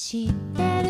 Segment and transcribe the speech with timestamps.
[0.00, 0.87] 知ってる？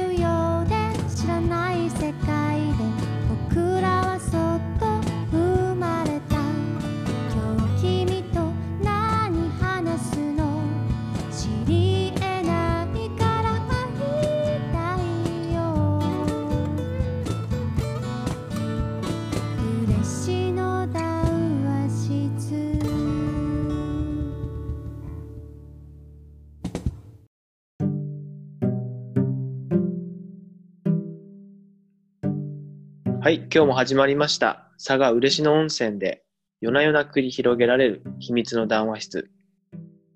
[33.28, 34.70] はい、今日も始まりました。
[34.78, 36.24] 佐賀嬉野温泉で
[36.62, 39.30] 夜な夜な繰り広げられる秘密の談話室。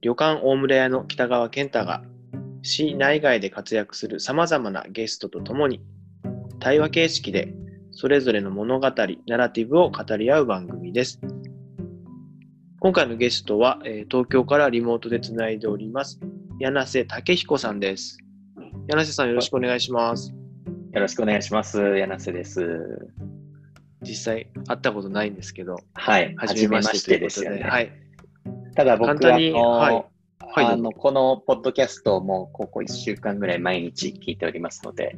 [0.01, 2.03] 旅館大村屋の北川健太が
[2.63, 5.83] 市内外で活躍する様々なゲストと共に
[6.59, 7.53] 対話形式で
[7.91, 8.91] それぞれの物語、
[9.27, 11.21] ナラティブを語り合う番組です。
[12.81, 16.19] 今回のゲストは、え東京からリモートでつないでおります。
[16.59, 18.17] 柳瀬武彦さんです。
[18.89, 20.35] 柳瀬さんよろしくお願いします。
[20.93, 21.81] よろしくお願いします。
[21.97, 23.09] 柳瀬です。
[24.03, 26.35] 実際会ったことないんですけど、はい。
[26.37, 27.63] はじめましてで、ですよね。
[27.63, 27.93] はい。
[28.77, 29.95] ただ僕は、あのはい
[30.55, 35.17] はいあの、このポッドキャストもここ1週間ぐらい毎日聞いておりますので、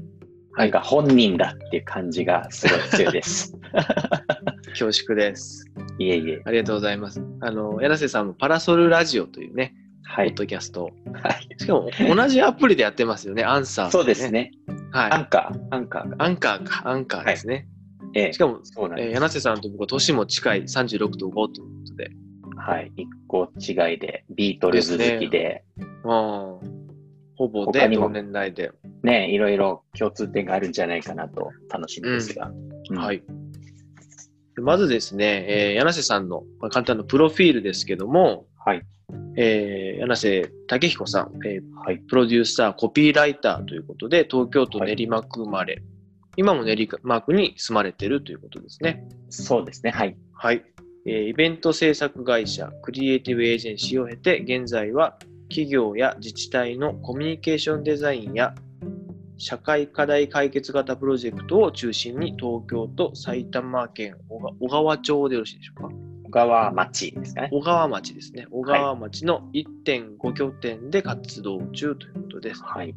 [0.56, 3.58] なんか本人だっていう感じがすごい強いです。
[4.70, 5.64] 恐縮です。
[5.98, 6.42] いえいえ。
[6.44, 7.20] ありがとうございます。
[7.40, 9.74] あの、柳瀬さんもパラソルラジオというね、
[10.06, 10.34] ポッはい。
[10.34, 11.48] ドキャストを、はい。
[11.58, 14.30] しかも同じアプリでやってますよね、アンサー、そうです。
[14.30, 14.50] ね。
[14.92, 15.10] はい。
[15.12, 16.24] アンカー、アンカーが。
[16.24, 17.66] アンカーか、アンカーですね。
[18.14, 19.06] ええしかも、そうなんです。
[19.08, 21.50] えー柳瀬さんと僕は年も近い36と5というこ
[21.88, 22.10] とで、
[22.56, 22.92] はい。
[22.96, 25.64] 一個違いで、ビートルズ好きで、
[26.04, 26.74] あー
[27.36, 28.70] ほぼで同年代で、
[29.02, 32.52] ね、いろいろ共通点があるんじゃないかなと楽しみですが。
[32.90, 33.22] うんはい。
[34.54, 38.82] でまずですね、えー柳瀬さんのまあ簡単なプロフィールですけども、はい。
[39.36, 41.98] えー柳瀬武彦さん、えーはい。
[41.98, 45.82] プロデューサー、コピーライターということで、東京都練馬区生まれ、
[46.36, 49.06] 今も練馬区に住まれているということですね。
[49.28, 49.90] そうですね。
[49.90, 50.16] はい。
[50.32, 50.64] はい。
[51.06, 58.54] えーイベント制作会社、クリエイティブエージェンシーを経て、現在は企業や自治体のコミュニケーションデザインや
[59.36, 67.48] 社会課題解決型プロジェクトを中心に東京と埼玉県小川町でよろしいでしょうか小川町ですかね。
[67.52, 68.46] 小川町ですね。
[68.50, 72.62] 小川町の1.5拠点で活動中ということです。
[72.62, 72.94] はい。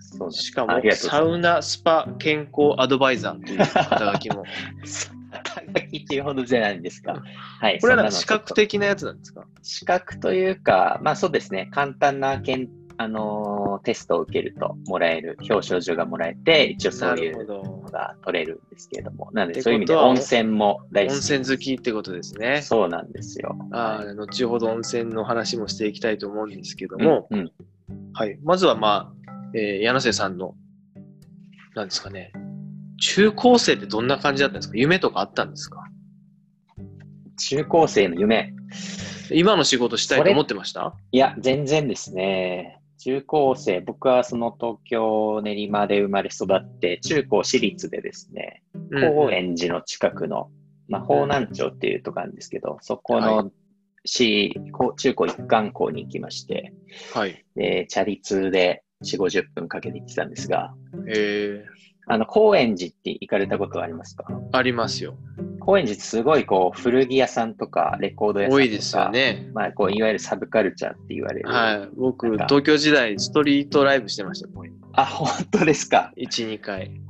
[0.00, 0.42] そうです。
[0.42, 4.44] しかもサウナ、スパ、健康アドバイザーという肩書きも。
[5.32, 7.22] 肩書きっていうほどじゃないんですか。
[7.60, 7.78] はい。
[7.80, 9.46] これはなんか資そんなのちょっと格的なやつなんですか？
[9.62, 11.68] 資格というか、まあそうですね。
[11.72, 12.68] 簡単なけん、
[13.02, 19.30] あのーテストを受けるともらえる、表彰状がもらえて、一応そういうのが取れるんですけれども。
[19.32, 21.22] なのでそういう意味で温泉も大好温き。
[21.22, 22.60] 泉好きってことですね。
[22.60, 23.56] そうなんですよ。
[23.72, 27.52] あー後ほど温泉の話もしていきたいと思うんですけども、うんうん
[28.12, 30.54] はい、まずはまあ、えー柳瀬さんの、
[31.74, 32.32] なんですかね、
[33.00, 34.76] 中高生ってどんな感じだったんですか？
[34.76, 35.84] 夢とかあったんですか？
[37.38, 38.52] 中高生の夢。
[39.32, 40.92] 今の仕事したいと思ってました？
[41.12, 42.76] いや、全然ですね。
[43.00, 50.50] 中高生、僕はその東京練馬で生まれ育って、中高私立でですね、高円寺の近くの、
[50.86, 53.50] まあ、方南町っていうとこあるんですけど、そこはの
[54.04, 56.74] 市、高中高一貫校に行きまして、
[57.14, 57.42] はい。
[57.56, 60.74] で、チャリ通で4、50分かけて行ってたんですが、
[61.08, 61.64] え
[62.10, 64.24] あの、高円寺って行かれたことはありますか？
[64.28, 65.14] ー、ありますよ。
[65.60, 69.50] 高円寺ってすごいこう、古着屋さんとか、レコード屋さんとか、多いですよね。
[69.54, 71.48] まあ、こう、いわゆるサブカルチャーって言われる。
[71.48, 71.88] はい。
[71.96, 77.00] 僕、東京時代、ストリートライブしてましたよ、こういうあ、本当ですか？1、2回。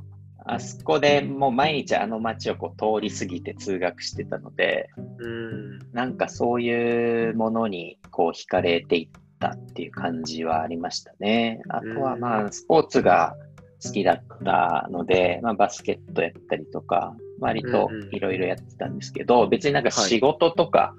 [0.43, 5.79] あそこでもう毎日あの街をこう通り過ぎて通学してたので、うん。
[5.93, 11.61] なんかそういうものにこう惹かれていったっていう感じはありましたね。
[11.69, 13.35] あとはまあスポーツが
[13.83, 20.93] 好きだったので、まあバスケットやったりとか、割とうんうんいろいろやってたんですけど、別になんかはい仕事とか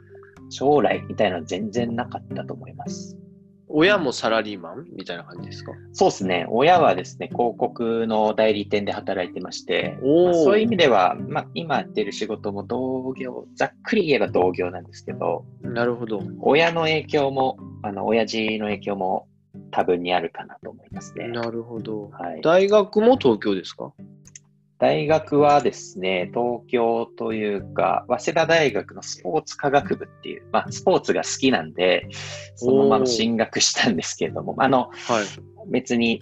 [0.50, 3.16] 将来みたいなのは全然なかったと思います。
[3.74, 4.86] 親もサラリーマン？
[4.94, 5.72] みたいな感じですか？
[5.92, 6.44] そうですね。
[6.50, 16.20] 親はですね、広告の代理店で働いてまして、まあそういう意味では、まあ、今やってる仕事も同業、ざっくり言えば同業なんですけど、なるほど。
[16.40, 19.26] 親の影響も、あの、親父の影響も
[19.72, 21.26] 多分にあるかなと思いますね。
[21.28, 22.10] なるほど。
[22.10, 22.40] はい。
[22.42, 23.92] 大学も東京ですか？
[24.78, 32.08] 大学はですね、東京というか、早稲田大学のスポーツ科学部っていう、まあ、スポーツが好きなんで、
[32.56, 35.70] そのまま進学したんですけれども、あの、はい。
[35.70, 36.20] 別に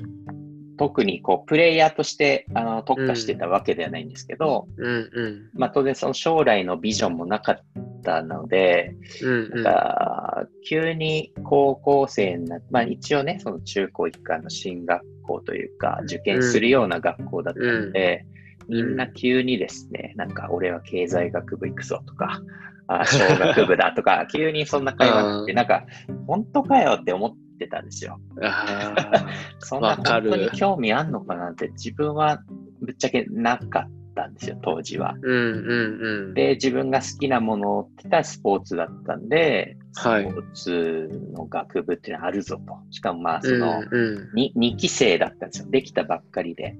[0.81, 5.51] 特にこうプレイヤーとしてあの特化してたわけではないんですけど、うんうん。
[5.55, 7.61] まあ、当然その将来のビジョンもなかっ
[8.01, 9.63] ったので、うんうん。
[9.63, 18.25] なんか急に高校生になって、まあ一応ね、その中高一貫の進学校というか、受験するような学校だったので、
[18.69, 22.41] みんな急にですね、なんか俺は経済学部行くぞとか、
[22.89, 25.85] あ 小学部だとか、急にそんな会話が来て、うんなんか、
[26.27, 28.19] 本当かよって思ってたんですよ。
[28.43, 28.95] あ
[29.61, 32.43] そんな本当に興味あんのかなんて自分は
[32.81, 35.15] ぶっちゃけなかったんですよ、当時は。
[35.21, 36.35] ーうんうんうん。
[36.35, 42.79] で、自分が好きなものって言ったらスポーツだったんで、スポはいーツの学部っていうのはあるぞと。
[42.91, 44.35] しかもまあ、うその、んうん。
[44.35, 45.71] に 2, 期生だったんですよ。
[45.71, 46.77] できたばっかりで。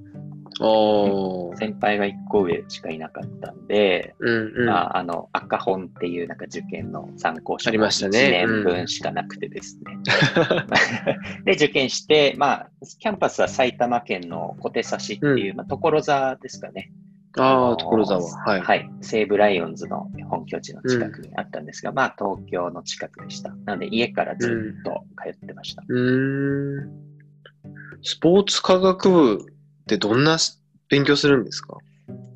[0.59, 1.57] おー。
[1.57, 4.65] 先輩が1個上しかいなかったんで、うんうん。
[4.65, 9.97] まあ、あの、赤本っていうなんか受験の参考書ありましたね1年分しかなくてですね。
[11.45, 12.69] で、受験して、まあ、
[12.99, 16.91] キャンパスは埼玉県の小手差しっていう、まあ、所沢ですかね。
[17.37, 18.21] ああ、の所沢。
[18.21, 18.61] はい。
[18.61, 18.89] はい。
[19.01, 23.49] 西武ライオンズの本拠地の近くにあったんですが、まあ、東京の近くでした。
[23.65, 25.83] なので、家からずっと通ってました。
[25.87, 27.11] うーん。
[28.03, 29.50] スポーツ科学部
[29.95, 30.37] ってどんな
[30.89, 31.77] 勉強するんですか？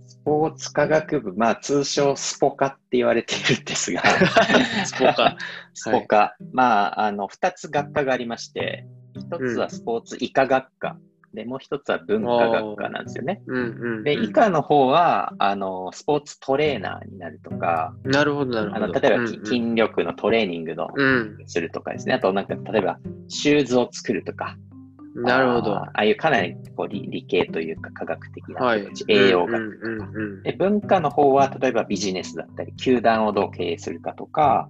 [0.08, 4.02] スポーツ科学部、まあ、通称スポ科って言われているんですが、
[4.86, 5.38] スポ科。
[5.74, 6.36] スポ科。
[6.52, 8.86] まあ、あの、二つ学科がありまして、
[9.16, 10.98] 一つはスポーツ医科学科、
[11.34, 13.42] で、もう一つは文化学科なんですよね。
[13.46, 14.04] うんうんうん。
[14.04, 18.84] で、医科の方は、あの、スポーツトレーナーになるとか、なるほど、なるほど。
[18.86, 21.38] あの、例えば、うんき筋力のトレーニングの、うん。
[21.46, 22.14] するとかですね。
[22.16, 22.98] あと、なんか、例えば、
[23.28, 24.58] シューズを作るとか。
[25.16, 25.76] うんなるほど。
[25.76, 28.86] あーああいうかなりこう理理系というか科学的な、はい。
[29.08, 34.68] 栄養学うんうんうんで文化の方は例えばビジネスだったり球団をどう経営するかとか、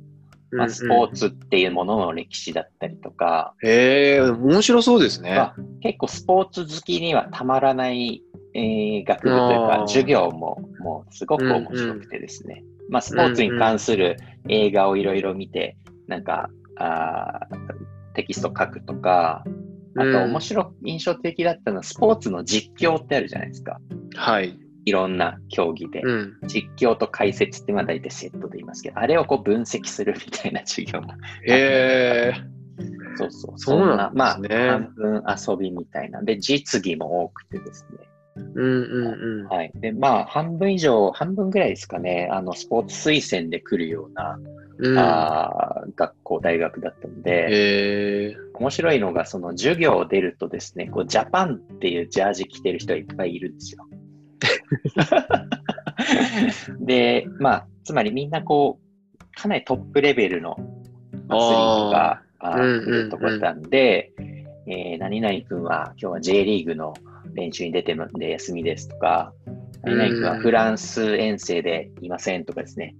[0.51, 0.59] うん。
[0.59, 5.35] まあ、スポーツっていうものの歴史だったりとか、へえ、面白そうですね。
[5.35, 8.21] まあ、結構スポーツ好きにはたまらない、
[8.53, 15.75] えー学部というか授業ももうすごく面白くてですね、まあ、スポーツに関する映画をいろいろ見て
[16.07, 19.43] なんかあーテキスト書くとか
[19.97, 23.79] あとうん面白い、印象的だったのはスポーツの実況ってあるじゃないですか。
[24.15, 24.57] はい。
[24.85, 26.01] いろんな競技で。
[26.01, 26.33] うん。
[26.47, 31.13] 実況と解説ってまあ大体セットで言いますけど、あれをこう分析するみたいな授業も。
[31.47, 32.33] へえ。
[33.17, 33.57] そうそう。
[33.57, 36.21] そうなんねまあ、半分遊びみたいな。
[36.21, 38.05] で、実技も多くてですね。
[38.35, 39.47] うんうんうん。
[39.47, 39.71] はい。
[39.75, 44.37] で、まあ、半分以上、半分ぐらいですかね、あの、スポーツ推薦で来るような、
[44.77, 48.37] うん、あー学校、大学だったので、へえ。
[48.53, 53.87] 面白いのが、その授業を出るとですね、こう、ジャパンっていうジャージ着てる人がいっぱいいるんですよ。
[56.79, 64.11] で、まあ、つまりみんなこう、かなりトップレベルのアスリートがあーうんうんうん来るところなんで、
[64.67, 66.93] えー何々君は今日は J リーグの
[67.33, 69.33] 練習に出てるんで休みですとか、
[69.93, 72.95] はフランス遠征でいませんとかですね。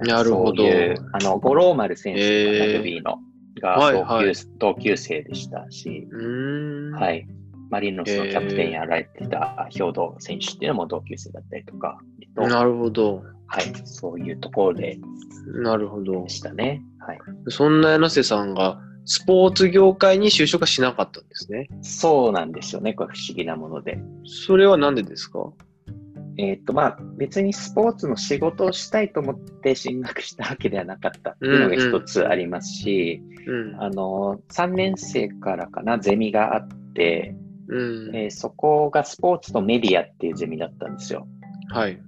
[0.00, 3.18] なるほどそういう、あの、五郎丸選手へーラグビーの
[3.60, 6.06] が同級,、はいはい同級生でしたし。
[6.92, 7.24] はいい。
[7.70, 11.98] マリノスのキャプテンやられてた兵頭選手っていうのも同級生だったりとか、
[12.38, 13.24] えなるほど。
[13.48, 14.98] はい、そういうところで
[15.62, 16.28] なるほどで。
[16.28, 16.82] したね。
[17.00, 17.18] はい。
[17.48, 21.68] そんな柳瀬さんがスポーツ業界に就職はしなかったんですね。
[21.82, 22.92] そうなんですよね。
[22.94, 23.98] これ不思議なもので。
[24.24, 25.50] それはなんでですか？
[26.38, 33.82] えっ、と、まあ、別にスポーツの仕事をしたいと思って進学したわけではなかったっていうのが一つありますし、うん。
[33.82, 37.34] あの、3年生からかな、ゼミがあって、
[37.68, 38.16] うん。
[38.16, 41.26] えーそこがスポーツとメディアっていうゼミだったんですよ。
[41.70, 42.00] はい。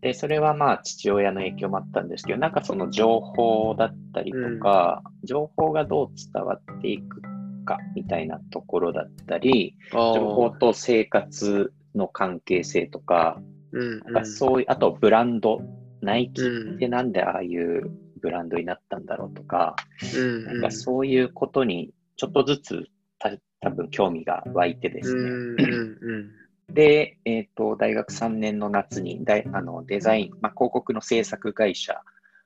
[0.00, 7.22] で、それはまあ父親の影響もあったんですけど、なんかその情報だったりとか、情報がどう伝わっていく
[7.64, 9.76] かみたいなところだったり。
[9.92, 13.40] 情報と生活の関係性とか、
[13.74, 15.60] うん、なんかそういう、あとブランド、
[16.00, 16.74] ナイキうん。
[16.76, 17.90] ってなんでああいう
[18.20, 19.74] ブランドになったんだろうとか、
[20.14, 20.44] うん。
[20.44, 22.86] なんかそういうことにちょっとずつ
[23.18, 25.56] た多分興味が湧いてですうん。
[25.56, 25.64] ね。
[25.64, 26.30] うん。
[26.72, 32.00] で、えっ、と、大学3年の夏に大あのデザイン、まあ、広告の制作会社、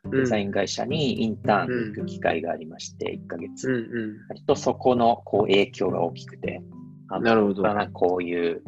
[0.04, 0.11] うん。
[0.12, 3.68] デザイン会社にインターンに行く機会がありまして、1ヶ月。
[3.68, 3.75] うん。
[3.75, 4.28] うん。
[4.28, 6.62] 割とそこのこう影響が大きくて、
[7.11, 8.62] あのなるほどまあこういう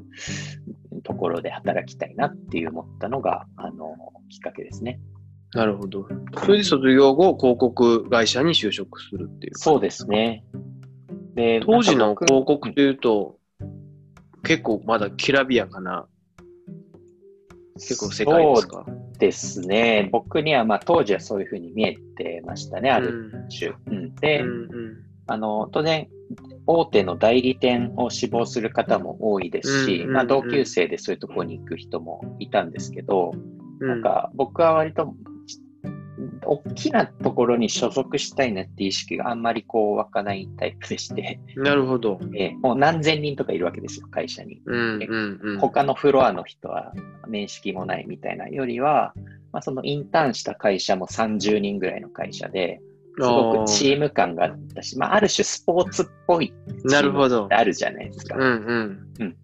[1.02, 3.96] ところで働きたいなっていう思ったのが、あの、
[4.28, 5.00] きっかけですね。
[5.52, 6.06] なるほど。
[6.44, 9.54] それで卒業後、広告会社に就職するっていう。
[9.56, 10.44] そうですね。
[11.34, 13.38] で、当時の広告というと、
[14.42, 16.06] 結構まだきらびやかな、
[17.74, 18.84] 結構世界ですか？
[18.86, 20.08] そうですね。
[20.12, 23.72] 僕には、まあ、当時はそういうふうに見えてましたね、ある種。
[23.86, 24.66] うんで、うんうん
[25.26, 26.08] あの、当然、
[26.70, 33.32] 大手の代理店を志望する方も多いですし、まあ、同級生でそういうところに行く人もいたんですけど、
[33.80, 33.88] うん。
[33.88, 35.14] なんか僕は割と
[36.46, 42.20] 大きなところに所属したいなっていう意識があんまりこう湧かないタイプでして、なるほど。
[42.36, 44.62] えーもう何千人とかいるわけですよ、会社に。
[44.64, 45.58] うんうんうん。
[45.58, 46.92] 他のフロアの人は
[47.28, 49.12] 面識もないみたいなよりは、
[49.52, 52.80] まあ、そのインターンした会社も30人ぐらいの会社で、
[53.16, 56.52] すごくチーム感があったし、まあ、ある種スポーツっぽい
[56.84, 57.54] なるほどって。
[57.54, 58.36] あるじゃないですか。
[58.36, 59.36] うんうん。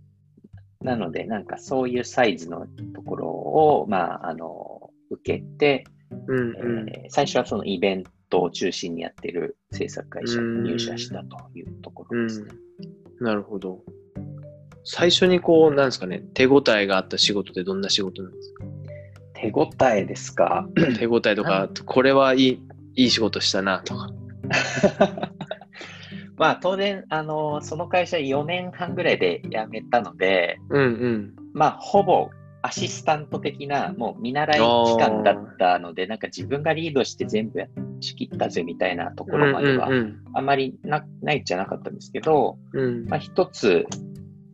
[0.83, 5.85] なので、なんかそういうサイズのところを、まあ、あの、受けて、
[6.29, 6.89] うんうん。
[6.89, 12.51] えー最初はそのイベントを中心にやってる制作会社に入社したというところですね。
[13.21, 13.81] なるほど。
[14.85, 18.55] 最初にこう、なんですかね、手応えがあった仕事ってどんな仕事なんです
[19.35, 20.67] 手応えですか？
[20.77, 22.63] か手応えとか、これはいい、
[22.97, 24.09] いい仕事したなとか。
[26.37, 31.35] まあ当然、あの、その会社4年半ぐらいで辞めたので、うんうん。
[31.55, 32.31] まあほぼ
[32.63, 37.69] アシスタント的な、もう見習い期間だったので、なんか自分がリードして全部や
[38.01, 39.89] しきったぜみたいなところまでは
[40.35, 43.07] あんまりなないじゃなかったんですけど、うん。
[43.09, 43.87] まあ、一つ、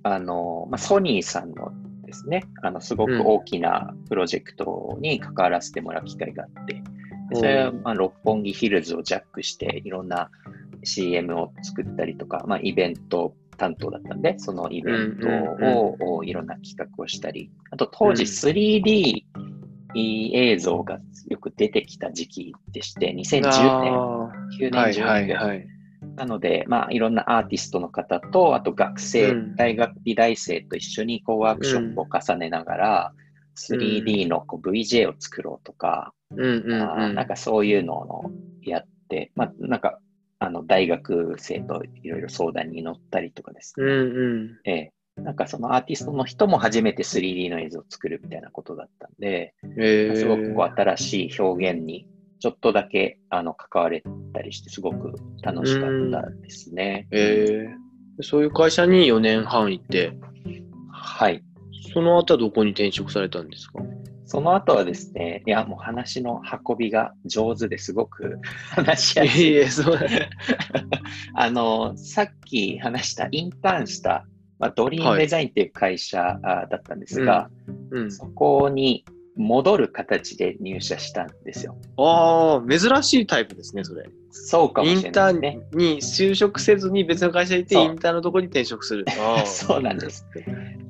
[0.03, 1.73] あの、まあ、ソニーさんの
[2.05, 6.83] ですね、あの、すごく大きなプロジェクトに関わらせてもらう機会があって、で
[7.35, 10.31] それは、まあ、六本木ヒルズをジャックして、いろんな
[10.85, 15.29] CM を作ったりとか、まあ、イベント担当だったんで、そのイベント
[15.67, 18.29] を、をいろんな企画をしたり、あと当時うん。
[18.29, 19.25] 3D
[19.95, 23.41] 映像がよく出てきた時期でして、2010
[23.83, 25.07] 年、あ9年、ーはい10年。
[25.07, 25.67] はいはい。
[26.17, 33.13] なので、まあ、いろんなアーティストの方と、あと学生、うん大学美大生と一緒にこうワークショップを重ねながら、
[33.57, 38.31] 3D のこう VJ を作ろうとか、うんうんなんかそういうのを
[38.63, 39.99] やって、まあ、なんか、
[40.39, 43.95] あの、大学生といろいろ相談に乗ったりとかですうんね。
[43.95, 44.71] うん。
[44.71, 52.07] ええなんかそのアーティストの人も初めて 3D の映像を作るみたいなことだったんで、えー、すごくこう新しい表現に
[52.41, 55.13] ちょっとだけあの関われたりして、すごく
[55.43, 57.09] 楽しかったですね。
[57.11, 60.13] えー、そういう会社に4年半いて、
[60.91, 61.45] はい。
[61.93, 63.81] その後はどこに転職されたんですか？
[64.33, 68.39] その後はですね、いや、もう話の運びが上手ですごく
[68.71, 69.53] 話しやすい。
[69.53, 69.99] いえ、そう
[71.37, 74.25] あの、さっき話したインターンした、
[74.59, 77.51] まあ、ドリームデザインっていう会社あだったんですが、
[77.91, 78.11] うん。
[78.11, 79.05] そこに
[79.37, 81.77] 戻る形で入社したんですよ。
[81.99, 84.09] ああ、珍しいタイプですね、それ。
[84.31, 85.61] そうかもイしれンターないですね。
[85.75, 89.05] ンに就職せずに別の会社にいて、インターンのところに転職する。
[89.45, 90.27] そうなんです。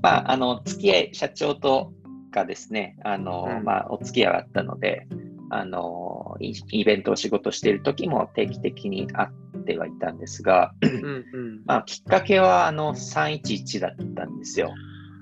[0.00, 1.92] まあ、あの、付き合い、社長と
[2.32, 5.06] かですね、あの、うんまあ、お付き合いがあったので、
[5.50, 9.26] あの、イイベントを仕事している時も定期的に会
[9.58, 10.90] ってはいたんですが、うん
[11.32, 11.62] うん。
[11.66, 14.74] まあ、きっかけは、あの、311だったんですよ。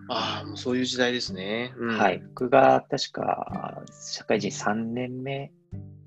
[0.09, 1.73] ああ、もうそういう時代ですね。
[1.77, 2.23] うんはい。。
[2.29, 5.53] 僕が確か、社会人3年目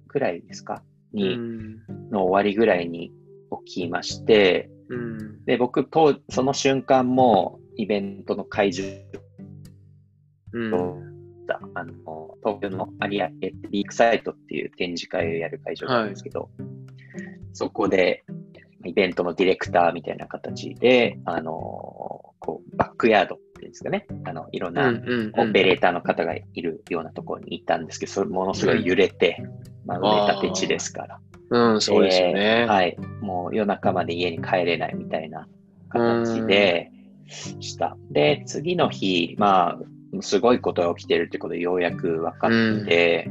[0.07, 0.83] ぐらいですか？
[1.13, 1.77] うに、ん。
[2.11, 3.11] の終わりぐらいに
[3.65, 5.45] 起きまして、うん。
[5.45, 8.83] で、僕、とその瞬間も、イベントの会場
[10.53, 11.13] うん。
[11.45, 13.29] だあの東京の有明
[13.69, 16.49] ビークサイトっていう展示会をやる会場なんですけど、
[17.51, 18.23] そこで
[18.85, 29.43] イベントのディレクターみたいな形で、あのこうバックヤードっていうんですかね、あのいろんなうんオペレーターの方がいるようなところに行ったんですけど、それものすごい揺れて、
[29.85, 31.19] まあ、埋め立て地ですから、
[31.49, 32.61] うん、そうですよね。
[32.61, 35.47] えーはい、もう夜中まで家に帰れないみたいな
[35.89, 36.91] 形で
[37.27, 37.97] した。
[38.11, 39.79] で、次の日、まあ、
[40.21, 43.29] すごいことが起きてるってことでようやく分かって、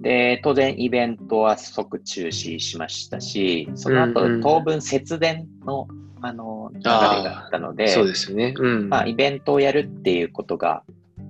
[0.00, 5.86] で、当然イベントは即中止しましたし、その後、うんうん当分節電の
[6.22, 8.54] あの流れがあったので、そうですよね。
[8.58, 8.88] うん。
[8.88, 10.82] まあ、イベントをやるっていうことが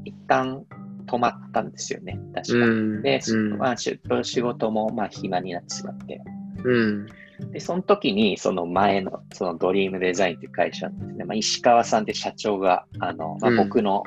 [0.04, 0.64] 一旦
[1.06, 2.66] 止まったんですよね、確か。
[2.66, 3.02] うん。
[3.02, 6.20] で、うんまあ、仕仕事もまあ暇になってしまって。
[6.64, 7.06] うん。
[7.52, 14.02] で、その時に、その前の、そのドリームデザインっていう会社のですね、まあ、石川さんって社長が、あの、まあ、うん僕の、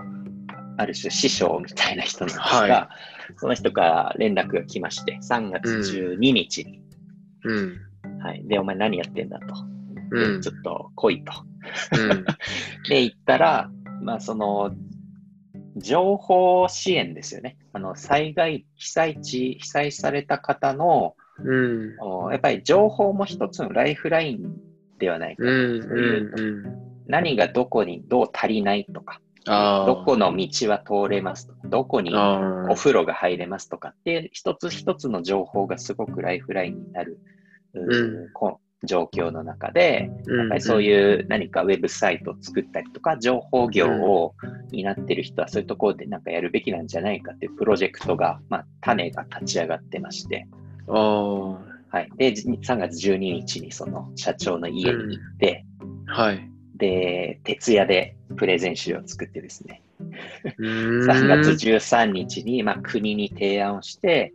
[0.77, 2.89] ある種師匠みたいな人なんですが、は
[3.37, 6.81] その人から連絡が来まして、3月12日に、
[7.43, 7.79] うん。
[8.21, 8.47] はい。
[8.47, 9.45] で、お前何やってんだと。
[9.45, 9.73] うん
[10.11, 11.33] でちょっと来いと。
[11.97, 12.25] うん。
[12.87, 14.75] で、行ったら、まあ、その、
[15.75, 17.57] 情報支援ですよね。
[17.73, 21.95] あの、災害、被災地、被災された方の、うん。
[21.99, 24.55] おやっぱり情報も一つのライフライン
[24.99, 25.51] ではないかいう
[26.37, 26.63] うん。
[27.07, 29.19] 何がどこにどう足りないとか。
[29.45, 37.19] どこの道は通れますとか、どこにあお風呂が入れますとかって一つ一つの情報がすごくライフラインになる、
[37.73, 44.35] ううんこ状況の中で、やっぱりそうういう何かウェブサイトを作ったりとか、情報業を
[44.71, 50.47] 担ってる人はそういうところでなんかやるべきなんじゃないかっていうプロジェクトが、まあ、種が立ち上がってまして。
[51.89, 52.09] はい。
[52.17, 55.65] で、3月12日にその社長の家に行って、
[56.07, 56.52] はい。
[56.83, 59.81] で、徹夜でプレゼン資料を作ってですね、
[60.57, 61.09] うーん。
[61.09, 64.33] 3月13日に、まあ、国に提案をして、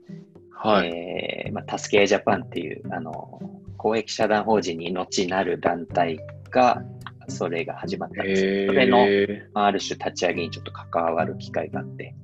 [0.51, 0.89] はい。
[0.89, 3.41] えーまあ、助け合いジャパンっていうあの
[3.77, 6.19] 公益社団法人に後なる団体
[6.51, 6.83] が
[7.29, 8.45] それが始まったんです。
[8.45, 8.67] よ。
[8.69, 12.15] それの、へまあある種立ち上げにちょっと関わる機会があって、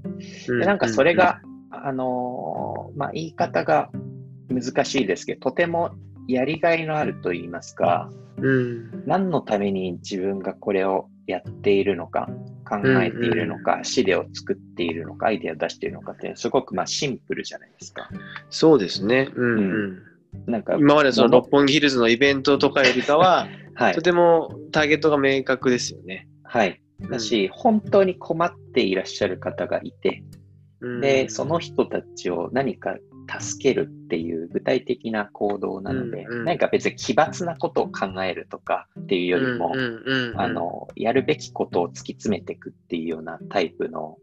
[0.48, 1.40] ーでなんかそれが、
[1.70, 3.90] あのーまあ、言い方が
[4.48, 5.92] 難しいですけど、とても
[6.28, 9.04] やりがいのあると言いますか、うん。
[9.06, 12.28] 何のために自分がこれをやっているのか、
[12.68, 18.08] 考えているのか、資料を作っているのか、アイデアを出しているのかってすごくまあシンプルじゃないですか。
[18.50, 19.30] そうですね。
[19.34, 20.50] うんううん。
[20.50, 26.28] なんか今までその六本木ヒルズのイベントとかよりかは、 はいと、てもターゲットが明確ですよね。
[26.42, 26.80] はい。
[27.10, 30.22] だし、本当に困っていらっしゃる方がいて、
[30.80, 36.44] うんで、その人たちを何か助けるっていう具体的な行動なので、うんうん。
[36.44, 39.72] 何か別に奇抜なことを考えるとかっていうよりも、
[40.36, 44.18] あの、やるべきことを突き詰めていくっていうようなタイプの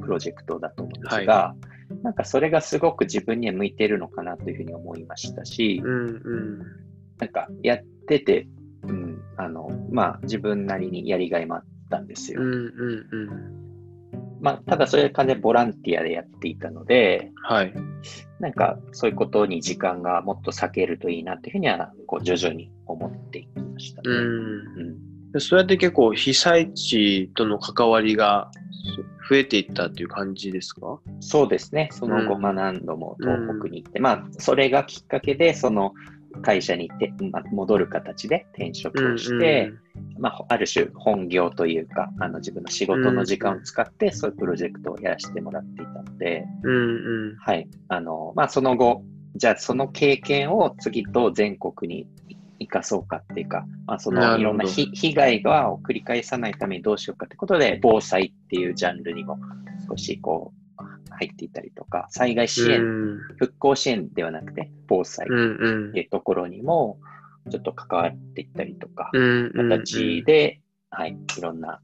[0.00, 1.54] プロジェクトだと思うんですが、
[2.02, 6.58] なんかそれがすごく自分には向いているのかなというふうに思いましたし、うんうん。
[7.18, 8.48] なんかやってて、
[8.82, 12.42] うん、あの、まあ自分なりにやりがいもあったんですよ。
[12.42, 13.16] うんうんう
[13.68, 13.71] ん
[14.42, 17.72] まあ、ただそれは完全にボランティアでやっていたので、はい。
[18.40, 24.10] なんかそういうことに時間がもっと避けるといいなっていうふうには、こう徐々に思っていきましたね。
[24.10, 24.16] うん。
[24.16, 24.20] う
[24.82, 28.50] んでそうやって結構被災地との関わりが
[29.30, 31.00] 増えていったっていう感じですか？
[31.20, 31.88] そうですね。
[31.90, 35.94] その後、うんまあ何度も東北に行って、まあそれがきっかけで、その
[36.42, 39.72] 会社に行って、まあ、戻る形で転職をして、
[40.18, 47.36] まあ、ある種本業というか、あの自分の仕事の時間を使って、そういうプロジェクトをやらせてもらっていたので、うんうん。
[47.38, 47.68] はい。
[47.88, 49.02] あの、まあ、その後、
[49.34, 52.06] じゃあその経験を次と全国に
[52.58, 59.38] 生かそうかっていうか、まあ、そのいろんなひ被害がを繰り返さないためにどうしようかってことで、防災っていうジャンルにも
[59.88, 60.61] 少しこう、
[61.12, 63.18] 入っていったりとか、災害支援、うん。
[63.38, 66.98] 復興支援ではなくて、防災っていうところにも、
[67.50, 69.10] ちょっと関わっていったりとか、
[69.54, 71.80] 形で、はい、いろんな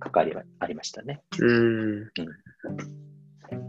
[0.00, 1.22] 関わりはありましたね。
[1.38, 2.10] うん。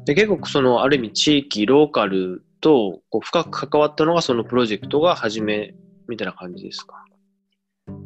[0.05, 5.73] で結構そのある意味地域ローカルとこう深く関わったのがそのプロジェクトが初め
[6.07, 7.03] みたいな感じですか？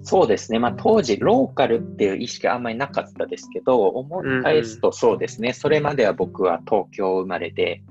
[0.05, 0.59] そうですね。
[0.59, 5.51] まあ当時、ローカルっていう意識はあんまりなかったですけど、思い返すとそうですね。
[5.51, 7.81] それまでは僕は東京生まれで、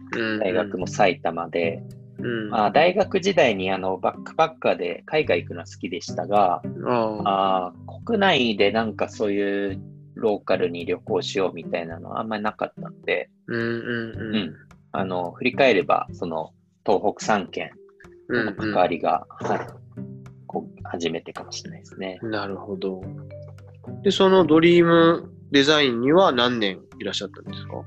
[0.41, 1.83] 大学も埼玉で、
[2.21, 2.51] うん。
[2.51, 6.63] まあ、大学時代にあのバックパッカーで海外行くのは好きでしたが、
[7.25, 7.73] あ
[8.07, 9.83] 国内でなんかそういう
[10.15, 14.37] ローカルに旅行しようみたいなのはあんまりなかったので、うんうんうん。
[14.37, 14.55] うん。
[14.93, 16.53] あの振り返れば、その
[16.87, 17.73] 東北3県
[18.29, 19.84] うんの関わりが、はい
[20.55, 22.19] こう初めてかもしれないですね。
[22.23, 23.03] なるほど。
[24.03, 27.83] で、そのドリームデザインには何年いらっしゃったんですか？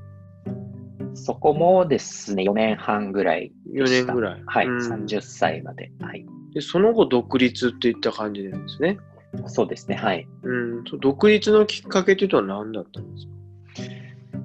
[1.14, 4.12] そこもですね、4年半ぐらいで ?4 した。
[4.12, 4.42] 年ぐらい。
[4.46, 5.90] はい、うん30歳まで。
[6.00, 6.24] はい。
[6.54, 8.98] で、その後独立っていった感じなんですね？
[9.46, 10.28] そうですね、はい。
[10.42, 10.84] うん。
[10.84, 13.32] と独立のきっかけというとは何だったんですか？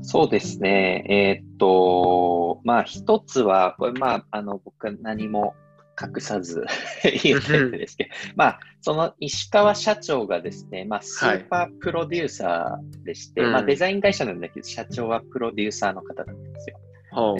[0.05, 1.05] そうですね、
[1.39, 5.55] えーっと、まあ一つは、これまあ、あの、僕は何も
[6.01, 6.65] 隠さず
[7.23, 13.51] 言ってるんですけど、まあ、その石川社長がですね、まあ、スーパープロデューサーでして、うん。
[13.51, 16.77] まあ、デザイン会社なんだけど、社長はプロデューサーの方だったんですよ。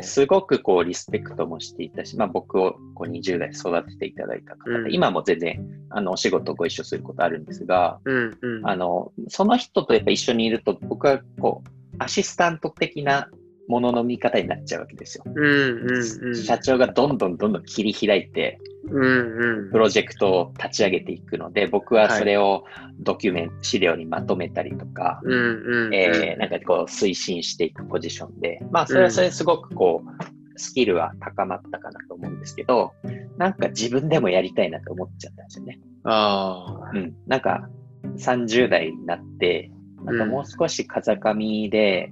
[0.04, 4.94] すごくこうリスペクトもしていたし、まあ、僕をこう20代育てていただいた方で、うん。
[4.94, 8.70] 今も全然あのお仕事ご一緒することあるんですが、うんうん。
[8.70, 13.30] あのその人とやっぱ一緒にいると僕はこうアシスタント的な
[13.68, 15.24] ものの見方になっちゃうわけですよ。
[15.28, 15.48] うんう
[15.86, 16.36] んうん。
[16.36, 19.78] 社長がどんどんどんどん切り開いてうんうんプ。
[19.78, 22.66] ロジェクトを立ち上げていくので僕はそれを
[23.00, 25.96] ドキュメント、資料にまとめたりとか、うんうんうん。
[25.96, 32.94] えーなんかこう推進していくポジションで、まあそれはそれですごくこう、スキルは高まったかなと思うんですけど、
[33.38, 35.80] なんか自分でもやりたいなと思っちゃったんですよね。
[36.04, 36.92] ああ。
[36.94, 37.16] うん。
[37.28, 37.70] なんか
[38.18, 39.72] 30代になって、
[40.04, 42.12] なんかもう少し風上で、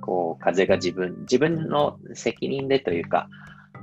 [0.00, 3.28] こう風が自分、自分の責任でというか、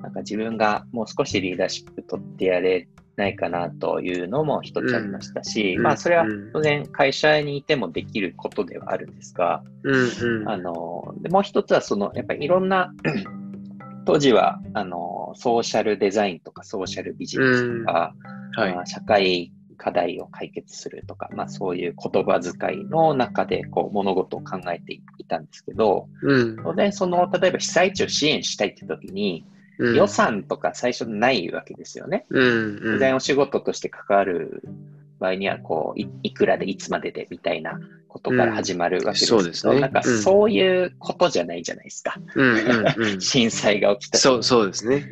[0.01, 5.83] なんか自分がもう少しリーダーシップ取ってやれないかなというのも一つありましたし、うん。
[5.83, 6.51] まあそれはうん。
[6.53, 10.49] 当然会社にいてもできることではあるんですが、うんうん。
[10.49, 12.93] あの、でもう一つはその、やっぱりいろんな、
[14.05, 18.13] 当時は、あの、ソーシャルデザインとかソーシャルビジネスとか、
[18.55, 18.73] はい。
[18.73, 26.75] まあ、社会課題を解決するとか、まあ、そういう言葉遣いの中でこう物事を考えていたんですけど、うん。
[26.75, 32.25] でその例えば被災地を支援したいって時に、うん予算とか最初ないわけですよね。
[32.31, 32.77] うん。
[32.99, 33.15] うん。
[33.15, 34.63] お仕事として関わる
[35.19, 42.15] 場合にはこうい、いくらでいつまででみたいなことから始まるわけですけど、そうですねなんかうんそういうことじゃないじゃないですか。
[42.35, 42.47] うん。
[42.47, 43.03] うん。
[43.13, 43.21] うん。
[43.21, 45.11] 震災が起きた時そう、そうですね。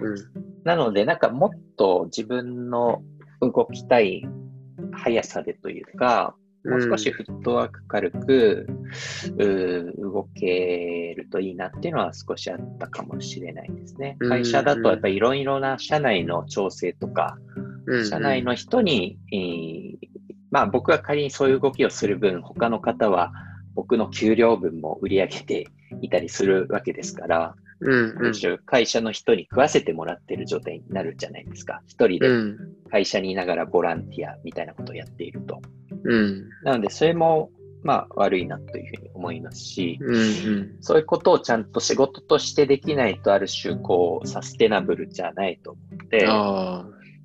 [0.63, 3.03] なので、なんかもっと自分の
[3.41, 4.27] 動きたい
[4.95, 8.67] 速さでというか、もう少しフットワーク軽く、
[9.97, 14.17] 動けるといいなっていうのは少しあったかもしれないですね。
[14.19, 17.37] うん会社だとやっぱりいろいろな社内の調整とか、
[17.85, 18.09] うん。
[18.09, 19.95] 社内の人に、えー
[20.51, 23.33] まあ僕が仮にそういう動きをする分、他の方は
[23.73, 25.67] 僕の給料分も売り上げて
[26.01, 28.25] いたりするわけですから、うん。
[28.25, 28.57] うん。
[28.65, 31.81] 会社の人に食わせてもらってる状態になるじゃないですか。
[31.87, 32.57] 一人でうん。
[32.89, 35.61] 会社にいながらボランティアみたいなことをやっていると。
[36.03, 36.49] うん。
[36.63, 37.51] なので、それも、
[37.83, 40.15] まあ、悪いなというふうに思いますし、うん。
[40.15, 40.77] うん。
[40.81, 46.25] そういうことをちゃんと仕事としてできないと、ある種、こう、サステナブルじゃないと思って。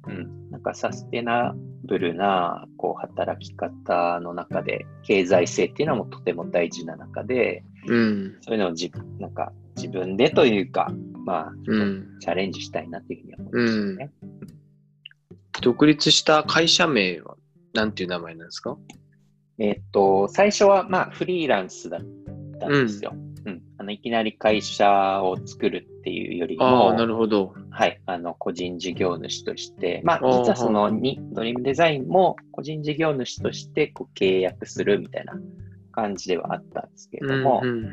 [0.06, 8.36] うん、なんかサステナブルな、こう、働き方の中で、経済性っていうのもとても大事な中で、うん。
[8.40, 10.92] そういうのを自分、なんか、自分でというか、
[11.24, 12.18] まあ、うん。
[12.20, 14.10] チャレンジしたいなというふうに思いますね。
[15.62, 17.36] 独立した会社名は
[17.74, 18.78] 何ていう名前なんですか？
[19.58, 22.00] えっと、最初はまあフリーランスだっ
[22.58, 23.10] たんですよ。
[23.12, 23.29] うん
[23.80, 27.54] あのいきなり会社を作るっていうよりああ、なも、るほど。
[27.70, 35.32] はい、あの個人事業主として、まあ、実はそのにドリームデザインも個人事業主としてこう契約するみたいな
[35.92, 37.70] 感じではあったんですけれども、うん。
[37.70, 37.84] うん。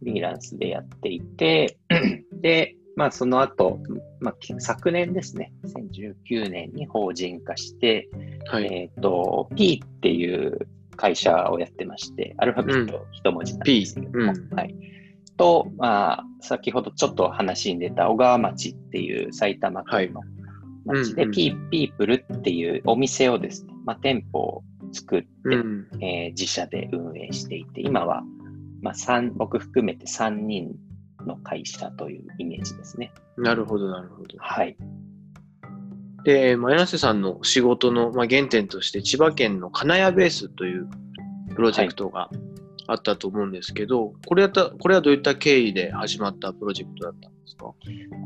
[0.00, 1.78] フリーランスでやっていて、
[2.42, 3.78] で、まあ、その後、
[4.18, 8.08] まあ、昨年ですね、2019年に法人化して、
[8.46, 8.64] はい。
[8.64, 14.74] えっ、と、P っていう会社をやってまして、アルファベット一文字なんですけれども、P うんはい。
[15.36, 20.20] と、まあ、先ほどちょっと話に出た小川町っていう埼玉県の
[20.84, 25.88] 町で、ピープルっていうお店をですね、まあ、店舗を作って、うん。
[26.00, 28.22] えー自社で運営していて、今は、
[28.80, 30.72] まあ、三僕含めて3人
[31.26, 33.12] の会社というイメージですね。
[33.36, 34.38] なるほど、なるほど。
[34.38, 34.76] はい。
[36.24, 40.88] で、まあ、柳瀬さんの仕事の、まあ、原点として、千葉県の金谷ベースという
[41.54, 42.30] プロジェクトが
[42.92, 47.64] あったと思うんですけど、これやったこれはどういった経緯で始まったプロジェクトだったんですか？
[47.66, 47.76] こ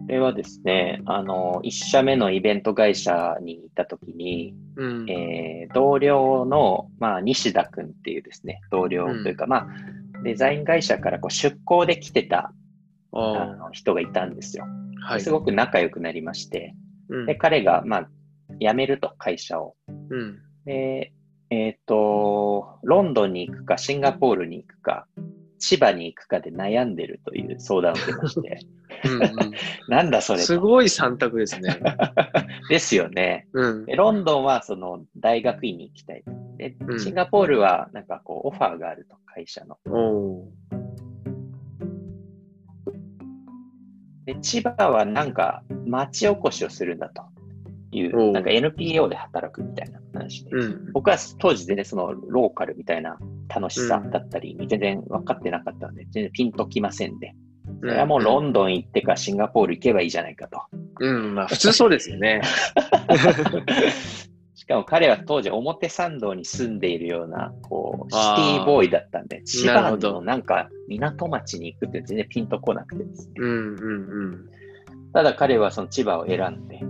[0.09, 5.11] れはですね、あの、1社目のイベント会社に行った時に、うん。
[5.11, 9.67] えー同僚の、まあ、西田君っていうですね、同僚というか、まあ、
[10.23, 12.53] デザイン会社からこう出向で来てた
[13.13, 14.65] ああの人がいたんですよ。
[15.05, 15.21] あ、はい。
[15.21, 16.75] すごく仲良くなりまして、
[17.09, 18.09] うんで、彼が、まあ、
[18.61, 19.75] 辞めると、会社を。
[19.89, 20.39] うん。
[20.65, 21.13] で、
[21.51, 25.07] えっ、と、ロンドンに行くか、シンガポールに行くか、
[25.59, 28.61] 千葉に行くかで悩んでるという相談を受けまして、
[29.05, 29.53] うん
[29.89, 30.47] なんだそうん、れと。
[30.47, 31.79] すごい三択ですね。
[32.69, 33.47] ですよね。
[33.53, 33.87] うん。
[33.87, 36.25] でロンドンはその大学院に行きたい。
[36.57, 39.79] でうんシンガポールはなんかこうオファーがあると、会社の。
[44.25, 47.23] で、千葉はなんか町おこしをするんだと
[47.99, 50.51] いおうう、なんか NPO で働くみたいな話で。
[50.53, 50.93] うん。
[50.93, 57.35] 僕は当時全然そのローカルみたいな楽しさだったりに全然分かってなかったので、全然ピンときませんで。
[57.81, 60.63] それはもうロンドン行ってかシンガポール行けばいいじゃないかと。
[61.01, 62.41] うん、まあ普通そうですよね。
[64.55, 73.35] しかも彼は当時表参道に住んでいるような、こう、シティボーイだったんで、千葉のなんか港町に行くって全然ピンとこなくてですね。
[73.39, 74.51] うんうんうん。
[75.13, 76.81] ただ彼はその千葉を選んで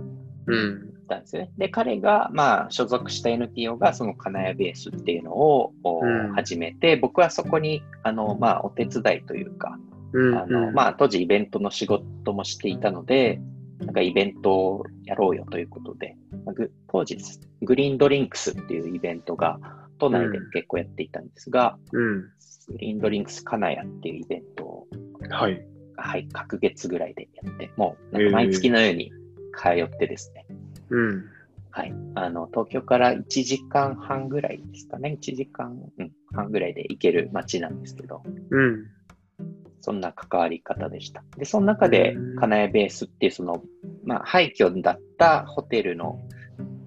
[0.47, 0.86] うん。
[1.07, 1.51] たんですよね。
[1.57, 9.79] で、彼が、まあ、所属した NPO がその金谷ベースっていうのを、おうん始めて、僕はそこに、あの、まあ、お手伝いというか、
[10.13, 13.41] うんあの、まあ、当時イベントの仕事もしていたので、
[13.79, 16.15] なんかイベントをやろうよということで、
[16.45, 19.59] まあぐ当時です、グリーンドリンクスっていうイベントが
[19.99, 22.21] 都内で結構やっていたんですが、うん。
[22.69, 24.87] グリーンドリンクス金谷っていうイベントを、
[25.29, 25.63] はい。
[25.95, 29.11] はい、各月ぐらいでやって、もうなんか毎月のように
[29.55, 30.45] 通ってですね、
[30.89, 31.25] うん。
[31.71, 38.85] はい、あの東京から1時間半ぐらいですかね、1時間、うん、半ぐらいで行ける街なんですけど、うん。
[39.81, 41.23] そんな関わり方でした。
[41.37, 43.63] で、その中でうん、金谷ベースっていう、その、
[44.03, 46.19] まあ、廃墟だったホテルの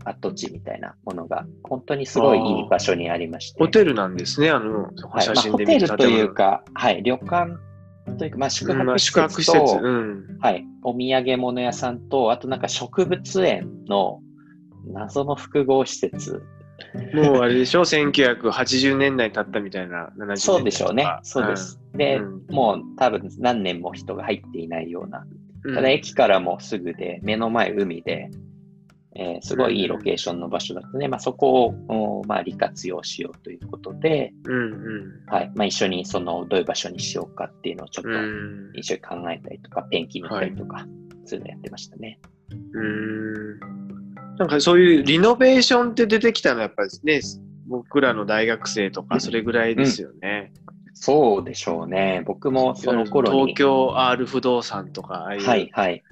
[0.04, 3.62] 跡地みたいなものが、本当にすごいいい場所にありまして。
[3.62, 7.56] ホテルなんですね、あの、はいまあ、ホテルというか、はい、旅館
[8.16, 9.84] というか、まあ、宿泊施宿泊施設と、設。
[9.84, 10.38] うん。
[10.40, 14.20] はい、お土産物屋さんと、あとなんか植物園の、
[14.86, 16.42] 謎の複合施設。
[17.14, 21.06] もうあれでしょ ?1980 年代経ったみたいな、70年代とかそうでしょうね。
[21.22, 21.56] そうで。
[21.56, 21.80] す。
[21.94, 25.24] で、うんもう多分何年も人が入っていないような。
[25.64, 28.30] うんただ駅からもすぐで、目の前海で、
[29.16, 31.08] えーすごいいいロケーションの場所だったね。
[31.08, 35.26] まあ、そこを、おまあ、利活用しようということで、うんうん。
[35.26, 35.52] はい。
[35.54, 38.70] まあ、一緒にその、どういう場所にしようかっていうのをちょっとうん。
[38.74, 40.86] 一緒に考えたりとか、ペンキ塗ったりとか、
[41.24, 42.20] そういうのやってましたね。
[42.72, 43.58] うん。
[44.38, 47.20] なんかそういうリノベーションって出てきたのはやっぱりね、
[47.66, 50.52] 僕らの大学生とかそれぐらいですよね。
[50.94, 52.22] そうでしょうね。
[52.26, 53.38] 僕もその頃に。
[53.40, 56.02] 東京 R 不動産とか、ああいうはい、はい。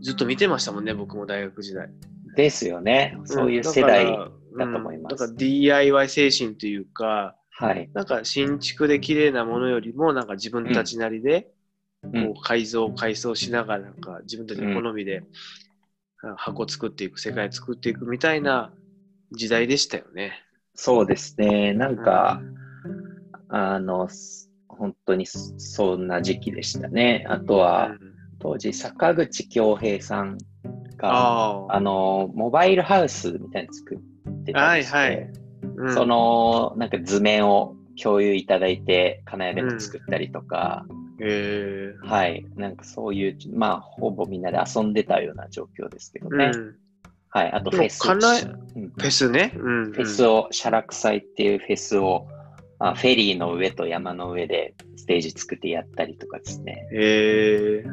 [0.00, 1.88] ずっと見てましたもんね、僕も大学時代。
[2.36, 3.18] ですよね。
[3.24, 4.06] そういう世代。
[4.06, 7.90] だだと思いますだから DIY 精神というか、はい。
[7.92, 11.48] なんか新築で綺麗なものよりも、なんか自分たちなりで、うん
[12.00, 15.24] こう改造、改装しながら、なんか自分たちの好みで、
[16.22, 18.72] あ箱作っていく、世界作っていくみたいな
[19.32, 20.44] 時代でしたよね。
[20.74, 21.74] そうですね。
[21.74, 22.40] なんか、
[23.48, 27.26] あの、す本当にそそんな時期でしたね。
[27.28, 27.96] あとうん、は、
[28.38, 30.38] 当時、坂口恭平さん
[30.96, 33.98] が、あの、モバイルハウスみたいなの作っ
[34.44, 35.30] てたりして、はいはい
[35.76, 40.86] うんその、なんか図面を共有いただいて、金谷でも作ったりとか、
[41.20, 42.46] へはい。
[42.56, 46.52] なんかそういう、まあ、ほぼみんなで遊んでたような状況ですけどね。
[46.54, 46.76] えうん
[47.30, 47.52] はい。
[47.52, 48.00] あとフェス。
[48.08, 49.52] うんフェスね。
[49.54, 52.26] うんフェスを、写楽祭っていうフェスを、
[52.78, 56.88] あフェリーの上と山の上でステージ作ってやったりとかですね。
[56.92, 57.84] へえ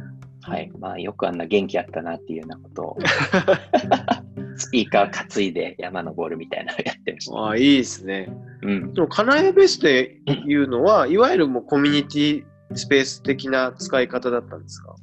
[0.47, 0.71] はい。
[0.79, 2.97] まあ、よくあんな元気あったなっていうようなことを、
[4.57, 7.37] スピーカー担いで山登るみたいなのをやってました。
[7.37, 8.29] ああ、いいですね。
[8.61, 8.93] うん。
[8.93, 12.43] でも、カナエベースっていうのは、いわゆるもうコミュニティ
[12.75, 14.95] スペース的な使い方だったんですか？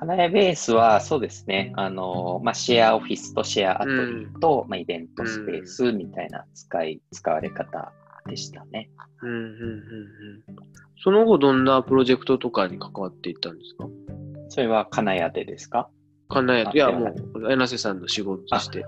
[0.00, 7.92] 金谷ベースはそうですね、あの、まあ、シェアオフィスとシェアアトリーと、まあ、イベントスペースみたいな使い、使われ方
[8.26, 8.90] でしたね。
[9.22, 10.56] うんうんうんうん。
[11.02, 13.88] その後、どんなプロジェクトとかに関わっていったんですか？
[14.48, 15.88] それは金谷でですか？
[16.28, 18.84] カナエいや、もう、柳瀬さんの仕事として。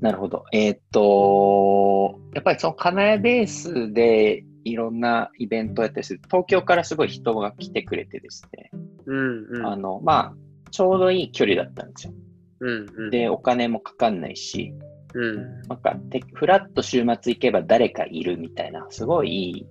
[0.00, 0.44] なるほど。
[0.52, 8.70] えーっと、やっぱりその金谷ベースでいろんなイベントをやったりする、東京からすごい人が来てくれてですね、
[9.06, 9.66] うんうん。
[9.66, 12.14] あの、まあ、ちょうどいい距離だったんですよ。
[12.60, 13.10] うんうん。
[13.10, 14.74] で、お金もかかんないし、
[15.14, 15.62] うん。
[15.68, 19.66] なんか、てフラッと週末行けば誰かいるみたいな、すごいいい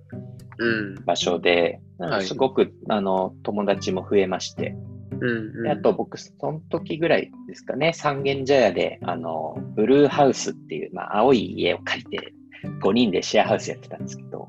[0.58, 1.04] うん。
[1.04, 4.74] 場所で、なんすごく、あの、友達も増えまして、
[5.20, 5.62] うんうん。
[5.62, 12.34] であと僕、その時ぐらいですかね、三軒茶屋で、あの、ブルーハウスっていう、まあ、青い家を借りて、
[12.80, 14.48] 5人でシェアハウスやってたんですけど、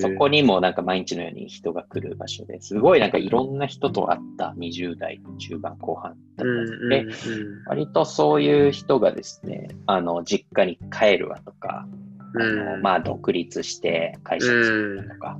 [0.00, 7.44] そこにもなんか毎日のように人が来る場所ですごいなんかいろんな人と会った20代中盤後半だったうんんうんですね。
[7.66, 11.86] 割とそういう人がですね、あの、実家に帰るわとか、
[12.34, 15.38] あのうんまあ、独立して会社作るとか、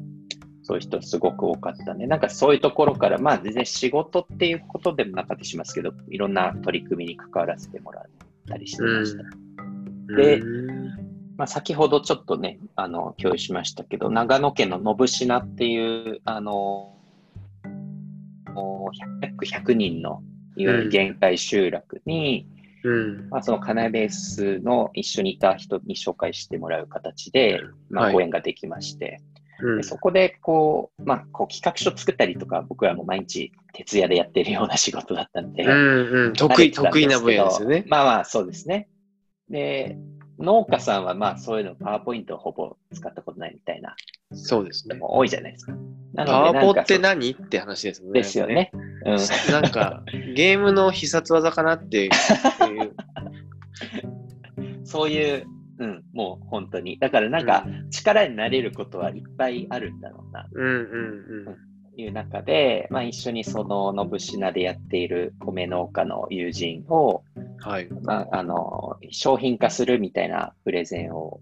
[0.71, 8.05] そういう人すごく多かったんで、なんかそういうところから、まあ全然仕事っていうことでもなかったりしますけど、いろんな取り組みに関わらせてもらっ
[8.49, 9.25] たりしてました。
[9.25, 10.07] うん。
[10.17, 10.91] でうん
[11.37, 16.95] まあ、先ほどちょっとね、あの、共有しましたけど、長野県の信品っていう、あの、
[19.23, 20.23] 約100人の
[20.57, 22.47] いわゆる限界集落に、
[22.85, 23.29] うん。
[23.31, 29.21] まあ、そのカナベースの一緒にいた人に紹介してもらう形で、まあ、はいご縁ができまして、
[29.63, 36.33] うんでそこでこう、まあ、こう企画書作ったりとか、僕らも毎日徹夜でやってるような仕事だったんで、うんうん。
[36.35, 37.85] 得意、得意な分野ですよね。
[37.89, 38.89] まあまあ、そうですね。
[39.49, 39.99] で、
[40.39, 43.95] 農家さんはまあそういうのパワーポイントをほぼ使ったことないみたいな
[44.33, 44.97] そうですね。
[45.01, 45.73] 多いじゃないですか。
[46.15, 48.13] なパワポって何って話ですね。
[48.13, 48.71] ですよね。
[49.05, 49.17] うん。
[49.51, 52.11] なんか、ゲームの必殺技かなっていう。
[54.85, 55.47] そういう、
[55.81, 56.99] うん、もう本当に。
[56.99, 67.57] だからなんか力になれることはいっぱいあるんだろうなうんうんという中で、まあ一緒にその信品でやっている米農家の友人を、うん。
[67.57, 67.89] はい。
[68.03, 71.41] まあ、あの、商品化するみたいなプレゼンを、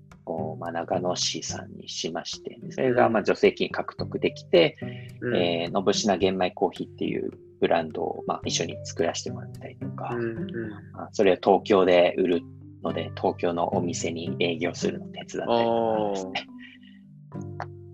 [0.59, 4.77] まあ、長野市さんにしまして、それがまあ助成金獲得できて、
[5.21, 12.43] うんえー、信品玄米コーヒーっていうブランドを、まあ、一緒に作らせてもらったりとか、うんうんまあそれを東京で売る
[12.83, 16.47] ので、東京のお店に営業するのを手伝ったりとかですね。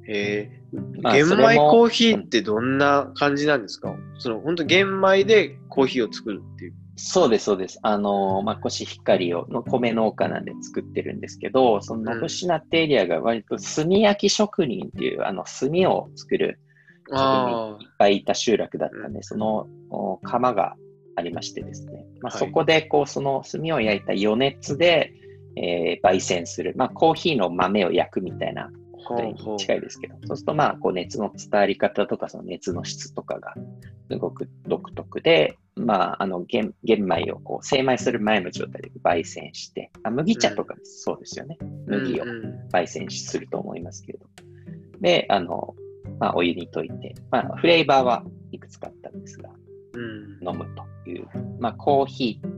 [0.07, 0.63] へえ。
[1.03, 3.95] まあ玄米コーヒーってどんな感じなんですか？
[4.19, 6.75] その本当玄米でコーヒーを作るっていう。
[6.97, 7.81] そうです、そうです。
[7.83, 16.61] あの、まあ、コシヒカリを、の米農家なんで作ってるんですけど、その信品ってエリアが割と炭焼き職人っていう、あの、炭を作る
[17.11, 20.77] 職人いっぱいいた集落だったんで、そのお窯が
[21.17, 22.39] ありましてですね、まあ、はい。
[22.39, 25.13] そこでこうその炭を焼いた余熱で、
[25.57, 28.71] えー焙煎する、まあ、コーヒーの豆を焼くみたいな
[29.07, 33.55] ことに近いですけど、そうするとまあこう熱の伝わり方とかその熱の質とかが
[34.11, 42.31] すごく独特で、まあ、あの玄玄米をこう精米する前の状態で焙煎して、あ麦茶とかそうですよね、麦をうん。
[42.31, 44.27] うん焙煎すると思いますけれど。
[45.01, 45.77] で、あの、
[46.19, 49.64] まあ、お湯に溶いて、まあ、フレーバーはいくつかあったんですが、うん
[49.97, 51.27] 飲むという、
[51.61, 52.49] まあ、コーヒー、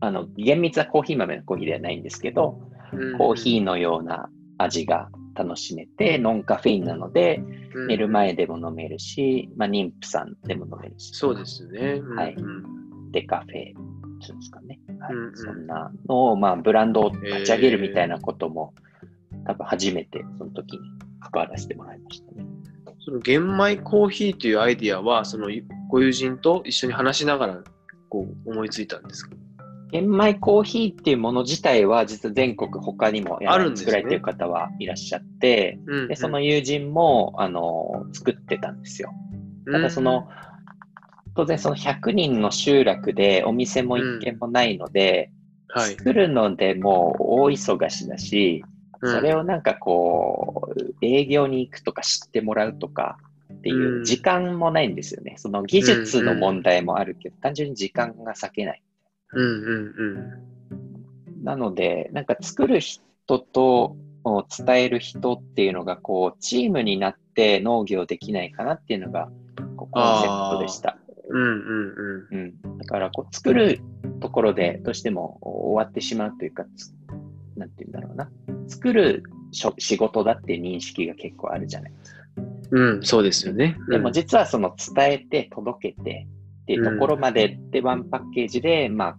[0.00, 2.60] あの、厳密なコーヒー豆のコーヒーではないんですけど、
[2.92, 3.18] うん。
[3.18, 7.42] コーヒーのような味が楽しめて、ノンカフェインなので、
[7.74, 7.86] うん。
[7.88, 12.00] 寝る前でも飲めるし、まあ、妊婦さんでも飲めるし、そうですね。
[12.16, 12.34] はい。
[12.34, 13.10] うん。
[13.10, 14.80] デカフェっていうんですかね。
[15.00, 15.10] はい。
[15.34, 18.74] そんなのを、まあ、ブランドを立ち上げるみたいなことも、
[19.46, 20.80] 多分初めてその時に
[21.20, 22.46] 関わらせてもらいましたね。
[23.04, 25.48] その玄米コーヒーというアイディアは、その
[25.88, 27.64] ご友人と一緒に話しながら
[28.08, 29.36] こう思いついたんですか？
[29.92, 33.92] 玄米コーヒーっていうもの自体は、実は全国他にもあるんですね。
[33.92, 39.12] 作られてる方はいらっしゃって、うんでその友人も、あの、作ってたんですよ。
[39.70, 40.28] ただその、
[41.36, 45.30] 当然その100人の集落でお店も一軒もないので、
[45.68, 45.90] はい。
[45.96, 48.64] 作るのでもう大忙しだし、
[49.02, 53.18] それを、をなんかこう、営業に行くとか知ってもらうとか
[53.52, 55.34] っていううん時間もないんですよね。
[55.38, 58.82] その技術の問題もあるけど、単純に時間が割けない。
[59.32, 60.54] うんうん
[61.42, 69.28] なので、なんか作る人とお伝える人っていうのが、こう、チームになって農業できないかなっていうのが、
[69.76, 70.96] コンセプトでした。
[71.28, 71.42] うん。
[71.42, 72.78] うんうんうん。
[72.78, 73.80] だから、こう、作る
[74.20, 76.94] ところでどうしても終わってしまうというか、つ
[77.56, 78.30] なんて言うんだろうな。
[78.68, 82.20] 作るしょ仕事だって認識が結構あるじゃないですか。
[82.70, 82.96] うん。
[82.96, 83.76] うん、そうですよね。
[83.88, 86.26] でも実はその伝えて届けて
[86.62, 89.16] っていうところまででワンパッケージで、まあ、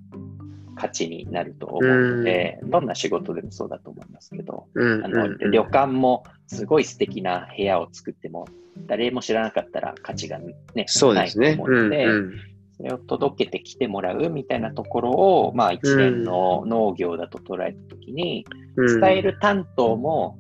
[0.75, 1.81] 価値になると思う
[2.17, 8.47] ので、どんな仕事でもそうだと思いますけど、うん、あのうん旅館もすごい素敵な部屋を作っても、
[8.87, 10.55] 誰も知らなかったら価値が、ね、
[10.87, 11.49] そうですね。
[11.49, 12.33] ないと思うので、うん
[12.77, 20.37] それを届けてきてもらうみたいなところを、まあ、一年の農業だと捉えたときに、うん伝える担当も、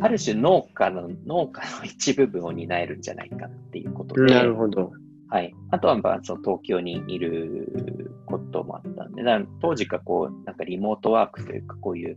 [0.00, 4.92] ある種農家の、農家の一部分を担えるんじゃないかっていうことで、なるほど。
[5.28, 5.54] はい。
[5.70, 12.16] あとは、まあ、その東京にいることもあったんで、だから当時かこう、なんかリモートワークというか、こういう、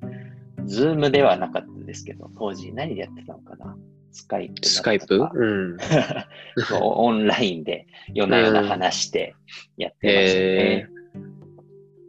[0.66, 3.76] ズームではなかったですけど、当時何でやってたのかな
[4.12, 4.68] スカイプ？
[4.68, 5.78] スカイプうん。
[6.82, 9.36] オンラインで夜な夜な話して
[9.78, 10.90] やってましたね。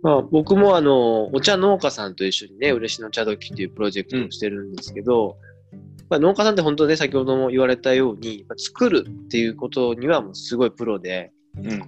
[0.03, 5.37] まあ、僕もあの、お茶農家さんと一緒にね、嬉野茶時っていうプロジェクトをしてるんですけど、
[6.09, 11.83] まあ、農家さんって本当ね、先ほども言われたように、まあ作るっていうことにはもうすごいプロで、うん。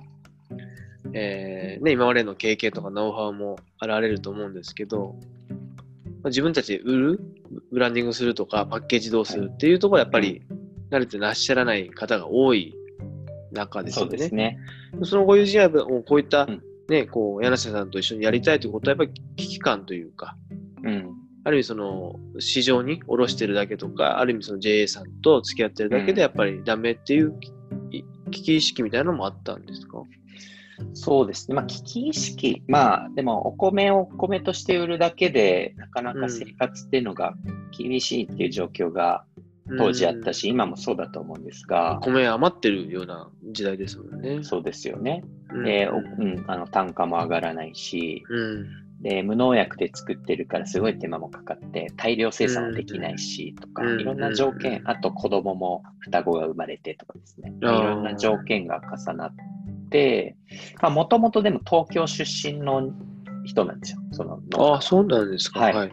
[1.14, 5.16] えーね、今までの経験とかノウハウも現れると思うんですけど、
[5.50, 5.56] ま
[6.24, 7.20] あ、自分たちで売る、
[7.72, 10.42] ブランディングするとか、パッケージどうするっていうところはやっぱり
[10.90, 12.74] 慣れてらっしゃらない方が多い
[13.50, 14.16] 中ですそよね。
[14.16, 14.58] うですね。
[15.04, 20.36] そのご友人はこういった、うんね、こう、柳瀬さんと一緒にやりたいということは、やっぱり危機感というか、
[20.82, 21.10] うん。
[21.44, 27.34] ある意味その市場に卸してるだけとか、ある意味その JA さんと付き合ってるだけでやっぱりダメっていう
[27.90, 30.02] い危機意識みたいなのもあったんですか
[30.94, 31.54] そうですね。
[31.54, 32.62] まあ、危機意識。
[32.66, 37.34] まあ、でも、お米をお米として売るだけで、なかなか生活っていうのが
[37.76, 39.24] 厳しいっていう状況が
[39.78, 44.42] 当時あったし、今もそうだと思うんですうんが、米余ってるような時代ですもんね。
[44.42, 45.24] そうですよね。
[45.50, 48.66] うんで、おうん、あの単価も上がらないし、うん。
[49.02, 59.61] で、無農薬で作ってるからすごい手間もかかって、大量生産もできないし、とか、うんいろんな条件、あと子供も双子が生まれてとかですね、いろんな条件が重なって、まあ、
[60.82, 62.92] もともとでも東京出身の
[63.44, 65.60] 人なんですよ、そのああ、そうなんですか。
[65.60, 65.92] はいはい。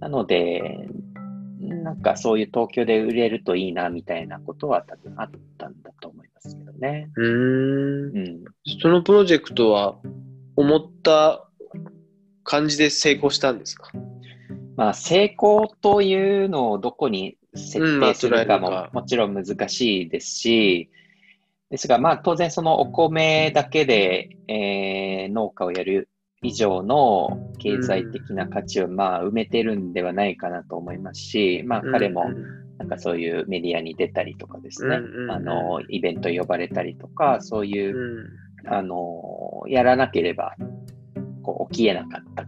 [0.00, 0.88] なので、
[1.60, 7.10] なんかそういう東京で売れるといいなみたいなことは多分あったんだと思いますけどね。
[7.16, 8.16] うーん。
[8.16, 8.44] うん。
[8.80, 9.98] そのプロジェクトは
[10.56, 11.48] 思った
[12.44, 13.90] 感じで成功したんですか？
[14.76, 20.90] まあ、成功というのをどこに設定するかももちろん難しいですし、
[21.70, 26.08] ですが、まあ当然そのお米だけで、えー農家をやる
[26.42, 32.30] 以上の経済的な価値をまあ埋めてるんではないかなと思いますし、まあ彼も
[32.78, 35.00] なんかそういうメディアに出たりとかですね。
[35.28, 38.26] あの、イベント呼ばれたりとか、そういうう、ん。
[38.68, 40.54] あの、やらなければ、
[41.42, 42.44] こう起きえなかった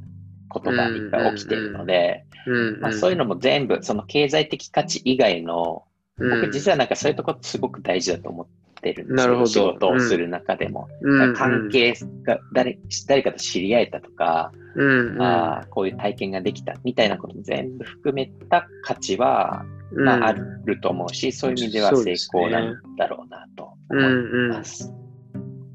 [0.49, 2.81] ことがいっぱい起きているので、うん。
[2.81, 5.85] まあ、そういうのも全部、その経済的価値以外の
[6.19, 8.47] 僕実はなんかそういうとこすごく大事だと思っ
[8.81, 9.47] てるんですなるほど。
[9.47, 10.89] 仕事をする中でも。
[11.03, 20.05] うん、関係が誰誰かと知り合えたとか、うん、うん、あーこういう体験ができたみたいなことも全部含めた価値は、うん。
[20.05, 24.93] まあ、あると思うし、そういう意味では成功なんだろうなとうん思いうんます。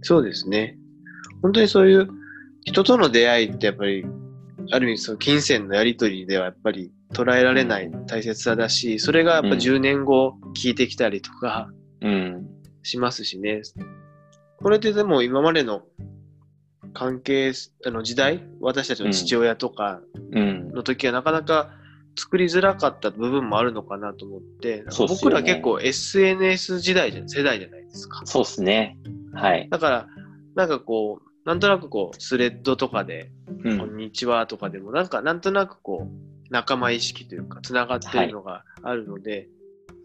[0.02, 0.78] そうですね。
[1.42, 2.08] 本当にそういう
[2.66, 4.06] 人との出会いってやっぱり、
[4.72, 9.54] ある意味その金銭のやり取りではやっぱり捉えられない大切さだし、それがやっぱうん。
[9.54, 11.70] 10年後聞いてきたりとか
[12.02, 12.46] うん。
[12.84, 13.62] しますしね。
[14.58, 15.84] これってでも今までの
[16.94, 17.52] 関係、
[17.86, 20.72] あの時代、私たちの父親とかうん。
[20.72, 21.72] の時はなかなか
[22.18, 28.22] 作りづらかった部分もあるのかなと思って、そうっすよね僕ら結構 SNS 時代じゃ、世代じゃないですか。
[28.26, 28.98] そうですね。
[29.34, 29.68] はい。
[29.70, 30.08] だから、
[30.56, 33.32] なんかこう、なんとなくこう、スレッドとかで、
[33.64, 33.80] うん。
[33.80, 39.48] こんにちはとかでも、なんか、なんとなくこう、仲間意識というか、つながってるのがあるので、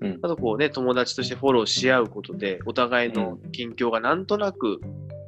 [0.01, 0.19] うん。
[0.23, 4.81] あとこうね、友達としてフォローし合うことで、お互いの近況がなんとなく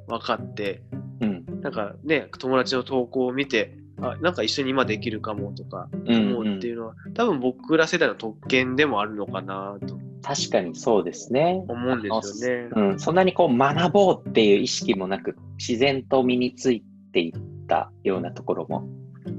[0.06, 0.82] 分かって、
[1.20, 1.44] うん。
[1.60, 9.98] なんかね、友達の投稿を見て、あ、なんか一緒に今できるかもとかうん思うっていうのは、多分僕ら世代の特権でもあるのかなと。
[10.22, 11.64] 確かにそうですね。
[11.68, 12.68] 思うんですよね。
[12.74, 18.88] うん、そんなにこう学ぼうっていう意識もなく、自然と身についていったようなところも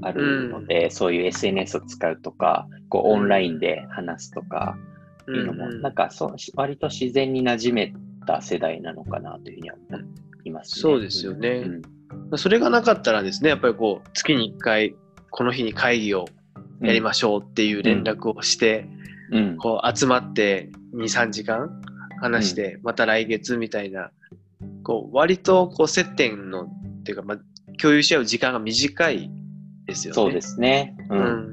[0.02, 4.76] あるので、そういう SNS を使うとか、こうオンラインで話すとか
[5.30, 7.94] いうのも、うんうんなんかそう割と自然に馴染め
[8.26, 9.98] た世代なのかなというふうには思
[10.44, 10.80] いますね。
[10.82, 11.82] そうですよねうん
[12.36, 14.94] それがなかったらですね、やっぱりこう、月に1回、
[15.30, 16.26] この日に会議を
[16.80, 18.86] やりましょうっていう連絡をして、
[19.30, 19.56] うん。
[19.56, 21.80] こう集まって2、3時間
[22.20, 24.10] 話して、また来月みたいな、
[24.82, 27.38] こう割とこう接点の、っていうか、まあ、
[27.80, 29.30] 共有し合う時間が短い
[29.86, 30.14] ですよね。
[30.14, 30.96] そうですね。
[31.10, 31.16] う。
[31.16, 31.51] うんん。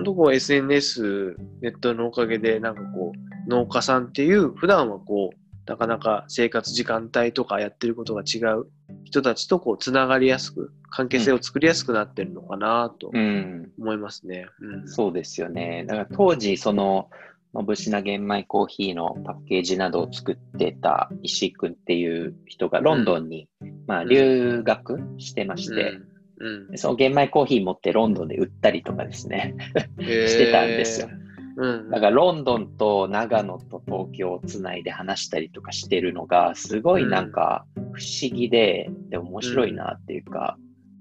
[0.00, 8.66] 本当こう SNS、ネットのおかげで、なんかこう、農家さんっていう、普段はこう、なかなか生活時間帯とかやってることが違う
[9.04, 13.70] 人たちとこう、つながりやすく、関係性を作りやすくなってるのかなとうん。
[13.78, 14.46] 思いますね。
[14.60, 14.88] うん。
[14.88, 15.84] そうですよね。
[15.86, 17.10] だから当時、その、
[17.54, 23.48] のぶしな玄米コーヒーのパッケージなどを作ってた石井君っていう人がロンドンに、
[23.88, 26.09] まあ、留学してまして、うん。
[26.40, 29.54] うんでその玄米コーヒー持ってロンドンで売ったりとかですね。
[30.00, 31.08] してたんですよ。
[31.56, 31.90] うん。
[31.90, 40.56] だからロンドンと長野と東京をつないで話したりとかしてるのが、すごいなんか不思議で、でも面白いなっていうか、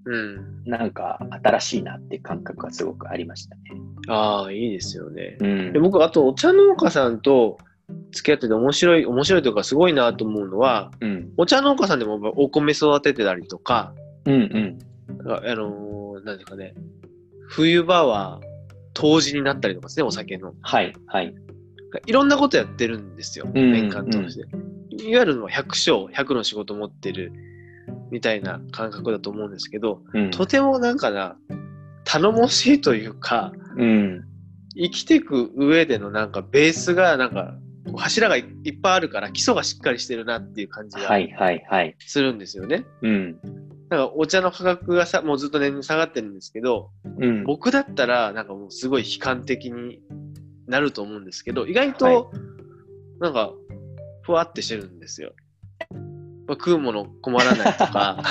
[0.06, 0.64] うん。
[0.66, 3.62] なんか新しいなっていう感覚がすごくありましたね。
[4.08, 5.38] ああ、いいですよね。
[5.40, 5.80] うんで、。
[5.80, 7.58] 僕、あと、お茶農家さんと
[8.12, 11.30] 付き合ってて面白い、面白いというか、すごいなと思うのは、うん。
[11.38, 13.94] お茶農家さんでもお米育ててたりとか、
[14.26, 14.80] うんうん。
[15.26, 16.74] ああのーなんですかね、
[17.48, 18.42] 冬場は
[18.94, 20.54] 冬至になったりとかですね、お酒の。
[20.62, 21.34] はい、はい。
[22.06, 25.04] いろんなことやってるんですよ、うん年間通して。
[25.04, 27.32] いわゆるのは100章、100の仕事持ってる
[28.12, 30.32] みたいな感覚だと思うんですけど、うん。
[30.32, 31.38] とてもなんかな、
[32.04, 34.26] 頼もしいというか、うん。
[34.76, 37.56] 生きていく上でのなんかベースがなんか、
[37.86, 41.96] こう柱がいいっぱいあるから基礎がしっかりしてるなっていう感じがはい、はい、はい。
[42.00, 42.86] するんですよね。
[43.02, 43.38] うん。
[43.90, 47.44] なんかお茶の価格がさもうずっと年々下がってるんですけど、うん。
[47.44, 50.00] 僕だったらなんかもうすごい悲観的に
[50.68, 52.32] なると思うんですけど、意外はいと
[53.20, 53.52] なんか
[54.22, 55.34] ふわってしてるんですよ。
[56.48, 58.24] まあ、食うもの困らないとか、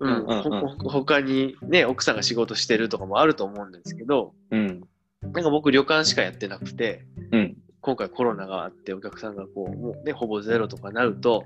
[0.88, 4.82] 他にね、奥さんが仕事してるとかもあると思うんですけど、うん。
[5.22, 7.56] なんか僕旅館しかやってなくて、うん。
[7.82, 11.44] 今回コロナがあってお客さんがこう、もうね、ほぼゼロとかなると、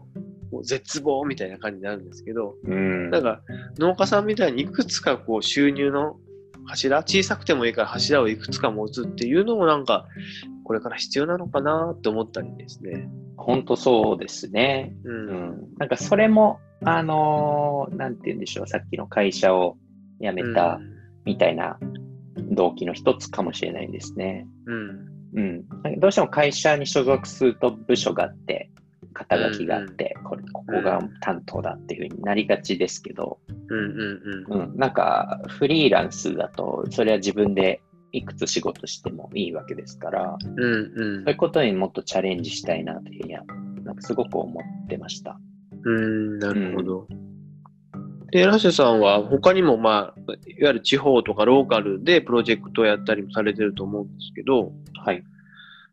[0.50, 3.10] もう絶望みたいな感じになるんですけど、うん。
[3.10, 3.40] なんか
[3.78, 6.16] 農家さんみたいにいくつかこう収入の
[6.66, 10.06] 柱、小さくてもいいから柱をいくつか持つっていうのもなんか、
[10.64, 13.08] これから必要なのかなって思ったりですね。
[13.36, 14.96] 本当そうですね。
[15.04, 15.10] う。
[15.10, 15.68] うんん。
[15.78, 19.76] なんかそれも、あのーなんて言うんでしょう、さっきの会社を
[20.20, 20.80] 辞めた
[21.24, 21.78] みたいな
[22.50, 24.46] 動機の一つかもしれないですね。
[24.66, 24.74] うん。
[24.74, 25.13] うん。
[25.34, 28.70] なんかどうしても会社に所属すると部署があって、
[29.12, 33.82] 肩書きがあって、これ、ここが担当だっていうふうになりがちですけど、うんう
[34.48, 34.62] んうん。
[34.62, 34.76] うん。
[34.76, 37.80] なんかフリーランスだと、それは自分で
[38.12, 43.44] いくつ仕事してもいいわけですから、うんうんそういうことにもっとチャレンジしたいなというふうには、
[43.84, 45.38] なんかすごく思ってました。
[45.84, 47.08] うん、なるほど。
[48.34, 54.72] で、ラッシュさんは他にも、まあ、いわゆる地方とかローカルでプロジェクトをやったりもされてると思うんですけど、
[55.04, 55.22] はい。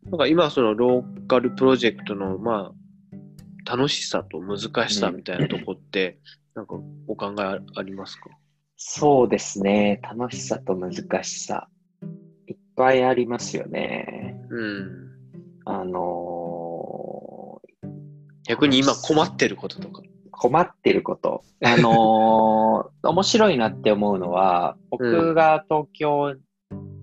[0.05, 2.71] なんか今そのローカルプロジェクトの、ま
[3.67, 6.17] あ、楽しさと難しさみたいなとこって、
[6.55, 6.77] なんか
[7.07, 8.31] お考えあありますか？
[8.75, 9.99] そうですね。
[10.01, 11.67] 楽しさと難しさ。
[12.47, 14.35] いっぱいありますよね。
[14.49, 15.11] うん。
[15.65, 17.91] あのー
[18.47, 20.01] 逆に今困ってることとか。
[20.41, 21.43] 困ってること。
[21.63, 26.33] あのー 面白いなって思うのは、僕が東京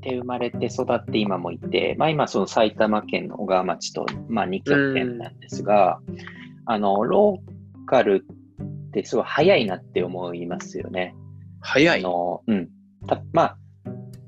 [0.01, 6.01] で生まれて育って今もいて、まあ今その埼玉県の小川町と、まあ2拠点なんですが、
[6.67, 8.27] あの、ローカル
[8.61, 11.15] ってすごい早いなって思いますよね。
[11.61, 12.01] 早い。
[12.01, 12.69] あの、うん。
[13.07, 13.59] たまあ、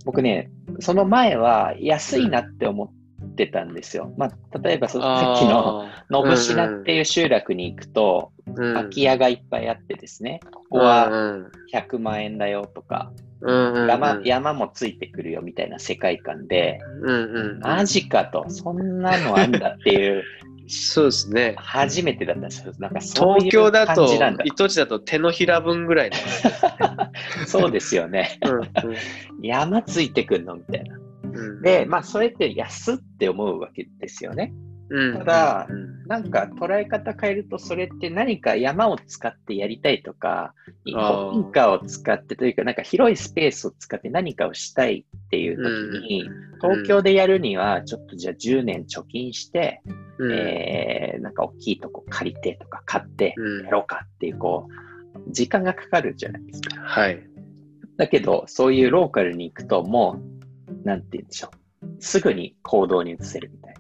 [0.05, 2.91] 僕ね、その前は安いなって思っ
[3.35, 4.13] てたんですよ。
[4.17, 20.23] まあ、例えばそのさっきの、あのぶしなっていう集落に行くと、ー、うん空き家がいっぱいあってですね、ここうはん100万円だよとか、うんうん山山もついてくるよみたいな世界観で、うんうんマジかと、そんなのあんだっていう、
[20.71, 21.55] そうですね。
[21.59, 22.73] 初めてだったんですよ。
[22.79, 24.07] なんか東京だと。
[24.45, 26.17] 糸地だと手のひら分ぐらいの。
[27.47, 28.39] そうですよね。
[28.45, 28.95] うん
[29.43, 30.97] 山ついてくんのみたいな。
[31.33, 31.63] うん。
[31.63, 34.53] で、まあ、それって安って思うわけですよね。
[34.91, 35.19] うん。
[35.19, 36.05] ただうん。
[36.07, 40.55] なんか捉え方変えると、それって何か山を使ってやりたいとか、
[40.85, 41.31] 古あー。
[41.33, 46.29] 民家を使ってというか、なんか広いスペースを使って何かをしたいっていう時に、
[46.61, 49.83] 東京でやるには、ちょっとじゃあ10年貯金して、
[50.19, 50.33] うん。
[50.33, 53.65] えーなんか大きいとこ借りてとか買ってうん。
[53.65, 56.81] やろうかっていう、こう、時間がかかるじゃないですか。
[56.81, 57.23] はい。
[57.97, 60.30] だけど、そういうローカルに行くと、もう、
[60.85, 61.51] なんて言うんでしょ
[61.83, 61.87] う。
[61.99, 63.75] すぐに行動に移せるみたい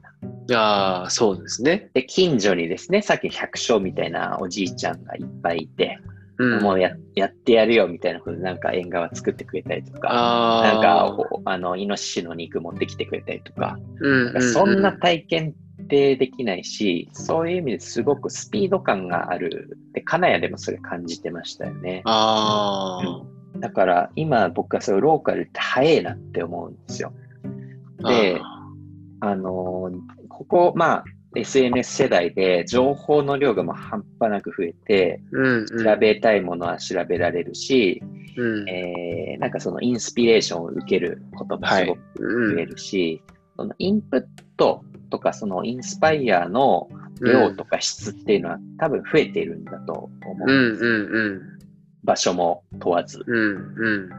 [0.49, 0.57] な。
[0.59, 1.91] ああ、そうですね。
[1.95, 5.99] で、近所にですね、さっき百姓みたいなおじいちゃんがいっぱいいて、
[6.38, 11.14] うんもうややってやるよみたいなことで、なんか縁側作ってくれたりとか、あなんか
[11.45, 19.76] あ、の、イノシシの肉持ってきてくれたりとか、うんうそんな体験ってできないし、そういう意味ですごくスピード感がある。
[19.93, 22.01] で、金谷でもそれ感じてましたよね。
[22.07, 23.22] あ
[23.57, 27.13] だから今僕はそういうローカルって早いなって思うんですよ。
[28.03, 28.09] あ。
[28.09, 28.41] で
[29.21, 31.05] あのーここ、まあ、
[31.37, 38.03] SNS 世代で情報の量がもう半端なく増えて、うんうん、調べたいものは調べられるし、
[38.37, 43.23] うん、えーなんかそのインスピレーションを受けることもすごくうん増えるし、
[43.57, 44.25] そのインプッ
[44.57, 46.89] トとかそのインスパイアの
[47.21, 50.11] 量とか質っていうのは多分増えているんだと思
[50.47, 50.53] うんう。
[50.53, 51.50] うんうん
[52.05, 53.23] 場所も問わず。
[53.27, 54.11] うんうん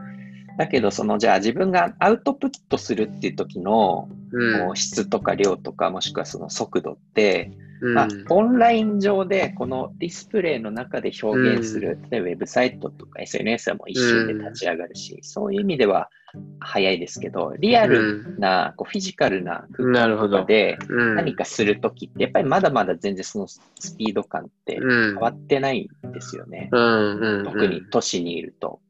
[0.58, 16.08] だけど、そのじゃあ自分がアウトプットするっていう時のうんこう質とか量とかもしくはその速度って、うんまあ、オンライン上でこのディスプレイの中で表現する、例えばウェブサイトとか SNS はもう一瞬で立ち上がるし、そういう意味では
[16.60, 20.38] 早いですけど、リアルな、こうフィジカルな空間なるほど。
[20.38, 23.60] とかでうん何かするときって、やっぱりまだまだ全然そのス
[23.96, 26.68] ピード感ってうん変わってないんですよね。
[26.70, 28.80] 特に都市にいると。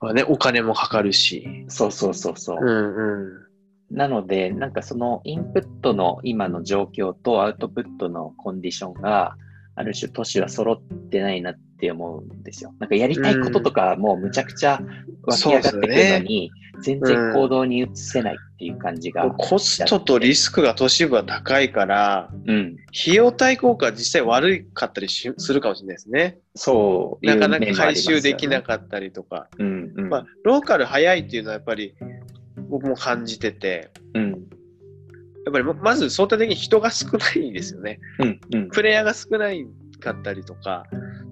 [0.00, 1.64] まあね、お金もかかるし。
[1.68, 2.58] そうそうそうそう。
[2.58, 3.53] うんうん
[3.90, 9.36] なので、なんかそのインプットの今の状況とアウトプットのコンディションが、
[9.76, 12.72] ある種都市は揃ってないなって思うんですよ。
[12.78, 14.80] なんかやりたいこととかもうむちゃくちゃ
[15.24, 19.30] 湧き上がってくるのに、全然行動に移せないっていう感じが。
[19.30, 22.76] コストとリスクが都市部は高いから、うん。
[23.02, 26.38] 費用対効果は実際悪かったりしするかもしれないですね。
[26.54, 29.48] そういうなかなか回収できなかったりとか。
[29.58, 30.08] うんうん。
[30.08, 31.94] まあ、ローカル早いっていうのはやっぱり
[32.68, 34.30] 僕も感じてて、うん。
[34.30, 38.00] やっぱりままず相対的に人が少ないですよね。
[38.18, 38.40] うん。
[38.52, 38.68] うん。
[38.70, 39.66] プレイヤーが少ない
[40.00, 40.84] かったりとか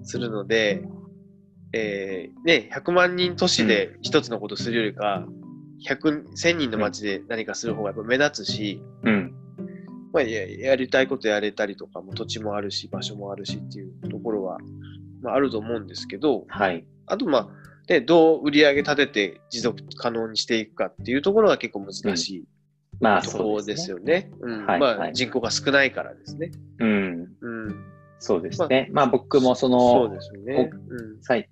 [0.03, 0.83] するので、
[1.73, 5.25] えーね、100万人都市で一つのことするよりか、
[5.87, 9.33] 100、1000人の街で何かする方がやっぱ目立つし、うん。
[10.13, 14.59] まあ、ややりたいことやれたりとかも土地もあるし、場所もあるしっていうところは、
[15.23, 16.85] まあ、あると思うんですけど、はい。
[17.07, 17.49] あとまあ、
[17.87, 22.43] でどう売り上げ立てて持続可能にしていくかっていうところが結構難しい
[22.99, 24.31] まあ、ところそうですよね。
[24.41, 26.51] まあ、はい人口が少ないからですね。
[26.79, 27.27] うん。
[27.41, 27.85] うん、
[28.19, 28.87] そうですね。
[28.91, 30.71] まあ僕もそそうの、ですよね。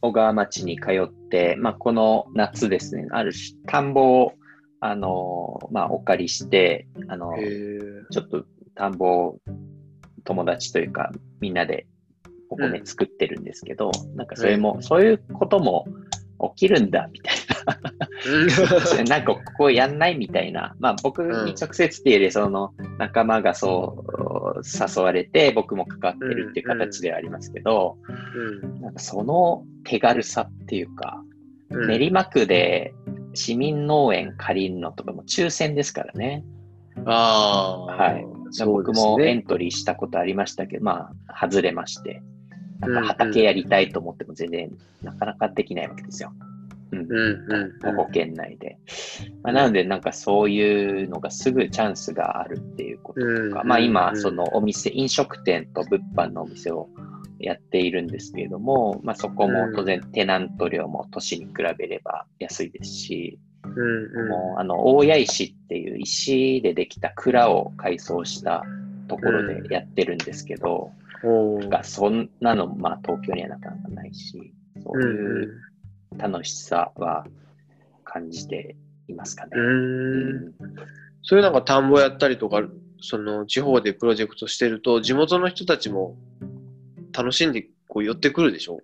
[0.01, 4.33] 小川町に通って、まあ、この夏ですね、ある種、田んぼを、
[4.79, 7.33] あのーまあ、お借りして、あの
[8.11, 9.39] ちょっと田んぼを
[10.23, 11.87] 友達というか、みんなで
[12.49, 15.85] お米作ってるんですけど、なんかそれも、そういうことも
[16.49, 17.35] 起きるんだ、みたい
[18.97, 19.03] な。
[19.05, 20.75] なんかここやんないみたいな。
[20.79, 24.05] まあ僕に直接っていうより、その仲間がそ
[24.55, 27.97] う誘われて、僕も関わってるっていう形ではありますけど、
[28.81, 32.93] なんかその手軽さっていうか、うん練馬区で
[33.33, 36.43] 市民農園借りるのとかも抽選ですからね。
[37.05, 38.25] ああ、はい
[38.65, 39.33] 僕もエね。
[39.35, 42.21] ントリーしたことありましたけど、まあ、外れまして。
[42.81, 44.71] なんかうん畑やりたいと思っても全然
[45.03, 46.33] なかなかできないわけですよ。
[46.91, 46.99] うん。
[46.99, 48.77] うんうん徒歩圏内で。
[49.43, 54.21] まあ、なので、なんかそういうのがすぐチャンスがあるっていうこととか、うんまあ今、うん。
[54.21, 56.89] そのお店、飲食店と物販のお店を
[57.39, 64.29] やっているんですけれども、まあそこも当然テナント料も都市に比べれば安いですし、うんうん。
[64.29, 68.63] もうあの大谷石っていう石でできた蔵を改装した
[69.07, 70.91] ところでやってるんですけど、
[71.69, 74.53] がそんなの、まあ東京にはなかなかないし、
[74.83, 75.61] そううんいう
[76.17, 77.25] 楽しさは
[78.03, 78.75] 感じて
[79.07, 79.51] いますかね。
[81.23, 82.61] そういうなんか田んぼやったりとか、
[83.01, 86.17] その地方でプロジェクトしてると、地元の人たちも
[87.13, 88.79] 楽しんでこう寄ってくるでしょ？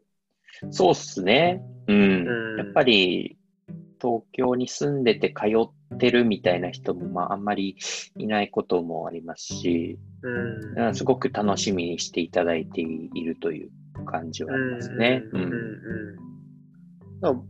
[0.71, 1.61] そうっすね。
[1.87, 2.27] うん。
[2.27, 3.37] うんやっぱり、
[4.01, 7.77] 東京に住んでて通ってるみたいな人も、まあ、あんまり
[8.15, 10.87] いないこともありますし、うん。
[10.87, 10.95] うん。
[10.95, 13.69] すごく楽しみにしていただいているという
[14.05, 15.23] 感じはありますね。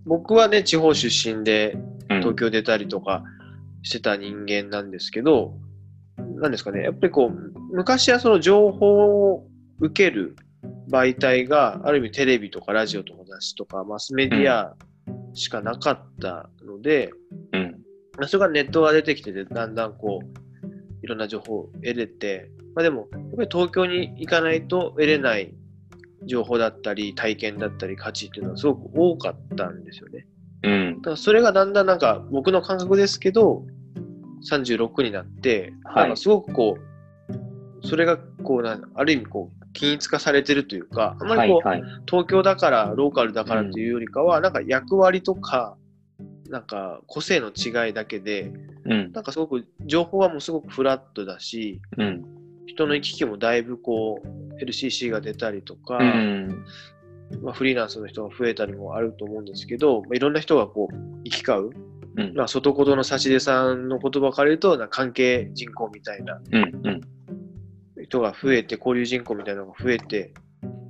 [0.05, 1.77] 僕はね、地方出身で
[2.09, 2.19] うん。
[2.19, 3.23] 東京出たりとか
[3.83, 4.91] してた人間なん。
[4.91, 5.53] ですけど、
[6.41, 6.51] なん。
[6.51, 9.47] ですかね、やっぱりこう、昔はその情報を
[9.79, 10.35] 受ける
[10.89, 14.75] 媒体が、ある意味テレビとかラジオとか雑誌とかマスメディア
[15.33, 17.11] しかなかったので、
[17.53, 17.71] うん。
[18.17, 19.75] まあそれがネットが出てきてて、だん。
[19.75, 19.97] だん。
[19.97, 20.27] こう、
[21.01, 25.53] いろんな情報を得れて、まあでも、やっぱり東京に行かないと得れない
[26.25, 30.27] 情報だったり、体験だったり、価値っていうのはすごく多かったんですよね。
[30.63, 30.95] うん。
[30.97, 33.65] だからそれがだんだんなんか、僕の感覚ですけど、
[34.49, 41.91] 36になって、はいなんかすごくこう、それがこうな、ある意味こう、均一化されてるというか、あんまりこう、はいはい。
[42.09, 45.77] 東京だから、ローカルだからというよりかは、なんか役割とか、
[46.49, 48.51] なんか個性の違いだけで、
[48.85, 49.11] うん。
[49.11, 52.25] なんかすごく情報はもうすごくフラットだし、うん。
[52.65, 56.65] 人の行き来もだいぶこう LCC が出たりとか、うん。
[57.41, 61.71] まあ、フリーランスの人が増えたりもあると思うんですけど、まあ、いろんな人がこう行き交う、
[62.17, 62.33] うん。
[62.35, 66.39] まあ、外言の差し出さんの言葉から言うと、な関係人口みたいな。
[67.99, 70.33] 人が増えて、交流人口みたいなのが増えて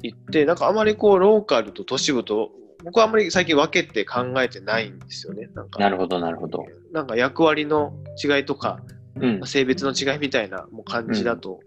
[0.04, 2.52] いって、なんかあまりこうローカルと都市部と、
[2.84, 5.50] 僕はあんまり最近分けて考えてないんですよね。
[5.54, 6.66] なんかなるほど、なるほど。
[6.92, 8.80] なんか役割の違いとか、
[9.16, 9.48] うんまあ。
[9.48, 11.60] 性別の違いみたいなもう感じだと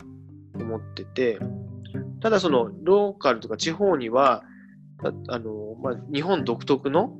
[0.55, 1.39] 思ってて、
[2.21, 4.45] ただそのローカルとか地方には、
[5.03, 7.19] ああのまあ、日本独特の、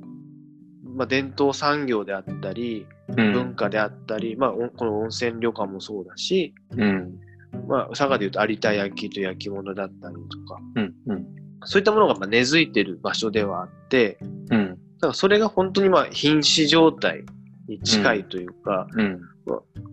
[0.95, 7.19] まあ、伝統産業であったり、うん文化であったり、まあ、おこの温泉旅館もそうだし、うん。
[7.67, 10.93] まあ、佐賀でいうと有田焼と焼き物だったりとか、うん。
[11.07, 11.25] うん。
[11.65, 14.17] そういったものがまあ根付いてる場所ではあって、
[14.49, 14.69] うん。
[14.69, 17.23] だからそれが本当にまあ瀕死状態
[17.67, 19.21] に近いというか、うん。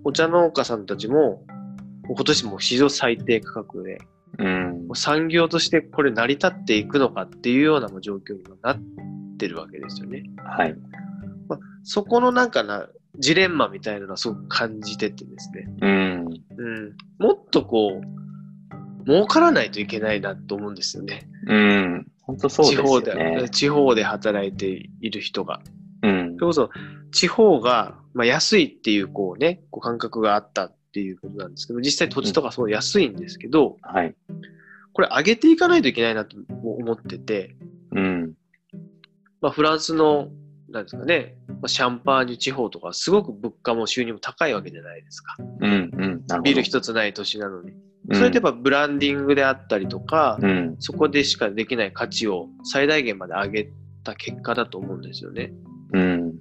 [0.05, 1.45] お茶農家さんたちも、
[2.07, 3.99] 今年も史上最低価格で、
[4.39, 4.89] うん。
[4.95, 8.79] 産業としてこれ成り立っていくのかっていうような状況になっ
[9.39, 10.25] てるわけですよね。
[10.45, 10.77] はい。
[11.83, 12.87] そこのなんかな、
[13.19, 15.69] ジレンマみたいなのはすごく感じててですね。
[15.81, 16.29] うん。
[16.57, 16.97] うん。
[17.19, 18.28] もっとこう、
[19.07, 21.29] 儲からないといけないなと思うんですよね。
[21.47, 22.07] うん。
[22.23, 23.49] 本当そうですよ地方で、ね。
[23.51, 24.67] 地方で働いて
[25.01, 25.61] いる人が。
[26.03, 26.71] うんそれこそ、
[27.11, 34.15] 地方が、まあ、安いっていう、こうね、こう感覚があったっていうことなんですけど、実際土地とかそう安いんですけど、はい。
[34.93, 37.57] これ上げていかないといけないなと思ってて、
[37.93, 38.35] うん。
[39.41, 40.29] まあ、フランスの、
[40.71, 45.37] なんですかね、まあ、シャンパーニュ地方とか、すごく物価も収入も高いわけじゃないですか。
[45.61, 45.91] うん。
[46.29, 46.43] うん。
[46.43, 47.73] ビル一つない都市なのに。
[48.09, 50.77] うんそれってやっぱブランディングであったりとか、うん。
[50.79, 55.53] そこでしかできない価値を最大限まで上げた結果だと思うんですよね。
[55.93, 56.33] うん。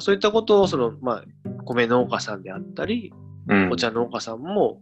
[0.00, 1.24] そういったことを、その、まあ、
[1.64, 3.12] 米農家さんであったり、
[3.48, 3.70] うん。
[3.70, 4.80] お茶農家さんも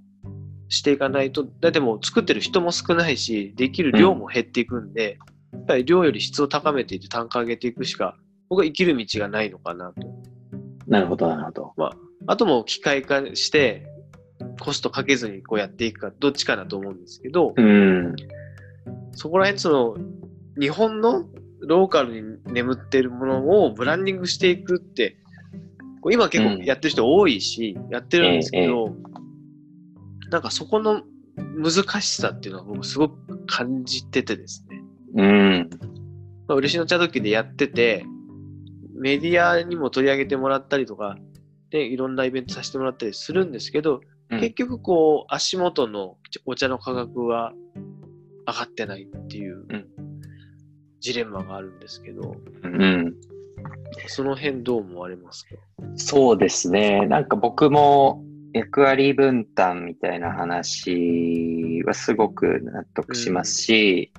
[0.69, 5.19] していかないと、だってもう作ってる人も少ないし、できる量も減っていくんで、
[5.53, 8.17] やっぱり量より質を高めていって単価上げていくしか、
[8.49, 10.07] 僕は生きる道がないのかなと。
[10.87, 11.75] なるほど、なるほど。
[12.27, 13.87] あともう機械化して、
[14.61, 18.15] コストかけずにこうやっていくか、どっちかだと思うんですけど、うん。
[19.13, 19.97] そこら辺その、
[20.61, 21.25] 日本の
[21.61, 25.17] ローカルに眠っているものをブランディングしていくって、
[26.11, 28.95] 今結構やってる人多いし、やってるんですけど、
[30.31, 31.03] なんかそこの
[31.37, 34.83] 難しさっていうのは僕すごく感じててですね。
[35.15, 35.71] うん。
[36.47, 38.05] まあ、嬉野茶時でやってて、
[38.95, 41.19] メディアにも取り上げてもらったりとか、
[41.71, 46.17] で、いろんなイベントさせてもらったりするんですけど、うん結局こう、足元の
[46.47, 47.53] お茶の価格は
[48.47, 49.87] 上がってないっていううん
[51.01, 53.15] ジレンマがあるんですけど、うん。
[54.07, 55.57] その辺どう思われますか？
[55.97, 57.07] そうですね。
[57.07, 58.23] なんか僕も、
[58.53, 64.13] 役割分担みたいな話はすごく納得しますし、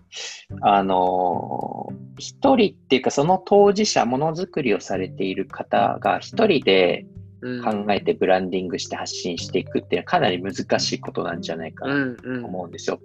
[0.62, 7.21] あの、一人っていうかその当事者、ものづくりをされている方が一人でうん
[7.64, 12.46] 考えてブランディングして発信していくっていうのはかなり難しいことなんじゃないかうなんとうん。
[12.46, 13.00] 思うんですよ。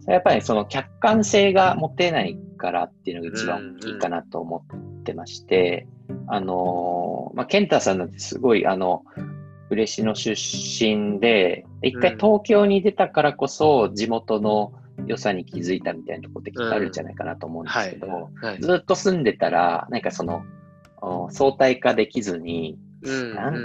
[0.00, 5.86] それやっぱりその客観性が持てないからっていうのが一番大きいかなと思ってまして、
[6.26, 9.04] あの、まあ、健太さんなんてすごいあの、
[9.70, 14.72] 嬉野出身で、一回うん東京に出たからこそ地元の
[15.06, 18.60] 良さに気づいたみたいなところってきっとあるんじゃないかなと思うんですけど、はい。
[18.60, 20.44] ずっと住んでたら、なんかその、
[21.00, 22.78] お相対化できずに、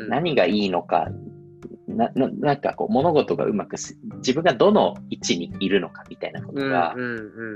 [0.10, 1.10] 何がいいのか、
[1.88, 6.96] なななんかこう物事がうまくす、自分がどの位置にいるのかみたいなことが、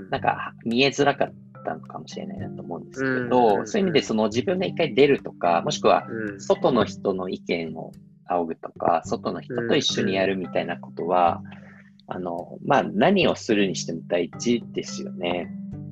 [0.09, 3.67] なんか見えづらかったのかもしれないなと思うんですけうんど、うん。
[3.67, 6.41] そういう意味でその自分が一回出るとか、もしくはうん。
[6.41, 7.91] 外の人の意見を
[8.25, 11.41] 仰ぐとか、外の人と一緒にやるみたいなことは、
[12.07, 15.49] あの、まあ何をするにしても大事ですよね。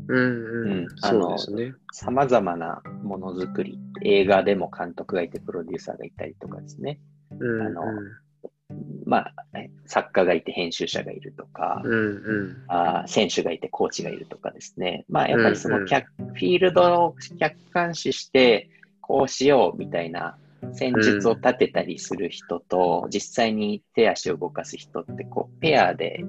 [0.07, 0.87] うんううんん。
[0.97, 1.73] そうですね。
[1.91, 6.99] 様々なものづくり、映画でも監督がいて、プロデューサーがいたりとかですね。
[7.39, 7.83] うんあの
[9.05, 12.63] まあ、え作家がいて編集者がいるとか、うんうん。
[12.67, 15.05] あー選手がいてコーチがいるとかですね。
[15.09, 18.69] まあ、やっぱりそうんうんの客、フィールドを客観視して、
[19.01, 20.37] こうしようみたいな
[20.73, 26.23] 戦術を立てたりする人と、実際に手足を動かす人って、こう、ペアで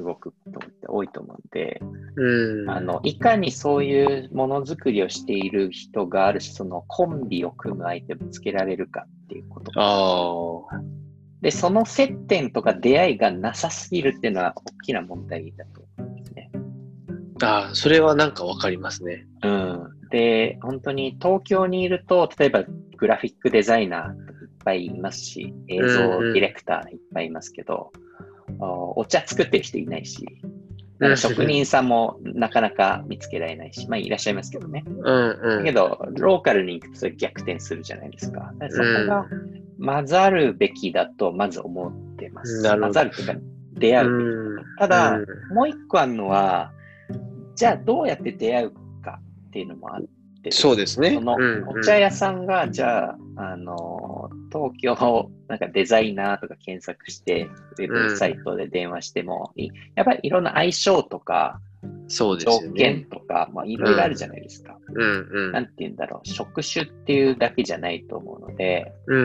[0.00, 1.80] 動くことって多いと思うんで、
[2.16, 2.70] うん。
[2.70, 9.72] あの、いかにそういうものづくりをしている人があるし、そのコンビを組む相手を見つけられるかっていうこと。
[9.76, 10.80] ああ。
[11.40, 16.50] で、その接点とか出会いがなさすぎるっていうのは大きな問題だと思うんですね。
[17.42, 19.26] ああ、それはなんかわかりますね。
[19.42, 19.94] うん。
[20.10, 22.64] で、本当に東京にいると、例えば
[22.96, 24.16] グラフィックデザイナーいっ
[24.64, 27.98] ぱいいますし、映像ディレクターいっぱいいますけど、お
[28.60, 30.24] お茶作ってる人いないし、
[30.98, 34.84] なんか職人さんもなかなか見つけられないし、まあいらっしゃいますけどね。
[34.86, 35.58] うんうん。
[35.58, 38.52] だけど、ローカルに行くとそれ逆転するじゃないですか。
[38.58, 39.26] だからそこが
[39.84, 42.62] 混ざるべきだとまず思ってます。
[42.62, 43.34] 混ざるというか、
[43.74, 46.72] 出会うべきうんただうんもう一個あるのは、
[47.56, 48.70] じゃあどうやって出会う
[49.02, 50.02] かっていうのもあっ
[50.42, 51.14] てそうですね。
[51.14, 51.36] その
[51.68, 54.94] お茶屋さんが、じゃあ、あの、東京
[55.48, 61.60] なんかデザイナーとか検索して、ウェブサイトで電話してもいい、やっぱりいろんな相性とか、
[62.08, 62.72] そうですね。
[62.74, 64.78] 件とか、まあいろいろあるじゃないですか。
[64.94, 65.52] うんうん。
[65.52, 69.22] なんて言うんだろう、職種っていうだけじゃないと思うので、うんう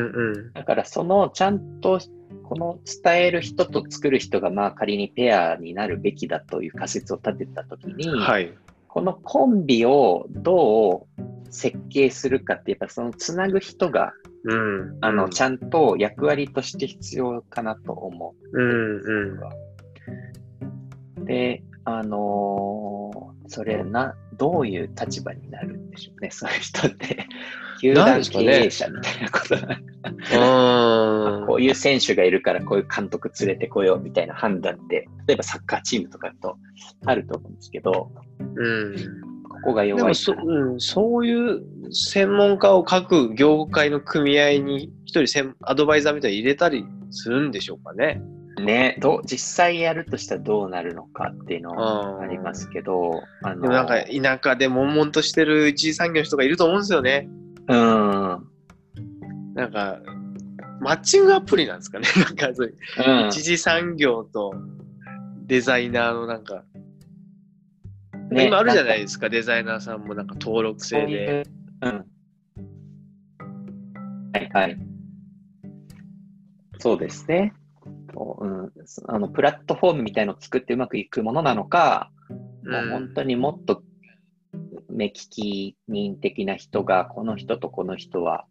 [0.49, 0.53] ん。
[0.53, 1.99] だからそのちゃんと
[2.43, 8.53] この伝える人と作る人がまあ仮にペアになるべきだという仮説を立てたときに、はい。
[8.87, 14.13] このコンビをどう設計するかってやっぱそのつなぐ人が
[14.43, 14.97] うん。
[15.01, 18.61] あのちゃんと役割として必要かなと思う。
[18.61, 19.39] うん
[21.17, 21.25] うん。
[21.25, 27.27] で、あのーそれな、どういう立場になるんでしょうね、そういう人って。
[27.81, 31.47] 球団経営者みたいなことなんかうん。
[31.47, 36.57] こういう選手がいるからこういう監督連れてこようみたいな判断って、例えばサッカーチームとかだと
[37.05, 38.95] あると思うんですけど、うん。
[39.61, 40.09] ここがで弱いかな。
[40.09, 48.21] もそうん、そういう専門家を各業界の組合に一人専アドバイザーみたいに入れたりするんでしょうかね。
[48.59, 57.29] ね、どう実際やるとしたらどうなるのかっていうのはうんありますけど、あのなんか田舎で悶々としてる一次産業の人がいると思うんですよね。
[57.67, 58.47] うん、
[59.53, 59.99] なんか、
[60.81, 62.07] マッチングアプリなんですかね。
[62.17, 62.75] なんかそういう
[63.23, 64.53] うん一次産業と
[65.45, 66.63] デザイナーのなんか、
[68.31, 71.47] ね今あるじゃないですか、デザイナーさんもなんか登録制で。
[71.81, 72.03] は
[74.39, 74.77] いはい。
[76.77, 77.53] そうですね。
[78.13, 78.71] そううん、
[79.07, 82.11] あのプラットフォームみたいのを作ってうまくいくものなのか、
[82.63, 83.83] もう本当にもっと
[84.89, 88.45] 目利き人的な人が、この人とこの人は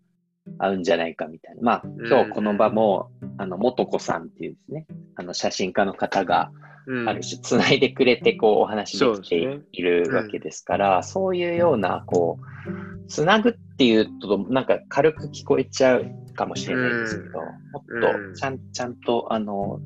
[0.59, 1.63] 合うんじゃないかみたいな。
[1.63, 6.68] まあ、今日この場も、あの、元子さんっていうですね、あの、写真家の方が、うん
[7.07, 19.81] ある種、つないでくれて、こう、お話できているわけですから、そういうような、こう、つなぐっていうと、なんか軽く聞こえちゃうかもしれないですけど、うんもうんっと、ちゃん、ちゃんと、あの、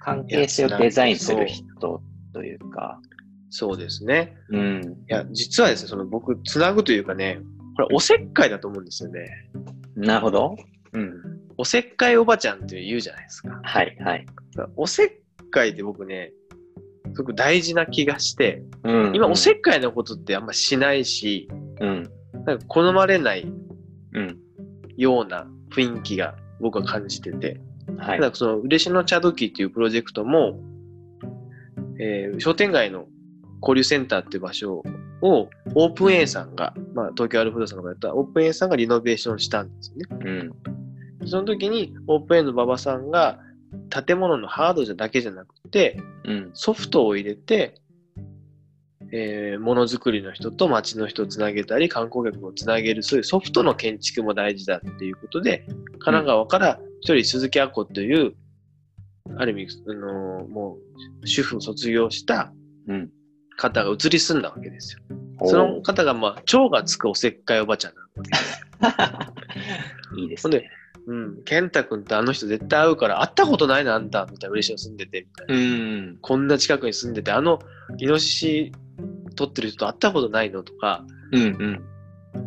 [0.00, 2.02] 関係性をデザインする人
[2.32, 3.00] というか、
[3.50, 4.36] そうですね。
[4.50, 4.82] うん。
[5.08, 7.40] いや、実はですね、その僕、つなぐというかね、
[7.76, 9.28] これ、おせっかいだと思うんですよね。
[9.96, 10.56] なるほど。
[10.92, 11.14] うん。
[11.56, 13.60] おせっかいおばちゃんって言うじゃないですか。
[13.62, 14.26] はい、はい。
[14.76, 15.10] おせっ
[15.50, 16.32] かいって僕ね、
[17.14, 21.48] すごく大事な気がして、うん今、おせっかいのことってあんましないし、
[21.80, 22.10] うん。
[22.44, 23.46] なんか好まれない
[24.12, 24.38] うん。
[24.96, 27.60] ような雰囲気が僕は感じてて、
[27.98, 28.30] はいた。
[28.30, 30.60] だその嬉野茶時っていうプロジェクトも、
[32.00, 33.06] えー商店街の
[33.62, 34.82] 交流センターっていう場所
[35.22, 40.52] をオープン A さんが、まあ、東京アルフードさんがやったオープン A さんがリノベーションしたんですよね。
[41.20, 41.28] うん。
[41.28, 43.38] その時にオープン A の馬場さんが
[43.90, 46.50] 建物のハードじゃだけじゃなくてうん。
[46.54, 47.74] ソフトを入れて、
[49.12, 58.34] えーものづくりの人と街の人をつなげたり観光客をつなげるそういうソフトの建築も大事だっていうことで神奈川から一人鈴木亜子という
[59.36, 60.78] ある意味、あのーも
[61.22, 62.52] う主婦を卒業した
[62.88, 63.10] うん。
[63.56, 65.00] 方が移り住んだわけですよ。
[65.46, 68.66] その方が、まあ、蝶がつくおせっかいおばちゃんなわけです。
[70.18, 70.68] いいですね。
[71.06, 75.54] うん、健太君とあの人絶対会うから会ったことないなあんたみたいな嬉しいの住んでてみたいな。
[75.54, 76.18] うん。
[76.20, 77.58] こんな近くに住んでて、あの
[77.98, 78.72] イノシシ
[79.36, 81.82] 撮ってる人と会ったことないのとか、うんうん。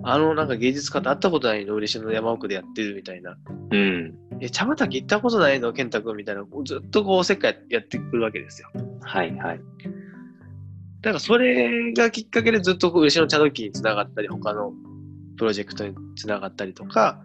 [0.03, 3.37] あのなんか芸術家と会ったことないの嬉しいの山奥でやってるみたいな。
[3.71, 4.15] うん。
[4.39, 6.43] え、茶畑行ったことないの健太君みたいな。
[6.65, 8.69] ずっとこうおせっかいやってくるわけですよ。
[9.01, 9.61] はいはい。
[11.01, 14.73] だからそれがきっかけでずっと嬉野茶時につながったり、他の
[15.37, 17.21] プロジェクトにつながったりとか。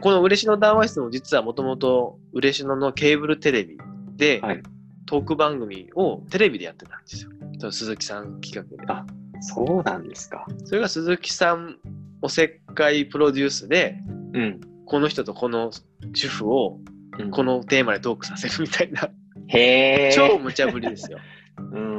[0.00, 3.78] この嬉野談話室も実はもともと嬉野のケーブルテレビ
[4.16, 4.62] で、はい
[5.08, 7.30] トーク番組をテレビでやってたんですよ。
[7.58, 8.92] その鈴木さん企画で。
[8.92, 9.06] あ
[9.40, 10.46] そうなんですか。
[10.66, 11.78] それが鈴木さん
[12.20, 13.96] おせっかいプロデュースで、
[14.34, 14.60] うん。
[14.84, 15.70] この人とこの
[16.12, 16.78] 主婦を
[17.18, 19.08] うんこのテーマでトークさせるみたいな、
[19.46, 20.12] へえ。
[20.14, 21.18] 超無茶ぶりですよ。
[21.72, 21.98] うん。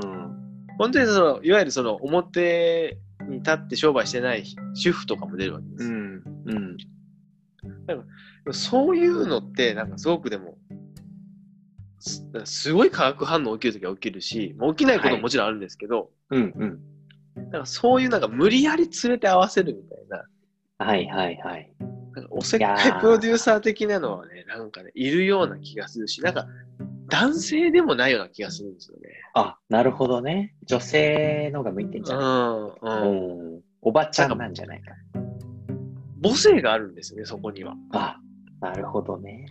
[0.77, 2.99] 本当にその、いわゆるその表
[3.29, 5.89] に立って商売してない主婦とかも出るわけですよ。
[5.89, 6.23] うん。
[6.45, 6.77] うん。
[8.53, 10.57] そういうのって、なんかすごくでも、
[11.99, 16.53] すすごい化学反応起きるときは起きるし、まあ起きないことももちろんあるんですけど、うん。
[16.55, 16.79] うん。
[17.51, 21.73] なんかそういうなんか無理やり連れて合わせるみたいな、はいはいはい。
[22.15, 26.47] なんかおせっかいプロデューサー的なのはね、なんかね、いるような気がするし、なんか
[27.09, 29.09] 男性でもないような気がするんですよね。
[29.33, 30.55] あ、なるほどね。
[30.65, 33.53] 女性のが向いてんじゃないうん、うん。
[33.53, 33.61] うん。
[33.81, 34.93] おばちゃんなんじゃないか。
[36.21, 37.75] 母性があるんですよね、そこには。
[37.91, 38.17] あ、
[38.61, 39.45] なるほどね。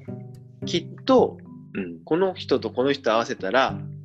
[0.66, 1.38] きっと、
[1.74, 2.00] うん。
[2.04, 3.98] この人とこの人合わせたら、うん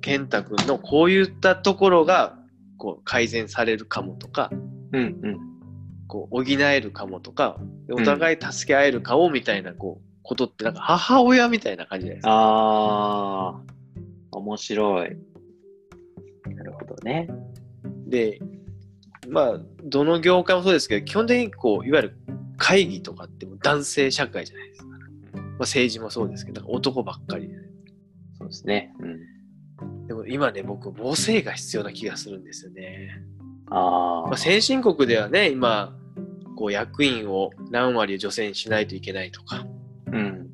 [0.00, 2.36] 健太君のこういったところが
[2.76, 4.50] こう改善されるかもとか、
[4.92, 5.38] うんうん。
[6.06, 7.58] こう補えるかもとか、
[7.90, 12.30] お互い助け合えるかもみたいなこうことって、なんか母親みたいな感じじゃないですか。
[12.30, 13.60] ああ、
[14.32, 15.16] 面白い。
[16.54, 17.28] なるほどね。
[18.06, 18.38] で、
[19.28, 22.18] まあ、どの業界もそうですけど、基本的にこう、いわゆる
[22.58, 24.88] 会議とかってもう男性社会じゃないですか。
[24.88, 27.54] まあ、政治もそうですけど、男ばっかりで。
[28.38, 28.92] そうですね。
[29.00, 30.06] うん。
[30.06, 33.22] でも今ね、僕、母性が必要な気がするんですよね。
[33.70, 35.96] ああ、まあ、先進国ではね、今、
[36.54, 39.64] こう役員を何割女性にしないといけないとか、
[40.12, 40.48] うん。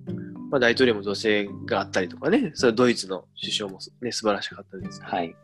[0.50, 5.36] まあ、大統領も女性があったりとかね、それはドイツの首相もね、素晴らしかったですけど、はい。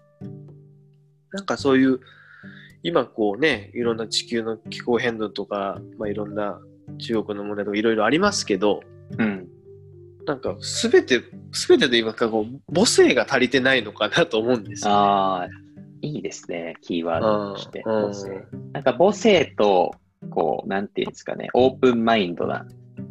[1.33, 2.01] なんかそういう、
[2.83, 6.61] 今こうね、いろんな地球の気候変動とか、まあ、いろんな
[6.99, 8.83] 中国の問題とかいろいろありますけど、
[9.19, 9.49] うん。
[10.27, 14.97] なんかすべて、すべてと言いますか、こう母性が足りてないのかなと思うんですよ、ね。
[14.97, 15.49] ああ、
[16.03, 16.77] いいですね。
[16.83, 17.83] キーワードとして。
[17.85, 18.45] うん母性。
[18.73, 19.95] なんか母性と、
[20.31, 22.67] こう、なんていうんですかね、オープンマインドな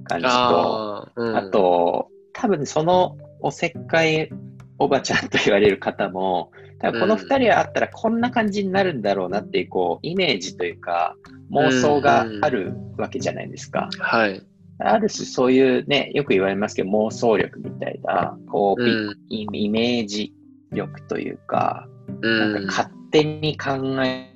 [0.10, 4.30] 感じと、あーうんあと、多分そのおせっかい
[4.78, 11.16] おばちゃんと言われる方も、多分この二人はあったらこんな感じになるんだろうなっていう、こう、イメージというか、
[11.52, 13.90] 妄想があるわけじゃないですか。
[14.00, 14.42] はい。
[14.82, 19.18] ある種そういうね、よく言われますけど、妄想力みたいな、こう、うん。
[19.30, 20.34] イイメージ
[20.72, 21.88] 力というか、
[22.22, 23.72] うんなんか勝手に考
[24.04, 24.29] え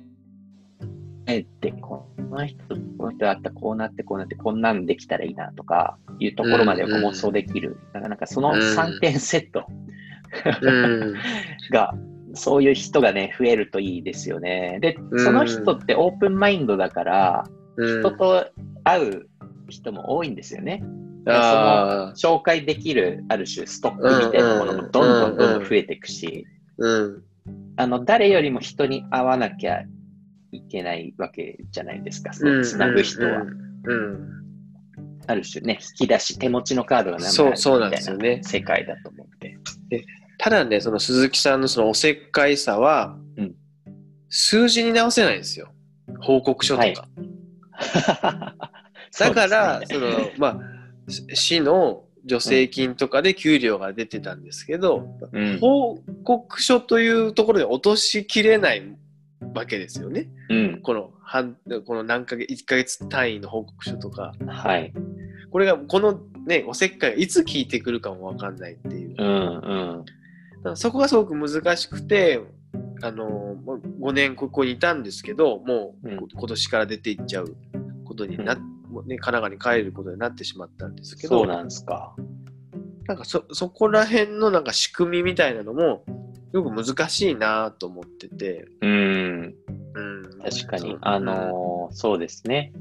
[1.24, 7.78] て、この人とこの人だったらこうなってこうなってこんなんできたらいいなとかいうところまで妄想できる。
[7.92, 9.66] だからなんかその3点セット
[10.62, 11.14] うん。
[11.70, 11.94] が、
[12.34, 14.78] そういう人がね、増えるといいですよね。
[14.80, 17.54] でう、んその人ってオープンマインドだから、うん
[18.00, 18.46] 人と
[18.84, 19.28] 会う
[19.68, 20.84] 人も多いんですよね。
[21.26, 22.14] ああ。
[22.14, 26.46] 紹介できるある種ストックみたいなものもどんどんどんどん増えていくし、
[26.78, 27.22] うん。
[27.76, 29.82] あの、誰よりも人に会わなきゃ
[30.54, 33.42] いけないわけじゃないですか、そのつなぐ人は。
[33.42, 34.34] うん。
[35.26, 39.58] ある種ね、引き出し、手持ちのカードが何枚あるそうそうなんみたいですよねな世界だと思って。
[40.38, 43.54] ただね、その鈴木さんのそのおせっかいさは、うん
[44.36, 45.68] 数字に直せないんですよ。
[46.20, 46.84] 報告書とか。
[46.84, 46.96] はい
[49.16, 50.60] だから、そねその、ま
[51.06, 58.82] あ、し市の助成金とかで給料が出てたんですけど、うん報告書というところで落としきれない
[59.54, 60.28] わけですよね。
[60.50, 60.80] うん。
[60.82, 64.32] この半、この何ヶ月、1ヶ月単位の報告書とか。
[64.46, 64.92] はい。
[65.50, 69.14] これが、このね、おせっかいがいつ効いてくるかもわかんないっていう。
[69.18, 70.04] うんうん。
[70.04, 72.40] だからそこがすごく難しくて、
[73.02, 77.56] あのもう5年ここにいたんですけど、もう、今年から出ていっちゃう
[78.04, 82.14] ことになっ、もうね、神奈川に帰ることになってしまったんですけど、そうなんですか。
[83.06, 86.04] なんかそ、そこら辺のなんか仕組みみたいなのも、
[86.54, 89.54] よく難しいなと思ってて、うん。
[89.94, 90.90] うん、確かそう。
[90.90, 92.72] にあのーそうですね。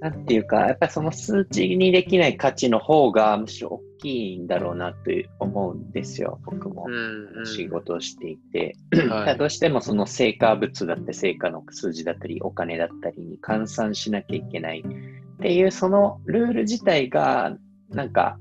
[0.00, 4.98] なんていうか、やっぱりその数値にできない価値の方がむしろ大きいんだろうなと
[5.40, 8.76] 思うんですよ、僕もうんうん仕事をしていて。
[9.08, 17.56] はいどうしてもその成果物だって成果の数字だったりお金だったりに換算しなきゃいけないっていうそのルール自体が
[17.90, 18.38] なんか、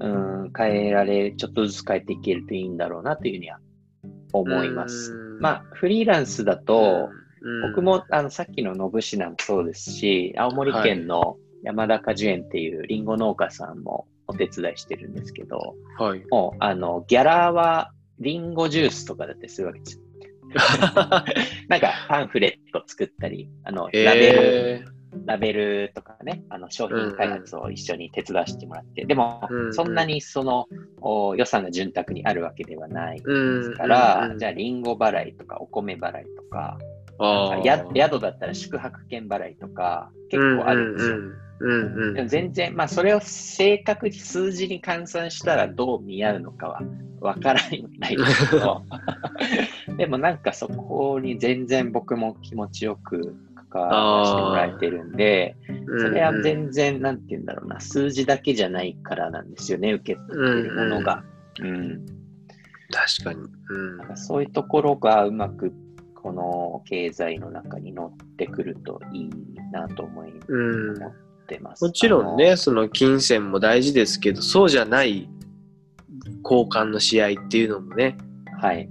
[0.00, 3.58] うん、変えられ、ちょっとずつ変えていけるといいんだろうなというふうには
[4.32, 5.12] 思います。
[5.12, 7.28] うんまあ、フリーランスだと、うん
[7.62, 16.24] 僕もあのさっきの信品もそうですし、青森県の山田果樹園っていうリンゴ農家さんもお手伝いしてるんですけど、はい。
[16.30, 20.02] もうあのギャラはリンゴジュースとかだってするわけですよ。
[21.68, 24.84] なんかパンフレット作ったり、あのラベル、え
[25.24, 30.66] ラベルとかね、あの商品開発を一緒に手伝わせてもらって、でもうんうんそんなにその
[31.00, 33.74] お予算が潤沢にあるわけではないー、うん。
[33.76, 36.78] から、うんじゃあリンゴ払いとかお米払いとか、
[37.18, 41.16] あーや宿だったら宿泊券払いとか結構あるんですよ。
[41.16, 46.80] うんうんうんでも全然、まあそれを正確に数字に換算したらどう見合うのかは
[47.20, 47.60] わから
[47.98, 48.82] ないですけど、
[49.98, 53.34] でもなんかそこに全然僕も気持ちよく
[53.70, 55.56] 関わらせてもらえてるんで、
[55.88, 56.00] うん。
[56.00, 61.24] それは全然、なんて言うんだろうな、数字だけじゃないからなんですよね、受け取ってるものが。
[61.60, 62.06] うん
[62.90, 63.40] 確かに。
[63.70, 65.72] うんなんかそういうところがうまく
[66.14, 69.30] この経済の中に乗ってくるといい
[69.72, 70.96] なと思いうん。
[70.96, 71.12] 思っ
[71.46, 71.84] てます。
[71.84, 75.28] もちろんね、その金銭も大事ですけど、そうじゃない
[76.42, 78.16] 交換の試合っていうのもね。
[78.60, 78.88] はい。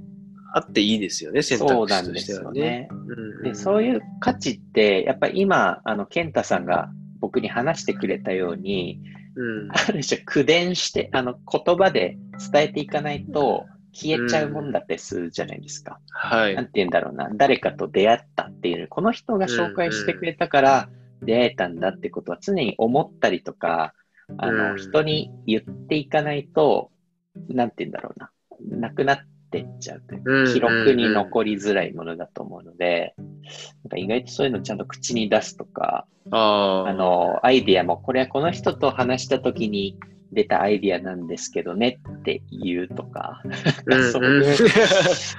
[0.58, 2.60] あっていいですよね、選そう択肢となんですしてはね。
[2.60, 2.90] よね。
[2.92, 6.90] うんで、そういう価値って、やっぱり今、あの、健太さんが
[7.20, 9.02] 僕に話してくれたように、
[9.36, 9.72] うん。
[9.72, 12.18] ある種口伝して、あの、言葉で
[12.52, 16.00] 伝えていかないと消えちゃうもんだってするじゃないですか。
[16.10, 16.56] はい。
[16.56, 20.90] なんて言うんだろうな、誰かと出会ったっていう、この人が紹介してくれたから
[21.22, 23.94] 出会えたんだってことは常に思ったりとか、
[24.38, 26.92] あの、うん人に言っていかないと、
[27.48, 28.32] なんて言うんだろうな、
[28.80, 29.20] なくなっ
[29.50, 39.98] てっちゃうというか、うん記録に残りづらいものだと思うので、なんか意外とそういうのちゃんと口に出すとか、あの、アイディアも、これはこの人と話したときに
[40.32, 43.42] 出たアイディアなんですけどねって言うとか、
[43.86, 44.70] うん、 そういううん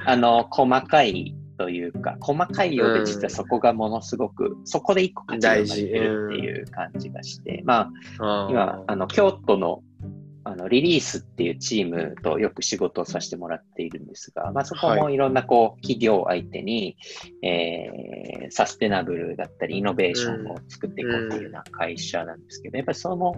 [0.07, 9.83] あの、細かいというか、細かいようで実はそこがものすごく、そこで一個価値が生まれてるっていう感じがして、まあ、今、あの、京都の、
[10.45, 15.17] あの、リリースっていうチームとよく仕事をさせてもらっているんですが、まあそこもい。
[15.17, 16.97] ろんなこう、企業相手に、
[17.43, 23.35] えー、サステナブルだったり、イノベーションを作っていこうっていうような会社なんですけど、やっぱりその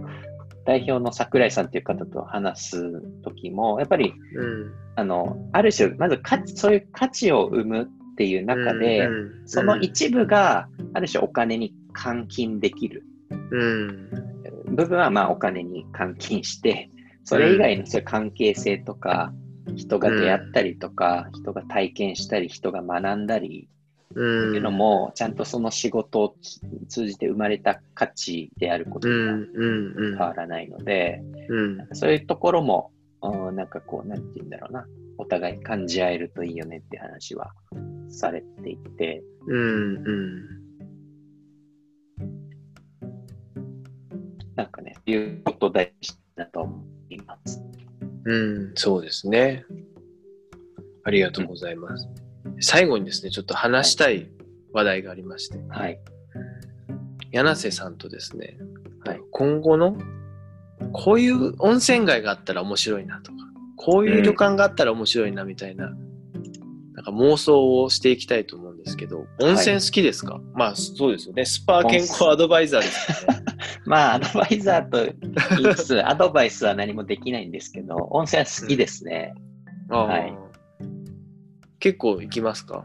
[0.67, 4.73] 代表の桜井さんっていう方と話す時も、やっぱりうん。
[4.97, 9.49] あの、ある種、まず価値、そういう価値を生むっていう中で、うんうん。
[9.49, 13.05] その一部が、ある種お金に換金できる。
[13.51, 14.40] うん。
[14.71, 16.91] 部分は、まあお金に換金して、
[17.25, 19.33] それ以外のそういう関係性とか、
[19.77, 23.69] 人が出会ったりとか、人が体験したり、人が学んだり
[24.15, 24.49] うん。
[24.49, 26.35] っていうのも、ちゃんとその仕事を
[26.89, 29.51] 通じて生まれた価値であることにはうん。
[29.55, 29.95] うん。
[29.97, 30.19] うん。
[30.19, 31.89] 変わらないので、うん。
[31.93, 32.91] そういうところも、
[33.23, 34.87] うんなんかこう、なんて言うんだろうな、
[35.19, 37.53] お互い感じ合えるといいよねって話は
[38.09, 39.97] されていて、うん。
[39.97, 40.60] うん。
[44.61, 47.63] なんかね、いうこと大事だと思います。
[48.27, 48.73] うん。
[48.75, 49.65] そうですね。
[51.03, 52.07] ありがとうございます。
[52.61, 54.29] 最後にですね、ちょっと話したい
[54.75, 55.99] 話題がありまして、はい。
[57.33, 58.59] 柳瀬さんとですね、
[59.07, 59.97] はい今後の
[60.93, 63.39] こういう温泉街があったら面白いなとか、
[63.79, 71.45] こういう旅館があったら面白いなみたいな、なんか妄想をしていきたいと思うんですけど、温泉好きですか、まあそうですよね。
[71.45, 73.45] スパー健康アドバイザーですよね。
[73.87, 75.05] まあ、アドバイザーと
[75.63, 79.35] 言いつつ、 アドバイスは何もできないんですけど、温泉は好きですね。
[79.91, 80.35] あーはい
[81.79, 82.85] 結構行きますか？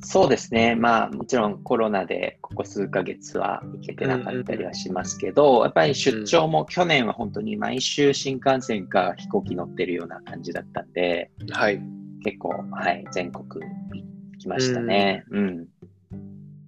[0.00, 0.76] そうですね。
[0.76, 11.80] まあ、もちろんコロナでここ数ヶ月は行けてなかったりはしますけど、やっぱり出張も去年は本当に毎週新幹線か飛行機乗ってるような感じだったんで、はい。
[12.22, 13.66] 結構、はい、全国行
[14.46, 15.24] きましたね。
[15.30, 15.68] うん。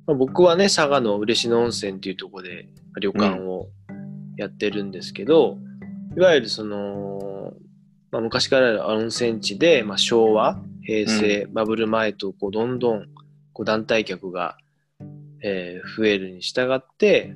[0.07, 2.69] まあ僕はね、佐賀の嬉野温泉っていうところで
[3.01, 3.69] 旅館を
[4.37, 5.59] やってるんですけど、
[6.17, 7.55] いわゆるその、
[8.11, 13.07] まあ、昔からある温泉地で、まあ、昭和、平成、バブル前とこうどんどん
[13.53, 14.57] こう団体客が、
[15.43, 17.35] えー増えるに従って、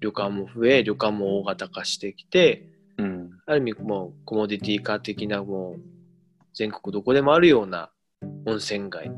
[0.00, 3.30] 旅館も増え、旅館も大型化してきて、うん。
[3.46, 5.80] ある意味もうコモディティ化的なもう
[6.54, 7.90] 全国どこでもあるような
[8.46, 9.10] 温泉街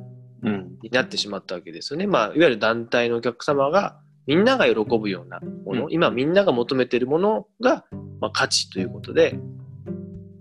[0.42, 0.78] うん。
[0.82, 2.06] になってしまったわけですよね。
[2.06, 7.84] まあ、いわゆる団体のお客様がみんなが喜ぶようなもの、うん今みんなが求めているものが、
[8.20, 9.36] まあ、価値ということで、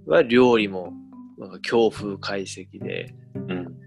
[0.08, 0.94] いわゆる料理も
[1.38, 3.78] なんか強風解析で、うん。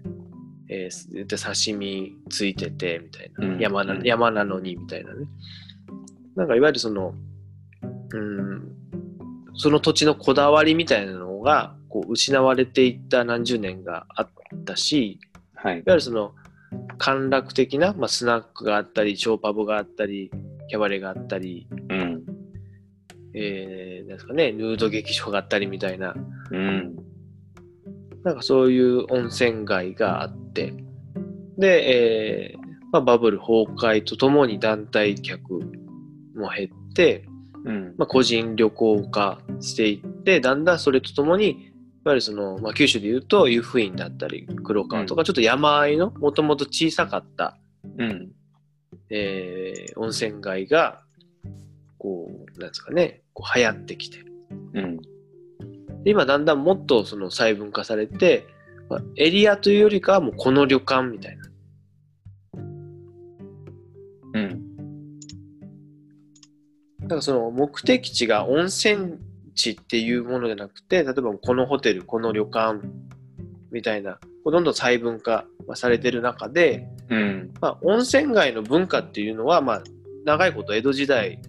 [0.67, 5.27] えーで刺身ついててみたいな、うん山なうん山なのにみたいなね。
[6.35, 7.13] なんかいわゆるその、
[8.11, 8.75] うん、
[9.55, 14.29] その土地のこだわりみたいなのがこう失われていった何十年があっ
[14.65, 15.19] たし、
[15.55, 15.77] はいい。
[15.77, 16.33] わゆるその
[16.97, 20.31] 歓楽的な、まあ、スナックがあったり、ショーパブがあったり、
[20.67, 22.23] キャバレーがあったり、うん。
[23.33, 26.15] えー、なんですかね、ヌード劇場があったりみたいな、
[26.51, 26.95] うん。
[28.23, 30.73] なんかそういう温泉街があって、
[31.57, 35.59] で、えーまあ、バブル崩壊とともに団体客
[36.35, 37.25] も減って、
[37.65, 37.95] うん。
[37.97, 41.57] まあ、個人旅行化していって、だんだんそれとともに、い
[42.05, 47.57] わゆるその、まあ、九州でいうと湯布院だったり黒川とか、ちょっと山あいのもともと小さかった、
[47.97, 48.31] うん。
[49.09, 51.01] えー温泉街が
[51.97, 54.19] こうなんですかねこう流行ってきて
[54.73, 54.97] うん。
[56.03, 58.45] で今だんだんもっとその細分化されて、
[58.89, 61.49] まあ、エリアというよりかはもうこの旅館みたいな
[64.33, 64.65] うん。
[67.01, 69.17] だからその目的地が温泉
[69.55, 72.81] 地っていうものじゃなくて例えばこのホテルこの旅館
[73.71, 74.19] みたいな
[74.51, 77.53] どんどん細分化されてる中で、うん。
[77.61, 79.83] まあ、温泉街の文化っていうのは、まあ、
[80.23, 81.41] 長いこと江戸時代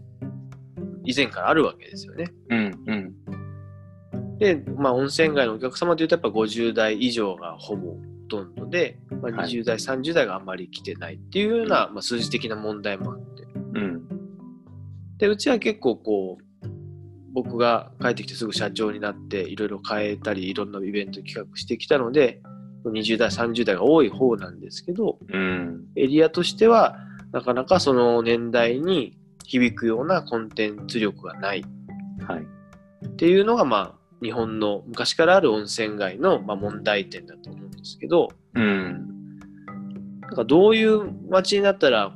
[1.04, 2.32] 以前からあるわけですよね。
[2.48, 2.80] うん。
[2.86, 4.38] うん。
[4.38, 7.98] で、まあ、温泉街のお客様というとやっぱ50代以上がほぼほ
[8.28, 13.44] とんどで、まあ、はい20代、30代があまり来てないっていうような、まあ、数字的な問題もあって
[13.74, 14.08] うん。
[15.18, 16.45] でうちは結構こう
[17.36, 22.40] 僕が帰ってきてすぐ社長になっていろいろ変えたりいろんなイベント企画してきたので
[22.86, 25.84] 20代30代が多い方なんですけどうん。
[25.96, 26.96] エリアとしては
[27.32, 31.64] なかなかその年代に響くようなコンテンツ力がない
[32.26, 32.46] はい。
[33.06, 39.38] っていうのがまあ日本の昔からある温泉街のまあ問題点だと思うんですけどうん。
[40.22, 42.14] なんかどういう街になったら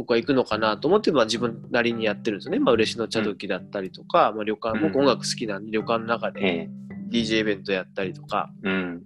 [0.00, 2.58] 僕は行くのかなと思って、まあ、自分なりにやってるんですよね。
[2.58, 6.70] まあ、嬉野茶時だったりとか、まあ、旅館、うん僕音楽好きなんで旅館の中でええ。
[7.10, 9.02] DJ イベントやったりとか、うん。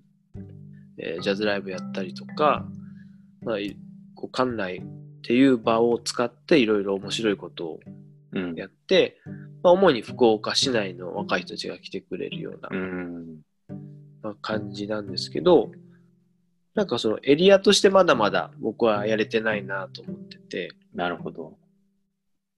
[0.99, 2.65] えージャズライブやったりとか、
[3.43, 3.77] まあ、い
[4.15, 4.83] こう館内っ
[5.23, 7.81] ていう場を使っていろいろ面白いことを
[8.31, 8.55] うん。
[8.55, 9.21] やって、
[9.65, 13.41] まあ、主に福岡市内の若い人たちが来てくれるようなうん。
[14.23, 15.73] まあ感じなんですけど、
[16.77, 21.57] なんかそのエリアとしてまだまだ僕はやれてないなと思ってて、なるほど。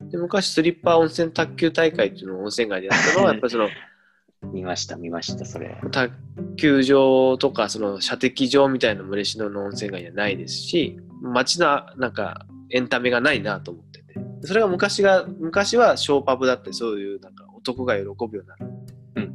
[0.01, 3.68] で昔スリッパ温泉卓球大会っていうのを温泉街でやったのは、やっぱりその
[4.53, 5.80] 見ました、見ました、それ。
[5.91, 6.12] 卓
[6.57, 14.14] 球場とかその射的場みたいな嬉野の温泉街にはないですし、街のなんかエンタメがないなと思ってて。
[14.43, 19.28] それが昔が、昔はショーパブだったり、そういうなんか男が喜ぶような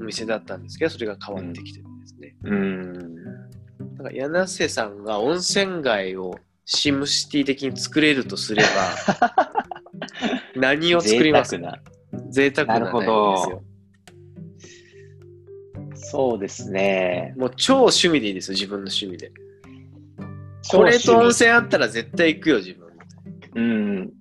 [0.00, 2.34] お店だったんですけど、それが変わってきてるんですね。
[2.44, 2.92] うん。
[3.96, 6.34] なんか柳瀬さんが温泉街を
[6.66, 9.56] シムシティ的に作れるとすれば、
[10.56, 11.52] 何を作ります？
[11.52, 11.82] 贅沢な。
[12.30, 13.62] 贅沢ななるほど。
[15.94, 17.34] そうですね。
[17.36, 19.32] もう超趣味でいいですよ、自分の趣味で。
[20.62, 22.86] 超これと温趣泉あったら絶対行くよ、自分。
[23.54, 24.12] 味うん。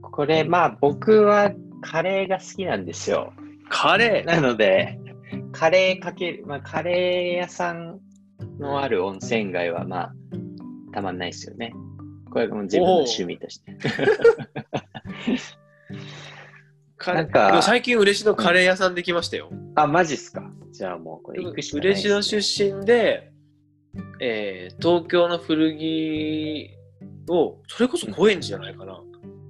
[0.00, 3.32] これ、まあ、僕はカレーが好きなんですよ。
[3.68, 4.26] カレー？
[4.26, 4.98] なので、
[5.52, 8.00] カレーかける、まあ、カレー屋さん
[8.58, 10.12] のある温泉街は、まあ、
[10.92, 11.72] たまんないですよね。
[12.30, 13.76] これがもう自分の趣味として。
[17.04, 19.50] なんか最近嬉野カレー屋さんできましたよ。
[19.74, 20.50] あ、マジっすか？
[20.70, 21.90] じゃあもうこれ行くしかないね。
[21.92, 23.32] 嬉野出身で、
[24.20, 26.70] えー東京の古着
[27.28, 29.02] を、それこそ高円寺じゃないかな。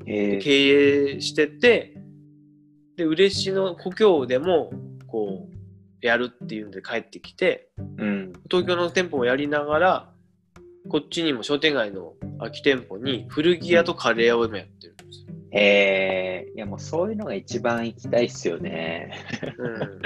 [0.06, 1.94] えー経営してて、
[2.96, 4.72] で、嬉野故郷でも、
[5.06, 5.54] こう、
[6.04, 8.32] やるっていうんで帰ってきて、うん。
[8.50, 10.11] 東京の店舗もやりながら、
[10.88, 15.26] こっちにも商店街の空き店舗に古着屋とカレー屋を今やってるんですよ。
[15.52, 19.12] えー、いやもうそういうのが一番行きたいっすよね。
[19.58, 20.02] うん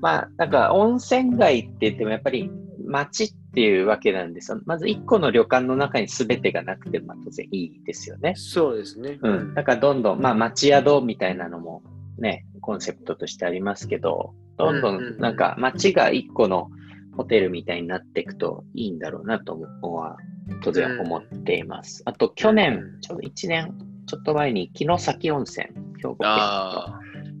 [0.00, 2.50] まあ、なんか温泉街って言ってもやっぱり
[2.86, 4.60] 街っていうわけなんですよ。
[4.64, 8.34] まず一個の旅館の中に全てがなくて、まあ当然いいですよね。
[8.36, 9.18] そうですね。
[9.20, 9.54] うん。
[9.54, 11.82] だからどんどん、まあ町宿みたいなのも
[12.18, 16.70] ね、コンセプトとしてありますけど、どんどうんうんうんんなんか街が一個の
[17.18, 20.16] ホテルみたいになっていくといいんだろうなとは
[20.62, 22.02] 当然思っています。
[22.06, 23.74] あと去う年ん、ちょうど1年
[24.06, 25.66] ちょっと前に城崎温泉、
[25.96, 26.28] 兵庫県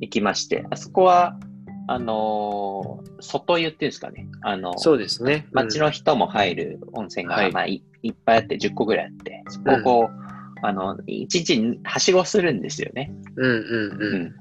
[0.00, 1.38] 行きまして、あそこは、
[1.86, 5.46] あのー外湯っていうんですかね、あのあ、そうですね。
[5.52, 13.12] 街の人も入る温泉が、はいまあ、いいっぱいあって10個ぐらいあって、そこをこう、あの、一日にはしごするんですよね。
[13.36, 14.34] うんうんうん。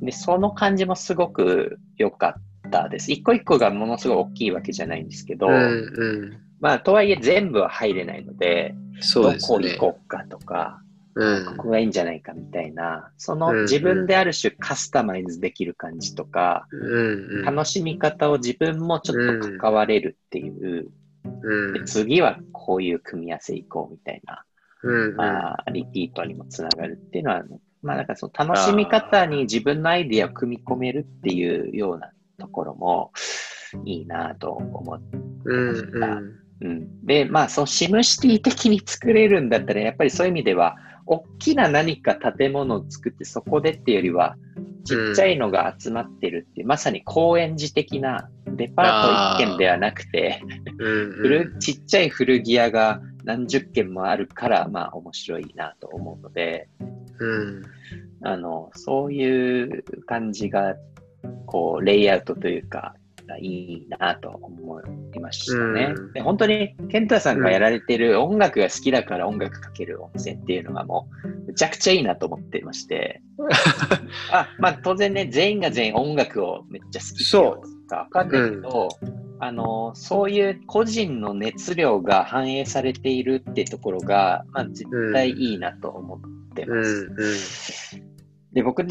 [0.00, 0.06] うん。
[0.06, 3.12] で、その感じもすごく良かったです。
[3.12, 6.38] 一個一個がものすごい大きいわけじゃないんですけど、うんうん。
[6.60, 9.58] まあ、とはいえ全部は入れないので、そうですね。
[9.58, 10.82] どこ行こうかとか、
[11.14, 17.44] うんここがいいんじゃないかみたいな、その自分である種カスタマイズできる感じとか、うんうん。
[17.44, 20.90] 楽しみ方を自分もちょっと関われるっていう、
[21.42, 24.44] うんで次はこういう組み合わせいこうみたいな、
[24.82, 25.16] うんうん。
[25.16, 27.44] まあ、リピートにもつながるっていうのは、
[27.82, 32.10] まあなんかその楽しみ方に自分のアイディアを組み込めるっていうような
[32.40, 33.12] ところも
[33.84, 36.40] いいなと思って、うんうん。
[36.62, 40.76] うん、で、まあそのシムシティ的に作れるんだったら、やっぱりそういう意味では、
[41.06, 44.36] 大きな何か建物を作ってそこでっていうよりは、
[44.84, 50.42] ちっちゃいのが集まってるっていう、まさに高円寺的なデパート一軒ではなくて、
[50.78, 56.68] うん古ちっちゃい古着屋が何十軒もあるから、まあ面白いなと思うので、
[57.18, 57.62] うん。
[58.22, 60.74] あの、そういう感じが、
[61.46, 62.94] こう、レイアウトというか、
[63.38, 64.80] いいなと思
[65.14, 65.94] いましたね。
[65.96, 73.22] うんで本当に、健太さんがやられてる音楽が好きだから音楽かける温泉っていうのがもう、めちゃくちゃいいなと思っていまして。
[74.32, 78.88] あ、まあ当然ね、全員が全員音楽をめっちゃ好きっていうのかわかんないけど、
[79.38, 87.06] あの、そういう個人の熱量が反映されているってところが、まあ絶対いいなと思ってうます。
[87.06, 88.09] んうん。
[88.52, 88.84] で、僕、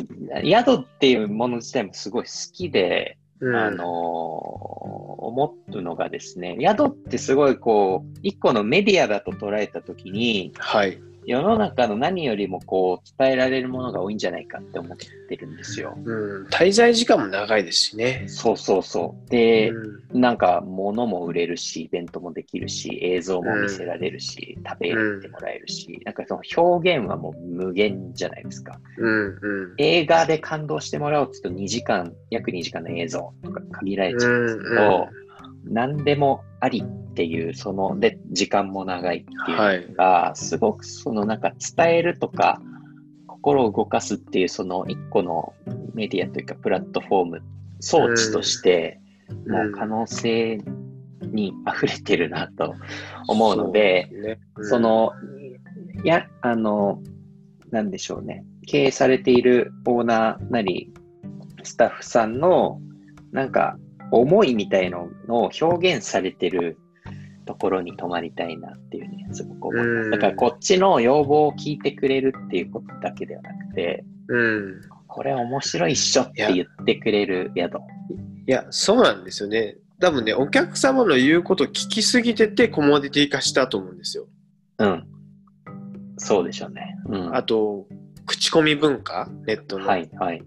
[0.43, 4.99] 宿っていうもの自体もすごい好きで、うんあのー
[5.29, 10.99] 思うのがですね、宿ってすごいこう、一個のメディアだと捉えたときに、はい。
[11.29, 15.95] 世の中の何よりもこう、伝えられるものが多いんじゃないかって思ってるんですよ。
[16.03, 16.47] うん。
[16.47, 18.25] 滞在時間も長いですしね。
[18.27, 19.29] そうそうそう。
[19.29, 24.89] で、うんなんか物も売れるし、イベントもできるし、映像も見せられるし、食べ
[25.21, 28.79] てもらえるし、なんかその表現はもう無限じゃないですか。
[28.97, 29.73] うんうん。
[29.77, 35.09] 映画で感動してもらおうとすると2時間、約2時間の映像とか限られちゃうんですけど、
[35.69, 42.61] 何でもありっていう、その、で、時間も長いっていうのが、すごくそのなんか伝えるとか、
[43.27, 45.53] 心を動かすっていうその一個の
[45.93, 47.41] メディアというかプラットフォーム、
[47.79, 48.99] 装置として、
[49.47, 50.59] もう可能性
[51.21, 52.75] に溢れてるなと
[53.27, 54.39] 思うので、そうね。
[54.57, 54.65] うん。
[54.65, 55.11] その、
[56.03, 57.01] いや、あの、
[57.71, 58.43] なんでしょうね。
[58.67, 60.91] 経営されているオーナーなり、
[61.63, 62.79] スタッフさんの、
[63.31, 63.77] なんか、
[64.11, 66.77] 思いみたいのを表現されてる
[67.45, 69.81] ところに泊まりたいなっていうね、すごく思。
[69.81, 74.81] うんだから、こっちの要望を聞いてくれるっていうことだけではなくて、うん。
[75.07, 77.77] これ面白いっしょって言ってくれる宿。
[78.47, 79.77] いや、そうなんですよね。
[79.99, 84.27] 多分ね、お客様の言うこと聞きすぎててコモディティ化したと思うんですよ。
[84.77, 85.07] うん。
[86.17, 86.95] そうでしょうね。
[87.07, 87.35] うん。
[87.35, 87.87] あと、
[88.25, 89.87] 口コミ文化、ネットの。
[89.87, 90.43] はい、はい。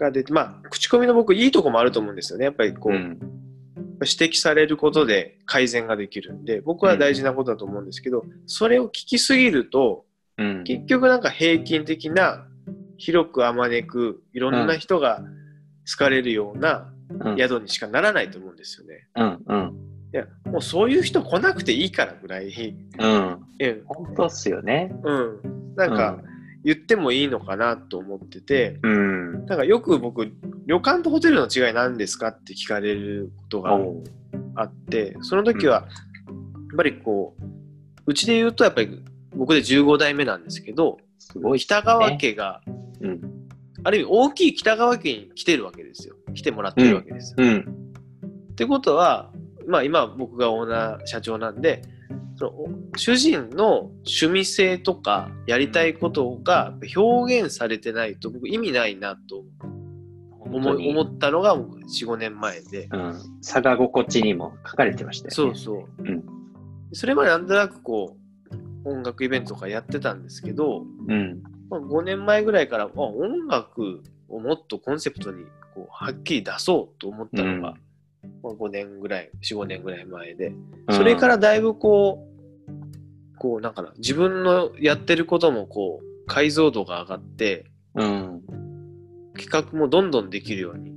[0.00, 2.46] が出て、まあ、口コミの僕、いいとこもあると思うんですよね。
[2.46, 3.18] やっぱりこう、うん。
[4.02, 10.06] 指摘されることで改善ができるんで、僕は大事なことだと思うんですけど、それを聞きすぎると、
[10.38, 10.64] うん。
[10.64, 12.46] 結局なんか平均的な、
[12.96, 15.22] 広くあまねく、いろんな人が
[15.90, 17.36] 好かれるようなうん。
[17.36, 19.08] 宿にしかならないと思うんですよね。
[19.16, 19.42] うん。
[19.46, 19.74] うん。
[20.12, 22.48] いや、もうそういう人来なくていいからぐらい、
[22.98, 23.46] うん。
[23.60, 24.92] うん、本当っすよね。
[25.02, 26.18] うん、なんか
[26.64, 29.46] 言ってもいいのかなと思ってて、うん。
[29.46, 30.30] なんかよく僕、
[30.66, 33.78] 旅館とホテルの違い何ですかって聞かれることが
[34.56, 37.44] あって、その時は、やっぱりこう、
[38.06, 39.02] うちで言うとやっぱり
[39.34, 41.60] 僕で15代目なんですけど、すごい。
[41.60, 42.60] 北川家が、
[43.00, 43.20] うん。
[43.82, 46.14] ある意味大きい北川家に来てるわけですよ。
[46.34, 47.44] 来てもらってるわけですよ。
[47.44, 47.92] うん。
[48.52, 49.32] ってことは、
[49.66, 51.82] まあ今僕がオーナー社長なんで、
[52.40, 52.52] その
[52.96, 59.44] 主人の趣味性とかやりたいことが表現されてないと僕意味ないなと
[60.40, 62.88] 思思ったのが4、5年前で。
[62.90, 63.14] うん。
[63.42, 65.34] 差が心地にも書かれてましたよね。
[65.34, 66.02] そうそう。
[66.02, 66.24] うん
[66.92, 68.16] それまでなんとなくこ
[68.84, 71.40] う、音楽イベントとかやってたんですけど、うん。
[71.68, 77.76] まあ、5年前ぐらいから、あ音楽をもっとコンセプトにこうはっきり出そうと思ったのが、
[78.42, 80.52] まあ、5年ぐらい、4、5年ぐらい前で、
[80.90, 82.29] それからだいぶこう、
[83.40, 87.64] こう、なんかな、自分のやってることもこう、解像度が上がって、
[87.94, 88.42] うん。
[89.38, 90.94] 企画もどんどんできるように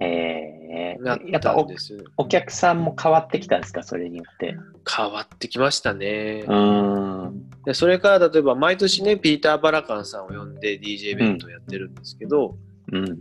[0.00, 2.02] えなっー、やったぱおんですよ。
[2.16, 4.56] お客さんも変わってきたんですか、それによって。
[4.96, 6.44] 変わってきましたね。
[6.48, 7.48] うーん。
[7.64, 12.56] でそれから例えば毎年ね、ピーター・バラカンさんを呼んで DJ イベントをやってるんですけど、
[12.92, 13.18] うん。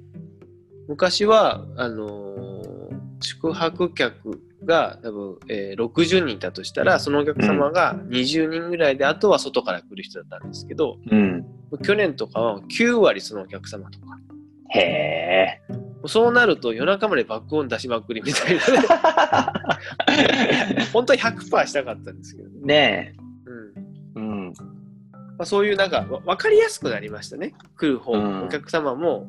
[0.87, 2.75] 昔は、あのー
[3.21, 11.45] 宿泊客が多分、えー60人いたとしたら、そのお客様が20人ぐらいで、あとは外から来る人だったんですけど、うん。
[11.83, 14.17] 去年とかは9割そのお客様とか。
[14.69, 15.61] へえ。
[16.07, 18.61] そうなると夜中まで爆音出しまくりみたいな。
[20.93, 22.55] 本当は100%したかったんですけどね。
[22.65, 23.15] ね
[24.15, 24.21] うんえ。
[24.21, 24.47] うん。
[24.47, 24.53] ま
[25.39, 27.53] あ、そういうなんかわ分かりやすくなりましたね。
[27.77, 29.27] 来る方、うんお客様も、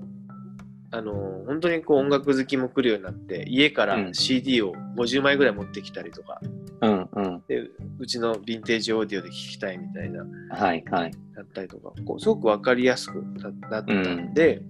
[0.96, 6.40] あのー本当にこう音楽好きも来るようになって、家かうらん CD を50枚ぐらい持ってきたりとか、
[6.80, 7.08] うん。
[7.12, 7.42] うん。
[7.46, 7.68] で
[7.98, 10.84] うちのヴィンテージオーディオで聴きたいみたいな、はい。
[10.90, 11.12] はい。
[11.34, 14.62] だったりとか、こうすごく分かりやすくななったんで、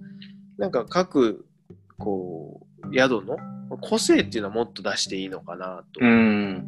[0.57, 1.45] なんか各
[1.97, 3.37] こう宿の
[3.81, 6.65] 個性っていうのはもっと出していいのかなとうん。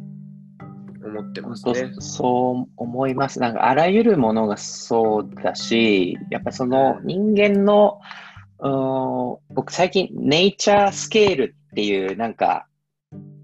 [1.02, 1.92] 思ってます本ね。
[1.94, 3.40] 当そう思います。
[3.40, 8.29] なんかあらゆるものがそうだし、やっぱその人間の、うーん
[8.60, 12.66] 僕最近ネイチャースケールっていうなんか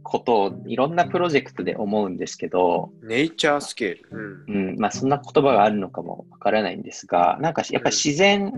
[0.02, 4.44] ことをいろんなプロジェクトで思うんですけど、ネイチャースケール。
[4.46, 8.52] うんうん、まあそんな言葉があるのかもわからないんですが、なんかやっぱ自然、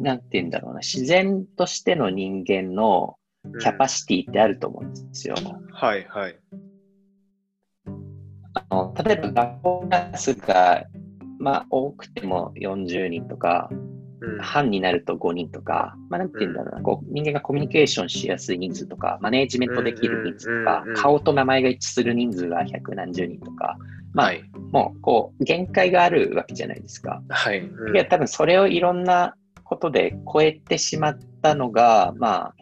[0.00, 3.16] なんて言うんだろうな、自然としての人間の
[3.60, 5.34] キャパシティってあると思うんですよ。
[5.72, 6.38] はいはい。
[8.52, 10.84] あの例えば学校クラスが、
[11.38, 13.89] まあ、多くても40人とか、うん
[14.40, 23.76] 班になると5人とか、まあ、なんて言うんだろうな、こう人間がコミュニケーションしやすい人数とか、マネージメントできる人数とか顔と名前が一致する人数が百何十人とか、
[24.12, 24.42] まあ、はい。
[24.72, 27.22] もう、こう、限界があるわけじゃないですか。
[27.28, 27.60] はい。
[27.60, 29.34] うんいや、多分それをいろんな
[29.64, 32.54] ことで超えてしまったのが、まあ、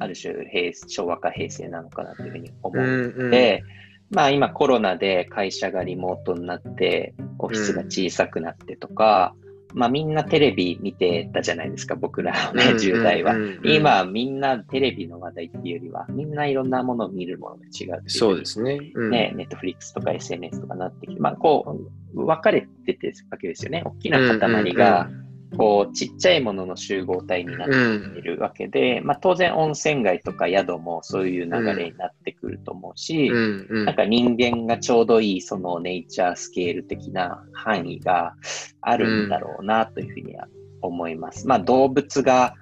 [0.00, 3.64] ある種平、昭和か平成なのかなというふうに思ううんうんで、
[4.10, 9.34] まあ今コロナで会社がリモートになって、オフィスが小さくなってとか、
[9.74, 13.34] まあみんなテレビ見てたじゃないですか、僕らのね、10代は。
[13.34, 18.78] うんうんうん今みんなテレビの話題っていうよりは、みんないろんなものを見るものが違ううそうですね。
[18.94, 21.80] うんね、ネットフリックスとか SNS とかなってきて、まあこ
[22.14, 23.82] う、分かれててるわけですよね。
[23.84, 25.10] 大きな塊が、
[25.56, 33.84] こう、ちっちゃいものの集合体になってうんいるわけで、まあ当然温泉街とか宿もそういう流れになってくると思うし、うんうん。
[33.84, 38.34] なんか人間がちょうどいいそのネイチャースケール的な範囲が
[38.80, 40.48] あるんだろうなというふうには
[40.80, 41.46] 思います。
[41.46, 42.54] まあ動物が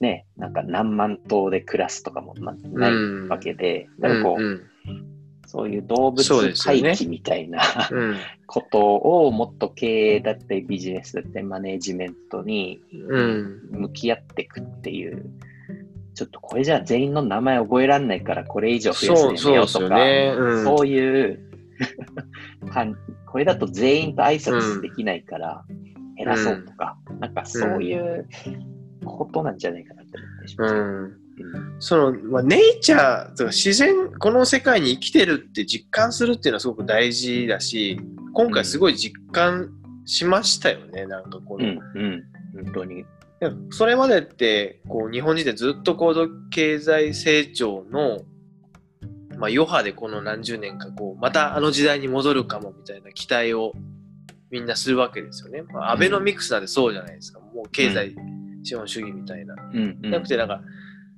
[0.00, 5.13] ね、なんか何万頭で暮らすとかもまあないうんわけで、だからこう、うんうん
[5.54, 7.62] そういう動物回帰みたいな
[7.92, 8.16] うん。
[8.46, 13.60] ことをもっと経営だったりビジネスだったりマネージメントにうん。
[13.70, 15.30] 向き合っていくっていう、
[16.14, 20.34] ちょっとこれじゃ全員の名前覚えられないからこれ以上増やすそうのやめそうようとか、ね。
[20.36, 20.64] うん。
[20.64, 21.38] そういう
[23.26, 25.64] これだと全員と挨拶できないから
[26.16, 28.26] 減らそうとか、なんかそういう
[29.04, 30.74] ことなんじゃないかなって思ってしまう。
[30.74, 31.23] うんうん
[31.78, 38.00] その、まあ、ネイチャーとか自然、この世界に生きてるって実感するっていうのはすごく大事だし、
[38.32, 39.70] 今回すごい実感
[40.06, 41.66] しましたよね、なんかこの。
[41.66, 42.22] うん、
[42.54, 43.04] うん、本当に。
[43.70, 48.20] それまでってこう日本人でずっと高度経済成長の、
[49.36, 53.72] まあ、余波でこの何十年かこうまたあの時代に戻るかもみたいな期待を
[54.50, 55.62] みんなするわけですよね。
[55.62, 57.40] まあ、アベノミクスなんてそうじゃないですか。
[57.40, 58.14] もう経済
[58.62, 59.54] 資本主義みたいな。
[59.54, 60.62] うん、うんなくてなんか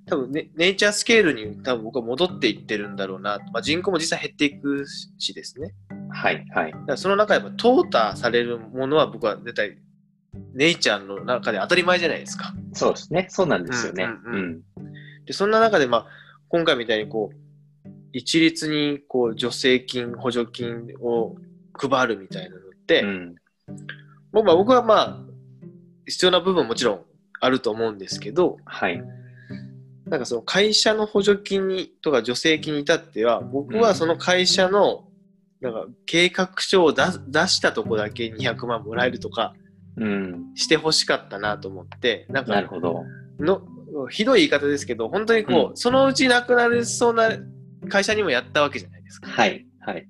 [0.09, 3.39] 多分ねネイチャースケールに多分僕は戻っていってるんだろうな。
[3.53, 4.87] まあ、人口も実際減っていく
[5.19, 5.75] しですね。
[6.11, 6.73] はい、はい。
[6.73, 9.77] だからその中でやっぱ淘汰されるものは僕は絶対
[10.55, 12.55] ネイチャーの中で当たり前じゃないですか。
[12.73, 13.27] そうですね。
[13.31, 14.09] そうなんですよね。
[14.27, 14.63] うん
[15.27, 16.07] で、そんな中で、まあ、
[16.49, 21.35] 今回みたいにこう、一律にこう助成金、補助金を
[21.75, 23.35] 配るみたいなのって、うん。
[24.33, 25.19] 僕は僕はまあ、
[26.07, 27.05] 必要な部分ももちろん
[27.41, 29.03] あると思うんですけど、はい。
[30.07, 35.05] なんかその会社の補助金にとか助成金に至っては、僕はその会社の、
[35.61, 39.55] なんか計画書を出したとこだけ200万もらえるとか
[39.97, 40.53] うん。
[40.55, 43.05] してほしかったなと思って、なんかなるほど。
[43.39, 43.63] の
[44.11, 47.31] ひどい言い方ですけど、本当にこう、うんそのうちなくなりそうな
[47.89, 49.29] 会社にもやったわけじゃないですか。
[49.29, 49.67] はい。
[49.81, 50.07] はい。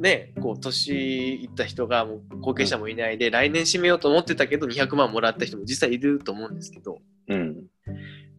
[0.00, 6.98] ね、こう、年いった人がもう後継者もいないで、来年締めようと思ってたけど、200万もらった人も実際いると思うんですけど、
[7.28, 7.66] うん。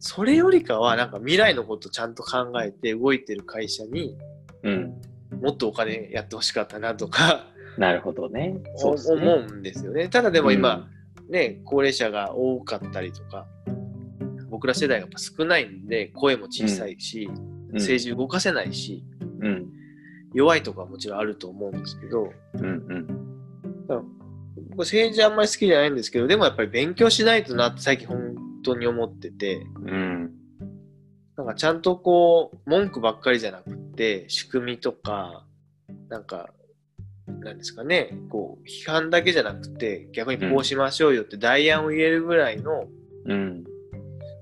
[0.04, 4.18] それよりかは、なんか未来のことちゃんと考えて動いてる会社に
[4.64, 5.00] うん。
[5.40, 7.46] もっとお金やってほしかったなとか、
[7.78, 8.56] なるほどね。
[8.76, 9.46] そうね。
[9.48, 10.08] うんですよね。
[10.08, 10.88] ただでも今、
[11.30, 13.46] ね、高齢者が多かったりとか、
[14.50, 19.02] 僕ら世代がやっぱ少ないんで、声も小さいし、うん政治動かせないし、
[19.40, 19.68] うん。
[20.34, 23.06] 弱いとこはもちろんあると思うんですけど、うんうん。
[24.70, 30.32] 僕政治あんまり好きじゃないんですけど、でもやっぱり勉強しないとなって最近本当に思ってて、うん。
[31.36, 35.46] なんかちゃんとこう、文句ばっかりじゃなくて、仕組みとか、
[36.08, 36.50] なんか、
[37.26, 42.86] なんですかね、こう、批判だけじゃなくて、逆にこうしましょうよって代案を入れるぐらいの、
[43.26, 43.64] うん。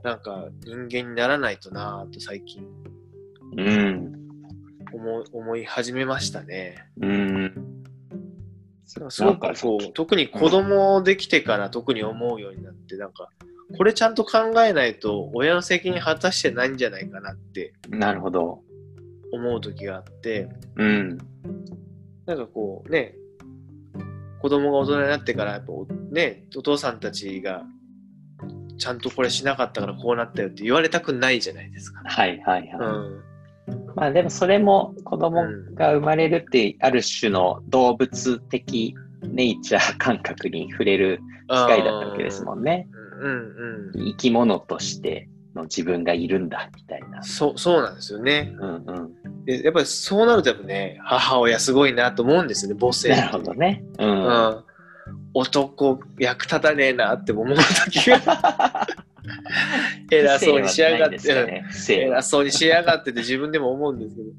[0.03, 2.65] なんか人間にならないとなぁと最近
[3.57, 4.15] うん。
[4.93, 6.87] 思い思い始めましたね。
[7.01, 7.81] うん。
[9.09, 13.31] すごくこう、特に子供できてから特に思うようになって、なんか、
[13.77, 18.63] これちゃんと考えないと親の責任果たしてないんじゃないかなってなるほど。
[19.33, 21.19] 思う時があって、うん。
[22.27, 23.15] なんかこうね、
[24.41, 25.73] 子供が大人になってから、やっぱ
[26.11, 27.63] ね、お父さんたちが、
[28.79, 32.03] ちゃんとこれしなかったからこうなったよって言われたくないじゃないですか。
[32.05, 32.71] はいはいはい。
[32.73, 33.23] うん。
[33.95, 35.43] まあでもそれも子供
[35.75, 42.89] が生まれるってある種の動物的ネイチャー感覚に触れる機会だったわけですもんね。
[42.93, 43.25] ん。
[43.25, 44.05] うんうん。
[44.13, 47.23] 生き物としての自分がいるんだみたいな。
[47.23, 48.55] そう、そうなんですよね。
[48.59, 48.93] うんう
[49.29, 49.45] ん。
[49.45, 53.11] でやっぱりそうなるとね、母親すごいなと思うんですよね、母性。
[53.11, 53.85] なるほどね。
[53.99, 54.05] う。
[54.05, 54.65] うんん。
[55.35, 58.87] 男役立たねえなって思う時が
[60.11, 61.17] 偉そうにしやがって、
[61.47, 64.31] ね偉そうにしやがってて 自分でも思うんですけど、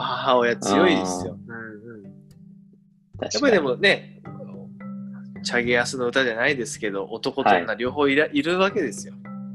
[0.00, 1.38] 母親強いですよ。
[1.46, 2.02] うんうん。
[2.02, 2.08] や
[3.28, 4.20] っぱりでもね、
[5.42, 9.14] チャゲアスの歌じゃないですけど、男と女両方いら、い、るわけですよ。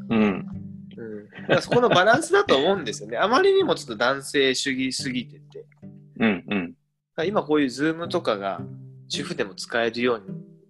[0.09, 0.21] うん。
[0.21, 0.45] うん。
[1.41, 3.17] だからそこのバランスだと思うんですよね。
[3.19, 5.65] あまりにもちょっと男性主義すぎてて。
[6.19, 6.71] うんうん。
[6.71, 6.77] だか
[7.17, 8.61] ら今こういうズームとかが
[9.07, 10.25] 主婦でも使えるように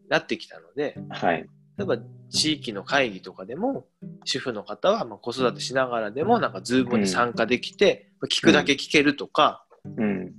[0.09, 1.47] なってきたので、はい。
[1.77, 1.97] 例えば
[2.29, 3.85] 地域の会議とかでも、
[4.25, 9.65] 主婦の方はまあ子育てしながらでも、なんかズームに参加できて、聞くだけ聞けるとか、
[9.97, 10.33] うん。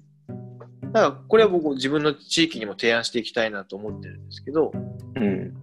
[0.93, 4.73] だからこれは僕自分の地域にも提案していきたいなと思ってるんですけど、
[5.17, 5.55] うん。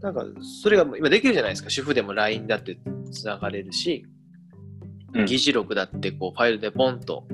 [0.00, 0.24] なんか
[0.62, 1.70] それが今できるじゃないですか。
[1.70, 2.78] 主婦でも LINE だって
[3.12, 4.12] つながれるし、うん
[5.26, 7.28] 議事録だってこうファイルでポンと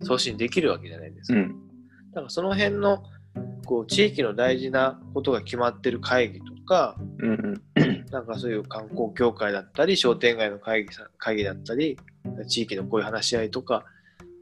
[0.00, 1.38] 送信できるわけじゃないですか。
[1.38, 1.48] うん。
[1.48, 3.02] だからその辺の
[3.66, 7.62] こう地域の大事なことが決まってる会議とか、うん。
[8.10, 11.98] なんかそういう観光協会だったり、商店街の会議さ会議だったり、
[12.48, 13.84] 地域のこういう話し合いとか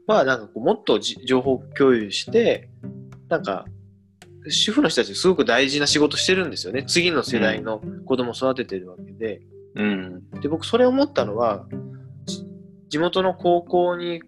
[0.07, 2.69] は、なんかこうもっとじ情報共有して、
[3.29, 3.65] なんか、
[4.49, 6.83] 主婦の人たちすごく大事な仕事してるんですよね。
[6.83, 9.41] 次の世代の子供を育ててるわけで。
[9.75, 10.29] うん。
[10.41, 11.67] で、僕それを思ったのは、
[12.25, 12.45] じ
[12.89, 14.21] 地元の高校に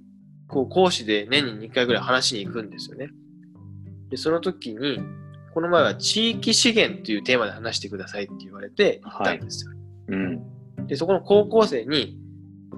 [0.50, 3.10] こう講師で年に2回ぐらい話しに行くんですよね。
[4.10, 5.00] で、その時に、
[5.54, 9.72] この前は地域資源というテーマで話してくださいって言われて行ったんですよ。
[10.10, 10.88] うん。
[10.88, 12.18] で、そこの高校生に、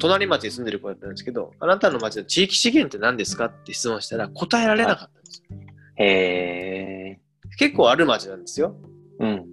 [0.02, 5.57] 隣町に住んでる子だったんですけど、あなたの町の地域資源って何ですかって質問したら答えられなかったんですよ。
[5.95, 7.19] へえ。
[7.57, 8.76] 結構ある町なんですよ。
[9.19, 9.45] うん。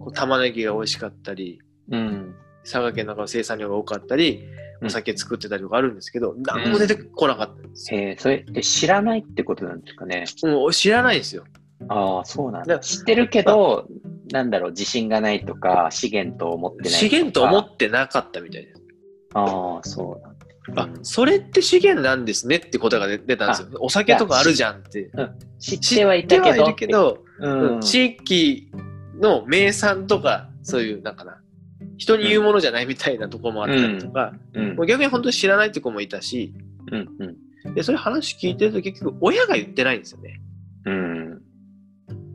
[0.00, 1.60] こう玉ねぎが美味しかったり、
[1.90, 2.34] うん。
[2.64, 8.00] 佐賀県の中の生産量が多かったり、うんお酒作ってたりとかあるんですけど、何も出てこなかったんですよ。
[8.00, 10.24] へえ、それって知らないってことなんですかね？
[10.42, 11.44] もう知らないんですよ。
[11.86, 12.80] ああ、そうなんだだ。
[12.80, 13.86] 知ってるけど、
[14.32, 16.96] なんだろう、自信がないとか、資源と思ってないとか。
[16.98, 18.81] 資源と思ってなかったみたいです。
[19.34, 20.42] ああ、そうなんだ。
[20.76, 23.68] あ、それって資源なんですねって答えが出出たんですよ。
[23.80, 25.10] お酒とかあるじゃんって。
[25.58, 26.44] 知ってはいたけど。
[26.44, 27.80] 知ってはいるけど、うん。
[27.80, 28.70] 地域
[29.20, 31.40] の名産とか、そういう、なんかな、
[31.96, 36.54] 人に言うものじゃないみたいなところもあったりとか、うんもう逆に本当に知らないって子もいたし、
[36.90, 37.08] うん。
[37.64, 37.74] うん。
[37.74, 40.40] で、そういう話聞いてると結局親が言ってないんですよね。
[40.84, 41.30] うん。
[41.30, 41.38] 例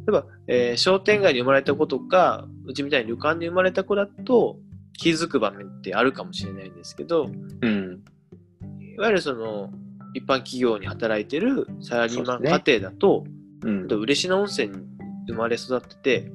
[0.10, 4.57] えば、えー商店街に生まれた子とか、うちみたいに旅館に生まれた子だと
[4.98, 7.30] 気づく場面ってあるかもしれないんですけど、
[7.61, 8.03] うん。
[8.95, 9.72] いわゆるその、
[10.14, 13.24] 一般企業に働いてるサラリーマン家庭だと、
[13.64, 13.88] うん。
[13.88, 14.84] 嬉野温泉に
[15.28, 16.32] 生まれ育ってて、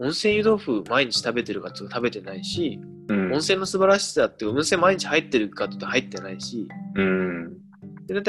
[0.00, 7.56] 温泉湯豆腐毎日食べてるかって食べてないし、うん温泉の素晴らしさって温泉毎日入ってるかって入ってないし、うん。
[8.06, 8.22] で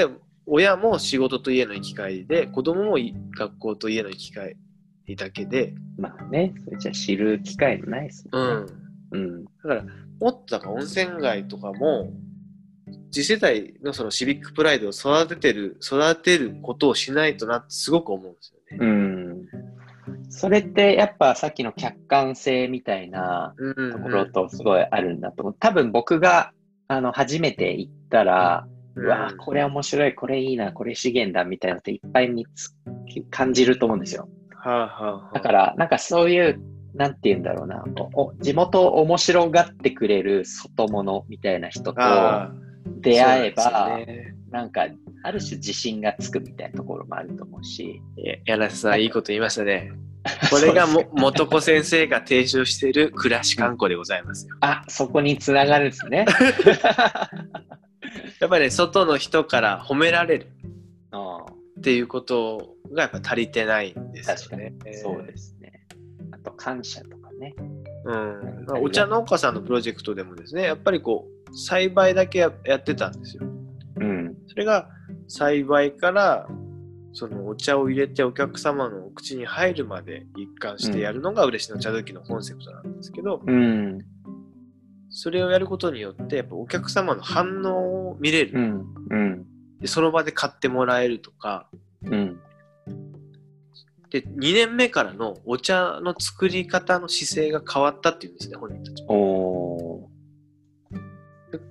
[0.45, 4.55] 親も仕事と家の行き帰りで、子供もい学校と家の行き帰
[5.05, 8.65] りだけで、まあね、それじゃ知る機会ないですもうんん。
[8.65, 8.73] ね。
[8.73, 8.88] うん。
[9.11, 9.83] だから、
[10.19, 12.11] もっとだから温泉街とかも、
[13.11, 18.85] 次世代のそのシビックプライドを育ててる、育てることをしないとなってすごく思うんですよね。
[18.85, 19.47] うん。
[20.29, 25.55] それってやっぱさっきの客観性みたいなうんところとすごいあるんだと思う。
[25.59, 26.51] 多分僕が
[26.87, 32.75] あの初めて行ったら、うわこれ面白い、これいいな、これ資源だみたいなのっていっぱい見つ
[33.29, 34.27] 感じると思うんですよ。
[34.55, 36.61] はあはあはあ、だから、なんかそういう
[36.93, 37.83] なんて言うんだろうな、
[38.13, 42.51] おお地元を面白がってくれる外物みたいな人とあ
[43.01, 44.87] 出会えば、ねなんか、
[45.23, 48.01] ある種自信がつくみたいなところもあると思うし、
[48.45, 49.91] 柳瀬さん、いいこと言いましたね。
[50.51, 54.55] これがも元子先生が提唱している暮らし観光でございますよ。
[54.59, 56.25] あ、そこにつながるんですね。
[58.39, 60.47] やっぱり、ね、外の人から褒められる
[61.11, 61.45] あ
[61.79, 64.97] っていうことがやっぱ足りてないんです確かよねに。。
[64.97, 65.55] そうです
[66.39, 67.55] と、感謝とかね。
[68.05, 73.43] うん、まあお茶農家さんのプロジェクトでもですね、やっぱりこう、栽培だけややってたんですよ。
[73.97, 74.35] うん。
[74.47, 74.89] それが
[75.27, 76.47] 栽培から
[77.13, 83.99] そのお茶を入れてお客様のお口に入るまで一貫してやるのが嬉野茶時のコンセプトなんですけど、うん。
[85.09, 88.95] それをやることによってやっぱお客様の反応を見れる、うん。
[89.09, 89.45] うん。
[89.81, 91.67] でその場で買ってもらえるとか
[92.03, 92.38] うん。
[94.09, 100.09] で2年目からのお茶の作り方の姿勢が変わったっていうんですね本人たちも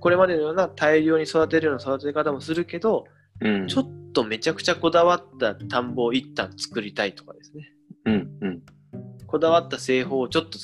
[0.00, 3.04] これまでのような大量に育てるような育て方もするけど、
[3.40, 3.68] うん。
[3.68, 7.72] ちょっとめちゃくちゃこだわった田んぼを一旦作りたいとかですね
[8.06, 8.28] うん。
[8.40, 8.62] うん。
[9.26, 10.58] こだわった製法をちょっと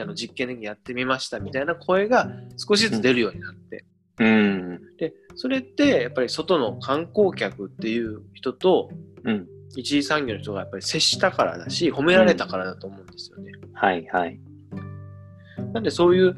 [0.00, 3.84] あの実験的にやってみましたみたいな声が少しずつ出るようになって、
[4.20, 4.80] うん。
[4.96, 8.88] でそれってやっぱり外の観光客っていう人と
[9.24, 9.46] うん。
[9.76, 13.52] 一次産業の人がやっぱり接したからだし褒められたからだと思うんですよね。
[13.72, 14.40] はいはい。
[15.72, 16.36] なんでそういう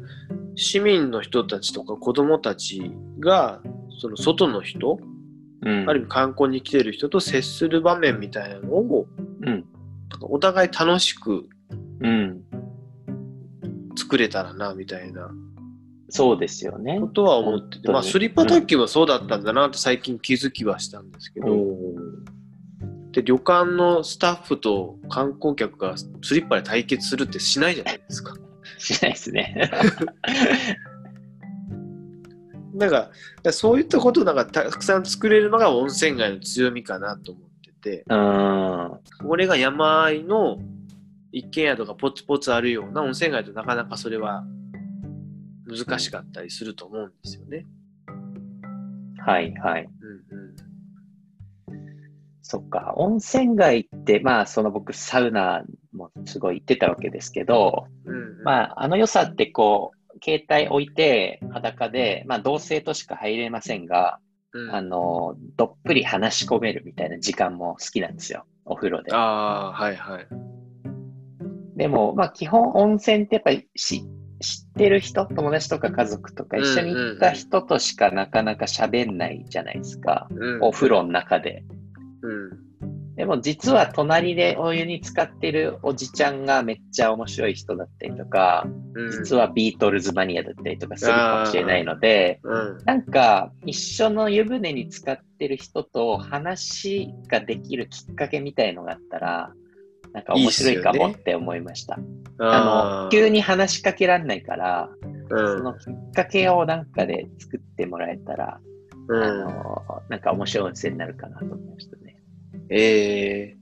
[0.55, 3.61] 市民の人たちとか子供たちが
[3.99, 4.99] その外の人、
[5.63, 5.89] うん。
[5.89, 9.07] ある意味観光に来てる人と接する場面みたいなのを
[9.41, 9.65] うん。
[10.21, 11.47] お互い楽しく
[11.99, 12.41] うん。
[13.95, 15.31] 作れたらなみたいな
[16.09, 17.07] そうですよねこ。
[17.07, 21.86] とは思ってて、まあ、スリッパ卓球はそうだったんだなって最近気づきはしたんですけど、お
[23.17, 28.35] で旅館のスタッフと観光客がスリッパで対決するってしないじゃないですか。
[28.77, 29.71] しないですね。
[32.75, 33.11] なんか、だか
[33.43, 37.49] らそういったことをなんかたくさん作れるのが温泉街の強みかなと思っ
[37.81, 38.99] てて、うん。
[39.27, 40.59] これが山あいの
[41.31, 44.45] 一軒宿がポツポツあるような温泉街となかなかそれは
[45.65, 47.65] 難しかったりすると思うんですよね。
[49.25, 49.89] はいはい。
[52.55, 52.93] うんうんそっか。
[52.95, 64.19] 温泉街って、まあ、その僕、サウナもすごい行ってたわけですけど、うんうんまあ、あの良さってこう、携帯置いて裸で、まあ、同性としか入れませんが、
[64.53, 68.45] うんあの、どっぷり話し込めるみたいな時間も好きなんですよ。
[68.63, 69.13] お風呂で。
[69.13, 70.27] ああ、はいはい。
[71.75, 74.03] でも、まあ、基本温泉ってやっぱりし
[74.39, 80.27] 知ってる人、友達とか家族とか一緒に行った人としかなかなか喋んないじゃないですか。
[80.31, 81.63] うんお風呂の中で。
[82.21, 82.67] うん。
[83.15, 89.11] でも実は隣でお湯に浸かってるおじちゃんがめっちゃ面白い人だったりとか、うん。
[89.11, 92.77] 実はビートルズマニアだったりとかするかもしれないので、うん。
[92.85, 99.51] なんか一緒の湯船に浸かってる人と話ができるきっかけみたいのがあったら、
[100.13, 101.99] なんか面白いかもって思いました。
[102.39, 104.89] ああの、急に話しかけられないから、
[105.29, 105.57] うん。
[105.57, 108.59] そのきっかけをなんかで作ってもらえたら、
[109.07, 109.23] うん。
[109.23, 112.06] あの、なんか面白い温泉になるかなと思いましたね。
[112.69, 113.55] え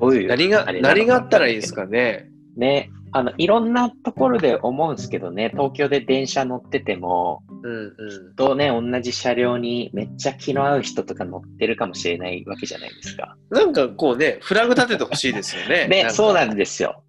[0.00, 0.26] どういう。
[0.26, 2.28] ー、何が何があったらいいですかね？
[2.56, 8.34] ね、あの、いろんなところで思うんですけどね、東京で電車乗ってても、うんうん。
[8.34, 13.36] とね、同じ車両にめっちゃ気の合う人とか乗ってるかもしれないわけじゃないですか。
[13.50, 15.88] なんかこうね、フラグ立ててほしいですよね。
[15.88, 17.02] ね、そうなんでですよ。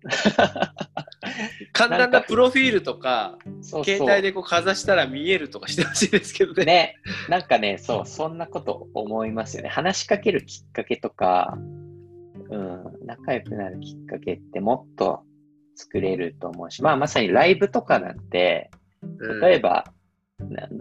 [1.74, 6.66] 簡単なプロフィールとか、携帯でこうかざしたら見えるとかしてほしいですけどね。
[6.66, 6.96] ね、
[7.30, 9.70] なんかね、そう、そんなこと思いますよね。
[9.70, 11.58] 話しかけるきっかけとか、
[12.50, 15.24] うん、仲良くなるきっかけってもっと
[15.76, 19.94] 作れると思うし、まあまさにライブとかなんて、うん例えば、な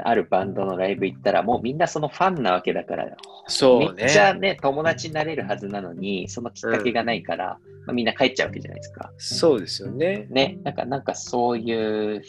[0.05, 3.07] あるバンドのライブ行ったら、もうみんなそのファンなわけだから、
[3.47, 3.93] そうね。
[3.97, 9.11] めっちゃね、友達になれるはずなのに、そのきっかけがないから、まあ、みんな帰っちゃうわけじゃないですか。
[9.17, 10.27] そうですよね。
[10.31, 11.73] ね、なんか、なんかそうい
[12.17, 12.23] う、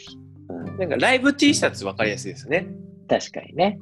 [0.49, 2.67] うん、なんかライブ T シャツ分かりやすいですね。
[3.09, 3.77] 確かにね。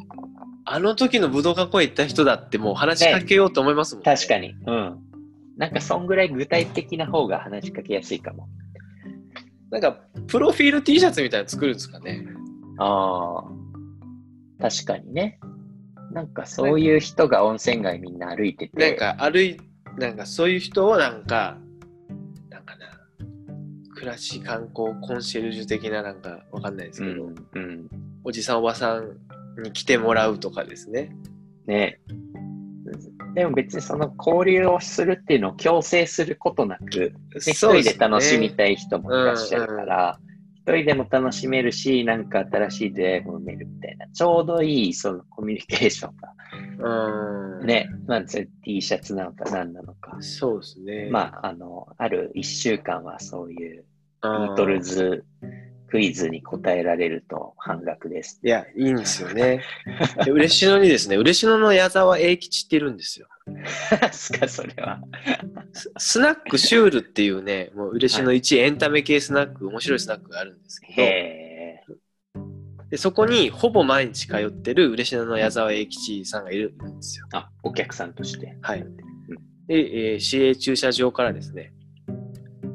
[0.65, 4.15] あの時の武道館公演行った人だってもう話しかけようと思いますもんね。
[4.15, 4.55] 確かに。
[4.65, 4.99] うん。
[5.57, 8.47] なんか、そんぐらい具体的な方が話しかけやすいかも。
[9.69, 12.26] なんか、プロフィール T シャツみたいなの作るんですかね。
[12.77, 13.43] ああ。
[14.60, 15.39] 確かにね。
[16.11, 18.95] なんか、そういう人が温泉街みんな歩いてて。
[18.95, 19.60] なんか歩い、
[19.97, 21.57] なんかそういう人をなんか、
[22.49, 22.85] なんかな、
[23.93, 27.88] 暮らし観光コンシェルジュ的ななんかわかんないですけど、うん、うん。
[28.23, 29.18] おじさんおばさん
[29.61, 31.15] に来てもらうとかですね。
[31.65, 31.99] ね。
[33.34, 38.49] でも別にその交流をするっていうのを強制することなく、で一人で楽しみい。
[38.52, 40.19] たい人もいらっしゃるから、
[40.65, 46.33] 一人でも楽しめるし、なんか新しい出会いも埋めるみたいな、ちょうどいいそのコミュニケーションが
[47.59, 47.67] うん。
[47.67, 50.17] ね、まあ、T シャツなのか何なのか。
[50.21, 51.09] そうですね。
[51.11, 53.85] まあ、あの、ある一週間はそういう
[54.23, 55.23] ビうん、ートルズ
[55.87, 58.39] クイズに答えられると半額です。
[58.43, 59.63] いや、いいんですよね。
[60.23, 63.27] で嬉野にですね、嬉野の矢沢永吉っているんですよ。
[64.11, 65.01] すか、それは。
[65.73, 71.95] ススナックシュールっていうね、もう嬉野一エンタメ系スナック、面白いスナックがあるんですけへど、
[72.89, 77.27] でそこにほぼ毎日通ってる嬉野の矢沢永吉さんがいるんですよ。
[77.33, 78.57] あ、お客さんとして。
[78.61, 78.85] はい。
[79.67, 81.73] で、えー市営駐車場からですね、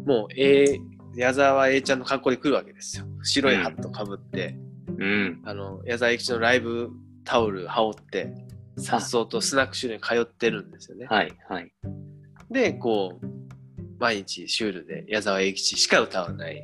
[0.05, 3.05] もう、えー矢沢永ちゃんの格好で来るわけですよ。
[3.23, 4.57] 白いハットかぶって、
[4.99, 5.43] うん。
[5.45, 6.91] あの、矢沢永吉のライブ
[7.25, 8.35] タオル羽織って、
[8.77, 11.07] さっそうとスナックシュールに通ってるんですよね。
[11.07, 11.73] はい、はい。
[12.51, 13.27] で、こう、
[13.99, 16.63] 毎日シュールで矢沢永吉しか歌わない。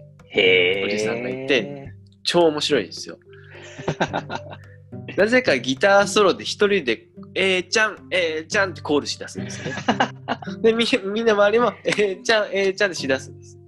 [0.84, 1.92] おじさんがいて、
[2.24, 3.18] 超面白いんですよ。
[5.16, 9.74] なぜかギターソロで一人で、えーちゃん、えーちゃんってコールしだすんですね。
[10.62, 13.58] で、みみんな周りも、えーちゃん、えーちゃんってしだすんです。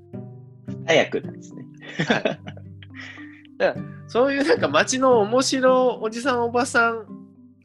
[0.88, 1.64] 早くですね。
[4.08, 7.06] そういうなんか街の面白おじさんおばさん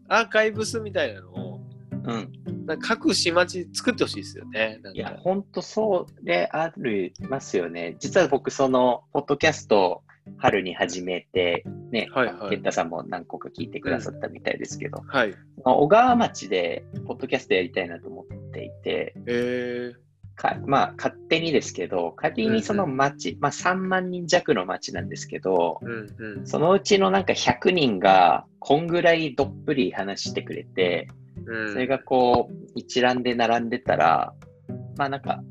[0.09, 1.61] アーカイブスみたいなのを、
[2.03, 2.65] うん。
[2.65, 4.79] なんか各市町作ってほしいですよね。
[4.93, 7.95] いやか、ほんとそうでありますよね。
[7.99, 10.03] 実は僕、その、ポッドキャストを
[10.37, 15.33] 春に始めて、ね、はいはい健太さんも何個か聞いてくださったみたいですけど、はい。
[15.63, 19.93] 小川町でポッドキャストやりたいなと思っていて、え
[20.35, 26.47] かまあ、勝手にですけど、仮にその町、まあ3万人弱の町なんですけど、ー、うんうん。
[26.47, 31.07] そのうちのなんか100人が、こんぐらいどっぷり話してくれて、
[31.45, 34.33] うんそれがこう、一覧で並んでたら、
[34.97, 35.43] まあなんか、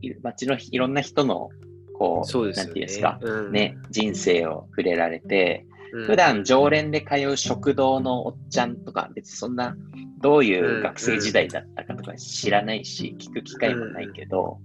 [0.00, 1.50] い街のいろんな人の、
[1.94, 2.52] こう、そうね。
[2.54, 9.76] なんていうんですか、うんね、人生を触れられて、うん普段常連で通う食堂のおっちゃんとか、別にそんな、
[10.20, 14.58] どういう学生時代だったかとか知らないし、聞く機会もないけど、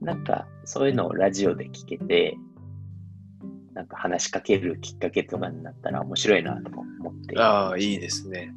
[0.00, 2.36] なんか、そういうのをラジオで聞けて、
[3.74, 7.38] なんか話しかけるきっかけとかになったら面白いなとも思って。
[7.38, 8.54] ああ、いいですね。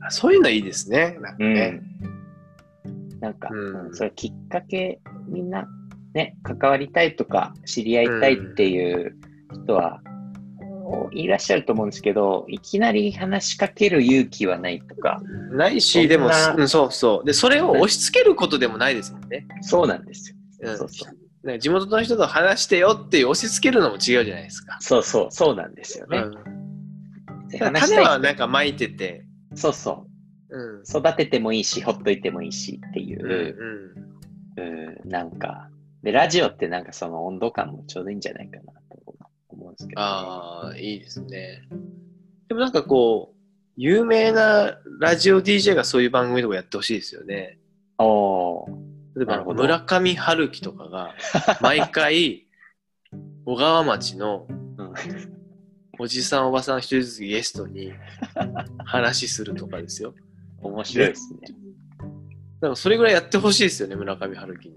[0.00, 1.16] あそういうのいいですね。
[1.20, 1.68] なんかうね。
[1.68, 3.20] ん。
[3.20, 5.68] なんか、うんうんそれきっかけ、みんな
[6.14, 9.16] ね、関わりたいとか、知り合いたいっていう
[9.64, 10.00] 人は、
[11.12, 15.20] いらっしゃると思うんですけど、いきなり話しかける勇気はないとか、
[15.52, 17.26] ないし、でも、うん、そうそう。
[17.26, 19.46] で、それを押し付けることでもないですもんね。
[19.62, 20.36] そうなんですよ。
[20.62, 21.46] うんそうそう。
[21.46, 24.76] なんか地元の人と話してよって押し付けるのも違うじゃないですか。
[24.80, 26.18] そうそう、そうなんですよね。
[26.18, 26.58] うん
[27.50, 29.24] 種はなんか巻いてて、
[29.54, 30.06] そうそ
[30.50, 30.80] うん。
[30.80, 30.82] う。
[30.86, 35.68] 育ててもいいし、ほっといてもいいしっていうんう、うん、なんか、
[36.02, 38.87] で、ラジオってなんかその温度感もちょうどいいんじゃないかなと思うん
[39.78, 40.06] ですけど、ね。
[40.06, 41.62] ああ、いいですね。
[42.48, 43.36] でもなんかこう、
[43.76, 47.58] 有名なラジオ DJ がそういう番組とかやってほしいですよね。
[47.98, 51.14] おー例えば村上春樹とかが
[51.60, 52.46] 毎回
[53.44, 54.94] 小川町のうん
[56.00, 57.92] おじさんおばさん一人ずつゲストに
[58.84, 60.14] 話しするとかですよ。
[60.60, 61.40] 面白いですね。
[61.40, 64.76] だからそれぐらいやってほしいですよね、村上春樹に。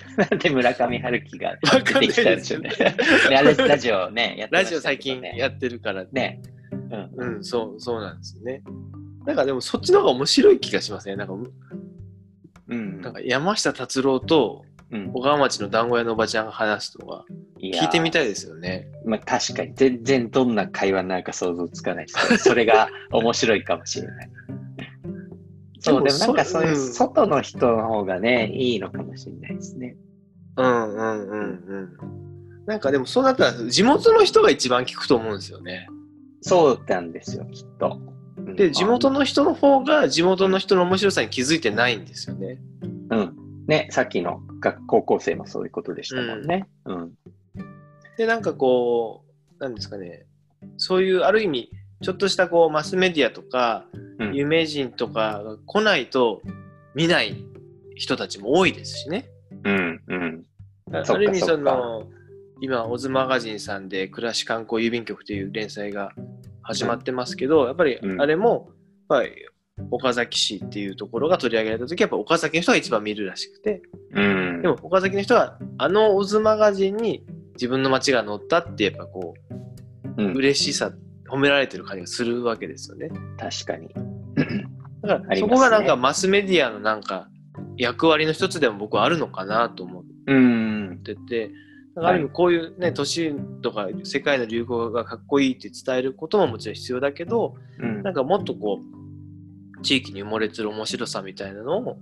[0.16, 2.70] なんで村上春樹が出てきたんでしょうね。
[3.30, 6.10] ねあれラジオね、やってまラジオ最近やってるからね。
[6.12, 6.42] ね。
[7.16, 7.36] うん。
[7.36, 8.62] うん、そう、そうなんですよね。
[9.26, 11.16] なんかでもそっちの方が面白い気がしますね。
[11.16, 11.34] なんか、
[12.68, 13.00] うん。
[13.00, 17.24] なんか山下達郎とうん小川町の団子屋のおばちゃんが話すとか、
[17.58, 18.26] 聞いてみたい。
[18.26, 18.88] いですよね。
[19.06, 24.30] まあ確かに、全然どんな会話になるか想像つかないですけど、それが面白いかもしれない。
[25.82, 29.96] そう、でもなんかそういううん外の人の方がね、いいのかもしれないですね。
[30.56, 32.66] うんうんうんうん。
[32.66, 35.88] なんかでもそうなったら地元の人が一番聞くと思うんですよね。
[36.40, 37.98] そうなんですよ、きっと。
[38.06, 42.58] うんで、地元の人の方が地元の人の面白さに気づいてないんですよね。
[43.10, 43.36] うん。
[43.66, 46.66] ね、さっきの学高校生もそういうことでしたもんね。
[46.84, 47.12] うん。
[48.18, 49.24] で、なんかこ
[49.58, 50.26] う、なんですかね、
[50.76, 51.70] そういうある意味、
[52.02, 54.02] ちょっとしたこうマスメディアとか、うん
[54.34, 56.42] 有名人とかが来ないと
[56.94, 57.44] 見ない
[57.96, 59.28] 人たちも多いですしね。
[59.64, 60.00] うん。
[60.06, 60.46] うん。
[60.92, 62.08] ある意味その
[62.60, 66.12] 今オズマガジンさんで暮らし観光郵便局という連載が
[66.62, 68.70] 始まってますけど、やっぱりうんあれも
[69.08, 69.32] やっぱり
[69.90, 74.62] 岡崎市っていうところが取り上げられた時やっぱ岡崎の人が一番見るらしくてうん。
[74.62, 79.54] でも岡崎の人はあのオズマガジンに自分の街が載ったってやっぱこう、
[80.16, 80.92] うん嬉しさ
[81.32, 83.10] 褒められてる感じがするわけですよね。
[83.38, 83.88] 確かに。
[85.02, 87.28] だから、そこがなんかマスメディアのなんか
[87.78, 91.00] 役割の一つでも僕はあるのかなと思っうん。
[91.02, 91.50] てて、
[91.94, 98.80] だからある意味こういうね、年とか世界の流行がかっこいいって伝えることももちろん必要だけど、うんなんかもっとこ
[99.78, 101.98] う、地域に埋もれてる面白さみたいなのを、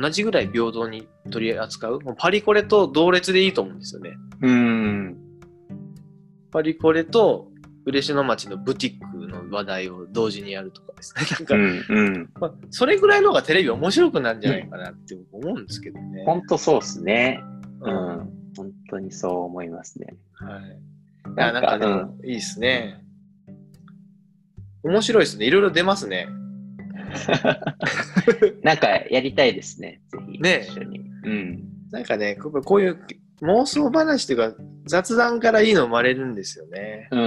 [0.00, 2.00] 同じぐらい平等に取り扱う。
[2.00, 4.16] もうパリコレと同列でいいと思うんですよね。
[4.42, 5.16] うん。
[6.50, 7.51] パリコレと
[7.84, 11.24] 嬉野町のブティックの話題を同時にやるとかですね。
[11.38, 11.84] なんか、うん。
[11.88, 12.30] うん。
[12.40, 16.24] まあ、それぐらいの方がテレビ面白くなるんじゃないかなって僕思うんですけどね。
[16.24, 17.42] 本当そうですね。
[17.80, 18.42] ううんん。
[18.56, 20.14] 本当にそう思いますね。
[20.34, 20.62] はい。
[20.62, 23.02] いや、なんかでうも、いいですね。
[24.82, 25.46] 面白いですね。
[25.46, 26.28] いろいろ出ますね。
[28.62, 30.00] なんかやりたいですね。
[30.10, 30.40] ぜひ。
[30.40, 31.00] ね一緒に。
[31.24, 31.64] うん。
[31.90, 32.98] なんかね、こうこういう
[33.42, 34.54] 妄想話というか、
[34.86, 37.08] 雑談からいいの生まれるんですよね。
[37.10, 37.20] うん。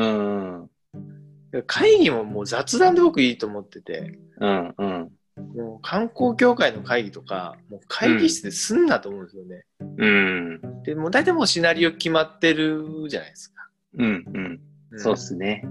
[1.63, 4.75] 会議ももう雑談で僕いいと思ってて、うん。
[4.77, 5.11] うん。
[5.55, 9.65] もう観光協会の会議とか、もう会議室ですんなと思うんですよね。
[9.97, 10.83] うん。
[10.83, 13.67] で、もう大体もうシナリオ決まってるじゃないですか。
[13.97, 14.25] うん。
[14.33, 14.95] うん。
[14.95, 15.65] んそうっすね。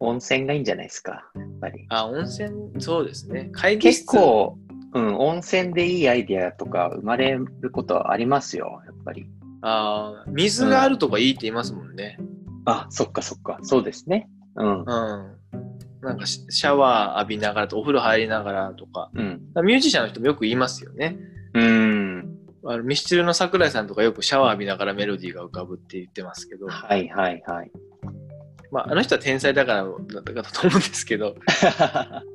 [0.00, 1.30] 温泉がいいんじゃないですか。
[1.36, 1.86] やっぱり。
[1.88, 2.50] あ、温泉、
[2.80, 3.50] そうですね。
[3.52, 4.58] 会議室結構、
[4.94, 9.26] うん、温泉でいいアイデアとか生まれることはありますよ、やっぱり。
[9.62, 12.18] あー水があるとかいいって言いますもんね。
[12.64, 13.58] あ、そっかそっか。
[13.62, 14.28] そうですね。
[14.56, 14.80] うん。
[14.80, 14.86] うん。
[16.02, 19.10] なんかシシャワー浴びながらとお風呂入りながらとか。
[19.14, 19.40] うん。
[19.64, 21.16] ミュージシャンの人もよく言いますよね。
[21.54, 22.38] うん。
[22.64, 27.70] あのミスチルの桜井さんとかよくシャワー浴びながらメロディーが浮かぶって言ってますけど、はいはいはい。
[28.70, 29.90] まあ、あの人は天才だからだ
[30.20, 31.36] ったかと思うんですけど、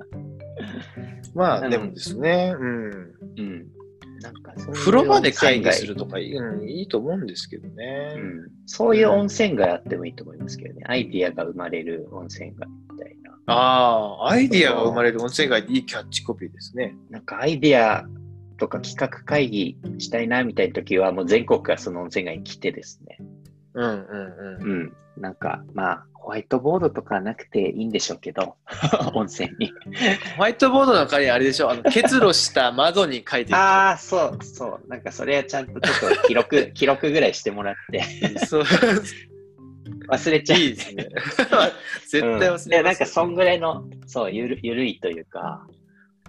[1.34, 2.92] まあでもですね、うん。
[3.38, 3.68] うん。
[4.22, 8.16] なんかそういう風呂場で会議する温とか、うん、いいと思うんですけどね。
[8.18, 8.52] うん。
[8.66, 10.84] そういう温泉街あってもいいと思いますけどね。
[10.88, 13.32] アイディアが生まれる温泉街みたいな。
[13.48, 16.96] ああ、アイディアが生まれる温泉街っていいキャッチコピーですね。
[17.10, 18.06] なんかアイディア
[18.58, 23.18] とか企画会議したいなみたいな時はもう全国からその温泉街に来てですね。
[23.74, 24.72] うんうんうん。
[24.72, 24.94] うん。
[25.18, 28.58] なんかまあホワイトボードとかはなくていいんでしょうけど、
[29.16, 29.72] 温泉に。
[30.36, 34.90] ホワイトボードの中にあれでしょ、あの結露した窓に書いてああ、そうそう。
[34.90, 38.04] なんかそれはちゃんとちょっと記録、 記録ぐらいしてもらって、
[38.46, 38.64] そう
[40.10, 40.60] 忘れちゃう。
[40.60, 41.08] いいですね。
[42.10, 45.66] 絶対忘れます、うんで、なんかそんぐらいの、そう、ゆるゆるいというか、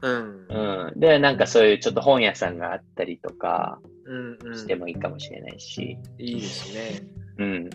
[0.02, 0.46] うん。
[0.48, 1.00] うん。
[1.00, 4.56] で、なんかそういうちょっと本屋さんがあったりとかうんうん。
[4.56, 7.02] してもいいかもしれないし、いいですね。
[7.38, 7.70] うん。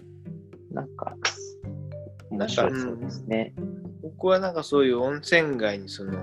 [0.71, 1.17] なんか
[2.37, 3.53] 面白そうですね。
[4.01, 6.13] 僕はなんかそういう温泉街にその、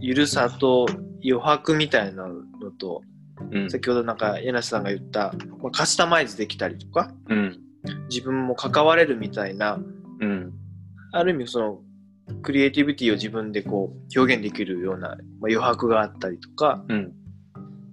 [0.00, 0.86] ゆるさと
[1.24, 3.02] 余白みたいなのと、
[3.50, 3.70] うん。
[3.70, 5.32] 先ほどなんか柳瀬さんが言った、
[5.62, 7.58] まあ、カスタマイズできたりとか、うん。
[8.10, 9.78] 自分も関われるみたいな、
[10.20, 10.52] うん。
[11.12, 11.80] ある意味その、
[12.42, 17.12] クリエイティビティを自分でこう表現できるような、まあ、余白があったりとか、うん。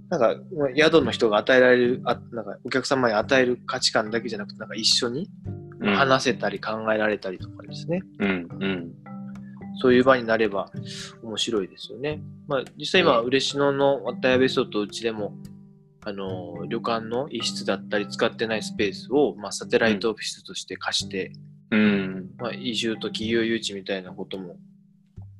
[0.09, 5.64] なんかまあ宿の人が与えられるあ、なんかお客様に与える価値観だけじゃなくて、なんか一緒にうん。
[5.81, 8.01] 話せたり考えられたりとかですね。
[8.19, 8.47] うん。
[8.59, 8.91] うん。
[9.81, 10.71] そういう場になれば
[11.21, 12.21] 面白いですよね。
[12.47, 15.35] まあ実際今、うん嬉野の渡辺別荘とうちでも、
[16.05, 21.31] あの、旅館の一室だったり使ってないスペースを、まあ、サテライトオフィスとして貸して、
[21.71, 22.29] うん。
[22.37, 24.57] まあ、移住と企業誘致みたいなことも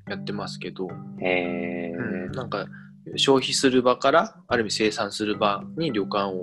[0.08, 0.88] やってますけど、
[1.20, 2.66] へうんーなんか
[3.14, 6.42] 消費する場からある意味生産する場に旅館を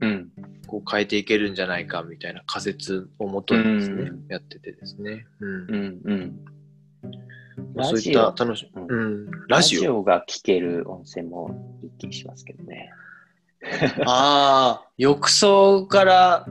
[0.00, 0.30] うん。
[0.66, 5.26] こう変えていけるんじゃないかみたいな仮説をもとにですね、うんやっててですね。
[5.40, 6.00] うんうん。
[6.04, 6.44] うん。
[7.74, 10.02] まあそういっラジオた楽し、うんうん、ララジオ。
[10.02, 12.90] が聴ける温泉もいい気しますけどね。
[14.06, 16.46] ああ、浴槽から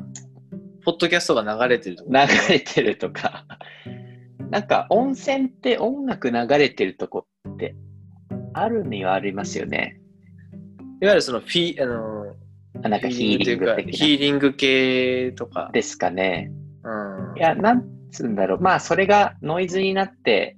[0.83, 3.45] ポッドキャストが流れてるとこ流れてるとか。
[4.51, 7.75] なんか温泉って音楽流れてるとこって
[8.53, 9.99] あるにはありますよね。
[11.01, 12.33] いわゆるそのフィあのあ
[12.89, 13.91] なんかヒーリング的な。
[13.91, 15.69] ヒーリング系とか。
[15.73, 16.51] ですかね。
[16.83, 18.59] うんいや、なんつうんだろう。
[18.61, 20.57] まあ、それがノイズになって、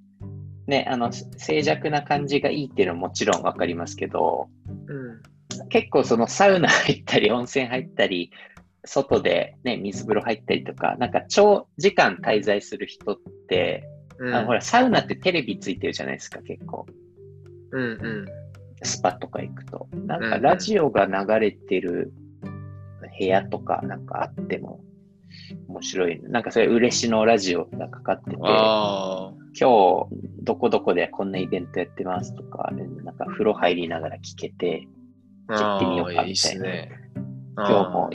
[0.67, 4.49] ね、あの、静寂な感じがいいっていうのはもちろんわかりますけど、
[4.87, 5.21] うん
[5.69, 8.31] 結構そのサウナ入ったり、温泉入ったり、
[8.85, 13.17] 外でね、水風呂入ったりとか、なんか長時間滞在する人っ
[13.49, 13.87] て、
[14.19, 16.85] うんあのほら、サウナってテレビついてるじゃないですか、結構。
[17.71, 18.25] うんうん
[18.83, 19.87] スパとか行くと。
[20.05, 22.13] なんかラジオが流れてる
[23.19, 24.81] 部屋とかなんかあっても
[25.67, 26.21] 面白い。
[26.23, 29.61] なんかそれ嬉野ラジオがかかってて、今あ日
[30.43, 32.71] どこどこでこんなイベントやってますとか、
[33.03, 34.87] なんか風呂入りながら聞けて、
[35.47, 35.53] あ。
[35.53, 36.91] 行ってみようかああいいっすね。
[37.55, 38.09] 今日も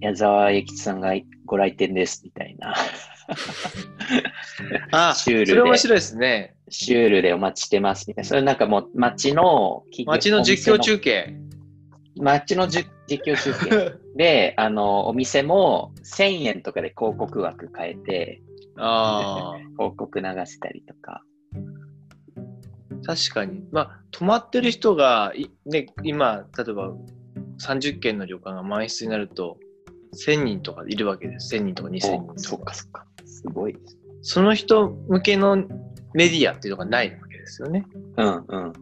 [0.00, 1.12] 矢沢永吉さんが
[1.44, 2.74] ご来店ですみたいな。
[4.92, 6.54] あ あ、 シュールでそれ面白いですね。
[6.70, 8.28] シュールでお待ちしてますみたいな。
[8.28, 11.34] それなんかもう街の街の実況中継。
[12.16, 18.42] の街のじ実況中継で、あの、お店も1000円とかで広告枠変えて、
[18.76, 21.22] あ広告流したりとか。
[23.04, 23.62] あ、確かに。
[23.72, 26.92] まあ、泊まってる人が、いね、今、例えば
[27.60, 29.56] 30軒の旅館が満室になると、
[30.26, 31.54] 1000人とかいるわけです。
[31.54, 32.38] 1000人とか2000人おとか。
[32.38, 33.06] そうかそうか。
[33.24, 33.96] すごいです。
[34.22, 35.56] その人向けの
[36.14, 37.84] メディアっていうのがないわけですよね。
[38.16, 38.72] うんうん。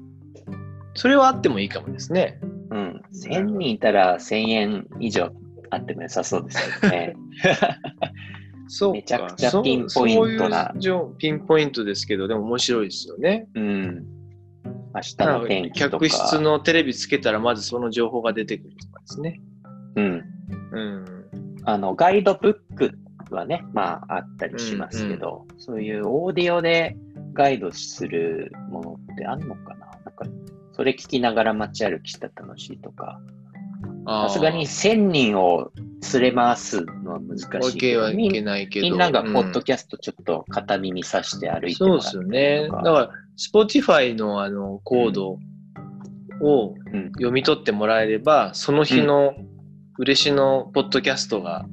[0.95, 2.41] それはあってもいいかもですね。
[2.71, 3.03] うん。
[3.15, 5.31] 1000人いたら1000円以上
[5.71, 7.17] あっても良さそうですけどね。
[8.69, 13.47] そうかめちゃくちゃピンポイントなそういう情ピンポイントですけど、でも面白いですよね。
[13.55, 14.05] うん。
[14.95, 15.91] 明日の天気とか。
[15.93, 19.41] 客室のテレビつけたらまずその情報が出てくるとかですね。
[19.97, 20.25] うん。
[20.73, 21.05] うん。
[21.65, 22.99] あの、ガイドブック
[23.31, 26.97] はね、まああったりしますけど、そういうオーディオで
[27.37, 29.87] ガイドするものってあんのかな？
[30.05, 30.25] なんか、
[30.73, 33.21] それ聞きながら街歩きしたら楽しいとか。
[34.09, 35.73] さすがに1000人を
[36.15, 38.89] 連れ回すのは難しいわけはいけないけど。
[38.89, 42.69] みんながポッドうんキャストちょっと片耳さして歩いてもそうらですよね。
[42.69, 45.39] だから、Spotify のあのコード
[46.41, 49.35] をうん読み取ってもらえれば、その日の
[49.99, 51.67] 嬉野ポッドキャストが、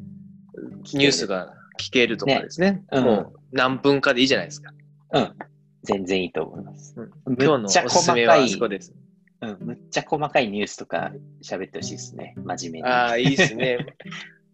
[0.94, 2.84] ニュースが聞けるとかですね。
[2.92, 4.74] うんもう何分かでいいじゃないですか。
[5.14, 5.36] うん。
[5.84, 6.96] 全然いいと思います。
[6.98, 8.94] うん今日のおすすめはいあそこです。
[9.42, 9.58] うん。
[9.60, 11.12] むっちゃ細かいニュースとか
[11.44, 12.34] 喋ってほしいですね。
[12.38, 12.94] 真面目に。
[12.94, 13.78] ああ、いいですね。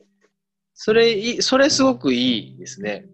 [0.74, 3.06] それそれすごくいいですね。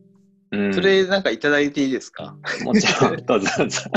[0.52, 2.38] うん、それなんかいただいていいですか？
[2.64, 3.82] もちろん、どうぞどうぞ。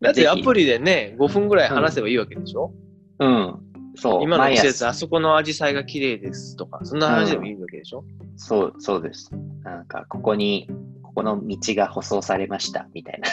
[0.00, 2.72] だってアプリでね、5分ぐらい話せばいいわけでしょ、
[3.18, 3.58] うん。
[3.96, 4.22] そう。
[4.22, 8.04] 今の季節、あそこの紫陽花が綺麗ですとか、そんな話でもいいわけでしょ、
[8.36, 9.30] そう、そうです。
[9.62, 10.68] なんか、ここに、
[11.14, 13.28] ここの道が舗装されました、みたいな。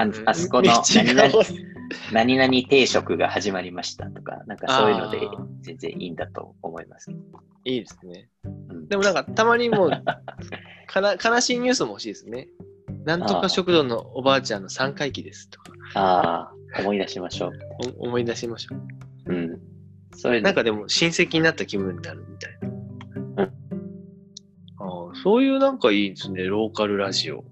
[0.00, 1.44] ああそこの何々
[2.12, 5.20] 何々定食が始まりましたとか、なんかそういうので
[5.62, 7.10] 全然いいんだと思います。
[7.64, 8.28] いいですね。
[8.44, 9.90] うんでもなんかたまにもう
[10.86, 12.48] かな、悲しいニュースも欲しいですね。
[13.04, 17.52] なんとか食堂のおばあちゃんの3回忌ですとか、ああ、思い出しましょう。
[17.98, 18.76] お思い出しましょ
[19.26, 19.32] う。
[19.32, 19.60] うん。
[20.16, 22.63] そういうのなんかでも親戚になった気分になるみたいな。
[25.24, 27.44] そういうなんかいいですね、ローカルラジオ。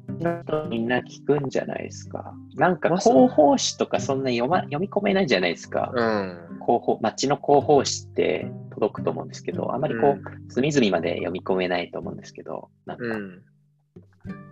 [0.68, 2.34] みんな聞くんじゃないですか。
[2.54, 5.90] なんか広報誌とかそんな読,、ま、読み込めないじゃないですか。
[5.94, 6.38] うん。
[6.60, 13.42] 広報、街の広報誌って届くと思うんですけど、あまりこう、隅々まで読み込めないと思うんですけど、なんかうん。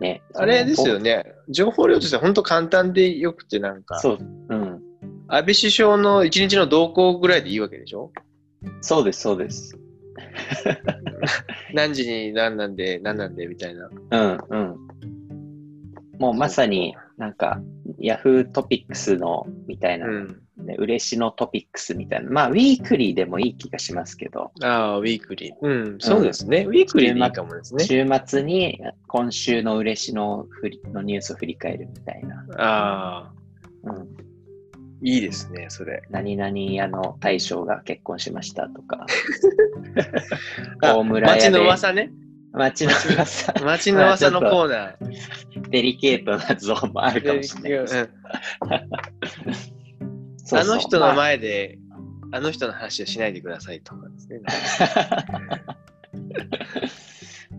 [0.01, 0.23] ね。
[0.35, 1.17] あれですよね。
[1.17, 1.35] ね。
[1.51, 4.19] 情報量としては本当簡単でよくて、なんか、そう、
[4.49, 4.81] うん。
[5.29, 8.13] 安倍首相の一日の動向ぐらいでいいわけでしょ？
[8.81, 9.79] そうです、そうです。
[11.75, 13.91] 何時に何なんで、何なんで、みたいな。
[14.11, 14.77] うん、うん。
[16.19, 17.61] もうまさになんか、
[17.99, 20.43] ヤフートピックスのみたいな、うん。
[20.65, 22.31] ね、嬉しのトピックスみたいな。
[22.31, 25.55] まあ、ウィークリーでもいい気がしますけど、ああ、ウィークリー。
[25.61, 26.65] うん、そうですね。
[26.67, 27.85] ウィークリーでいいかもですね。
[27.85, 30.47] 週末に今週の嬉しの
[30.93, 32.45] のニュースを振り返るみたいな。
[32.59, 33.33] あ
[33.87, 34.09] あ、うん、
[35.02, 36.02] いいですね、それ。
[36.10, 39.06] 何々屋の大将が結婚しましたとか。
[40.82, 42.10] あ大村屋で街の噂ね。
[42.52, 43.55] 街の噂。
[43.64, 45.70] 街の噂のコーナー。
[45.70, 48.09] デリケートなゾーンもあるかもしれない
[50.52, 51.78] あの人のまあ前で、
[52.32, 54.40] あの人の話をしないでくださいとかですね。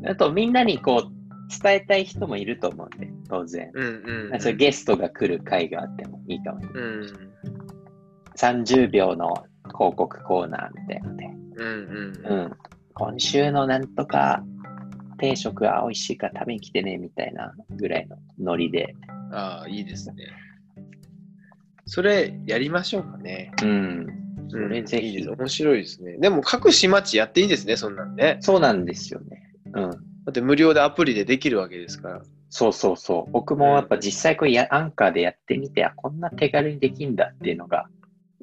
[0.08, 1.21] あとみんなにこう
[1.62, 3.72] 伝えたい人もいると思うんで、当然。
[3.74, 4.42] うんうん、うん。
[4.42, 6.68] そういうゲストが来る会があってもいいかもね。
[6.74, 7.32] うん。
[8.38, 9.34] 30秒の
[9.74, 11.26] 広告コーナーみたいなので。
[11.56, 11.68] うん
[12.26, 12.44] うんう。
[12.48, 12.52] ん。
[12.94, 14.44] 今週のなんとか
[15.18, 18.96] 定食は美味しいから食べに来てねみたいなぐらいのノリで。
[19.32, 20.28] ああ、いいですね。
[21.86, 23.52] それ、やりましょうかね。
[23.64, 24.08] うん。
[24.50, 25.30] そうんれぜひいいです。
[25.32, 26.18] 面白いですね。
[26.18, 28.38] でも、各市町やっていいですね、そんなんね。
[28.42, 29.54] そうなんですよね。
[29.74, 29.92] うん。
[30.26, 32.22] だって無料でアプリでできるわけですから。
[32.50, 33.32] そうそうそう。
[33.32, 37.86] 僕もやっぱ実際これやアンカーでやってみて、あ、こんな手軽にできんだっていうのが、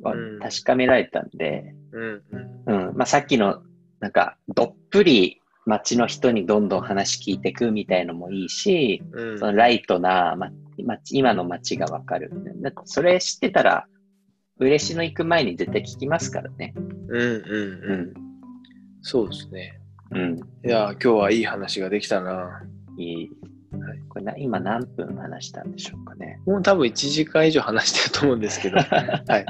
[0.03, 2.23] うん確かめられたんで、うん
[2.67, 2.89] うん。
[2.89, 2.97] うん。
[2.97, 3.63] まあ、さっきの、
[4.01, 10.51] なんか、どっぷり街の人にどんどん話聞いていくみたいのもいいし、うんそのライトな、ま、
[10.85, 12.31] 街今の街がわかる。
[12.63, 13.87] だってそれ知ってたら、
[14.59, 16.73] 嬉野行く前に絶対聞きますからね。
[16.77, 17.37] うんうんう
[17.83, 18.01] うん。
[18.03, 18.15] ん。
[19.03, 19.81] そうですね。
[20.11, 20.39] うん。
[20.65, 22.63] いやー、今日はいい話ができたな。
[22.97, 23.31] いい。
[24.09, 26.41] これな今何分話したんでしょうかね。
[26.47, 28.77] もう多分1時間以上話してると思うんですけど。
[28.81, 29.47] はい。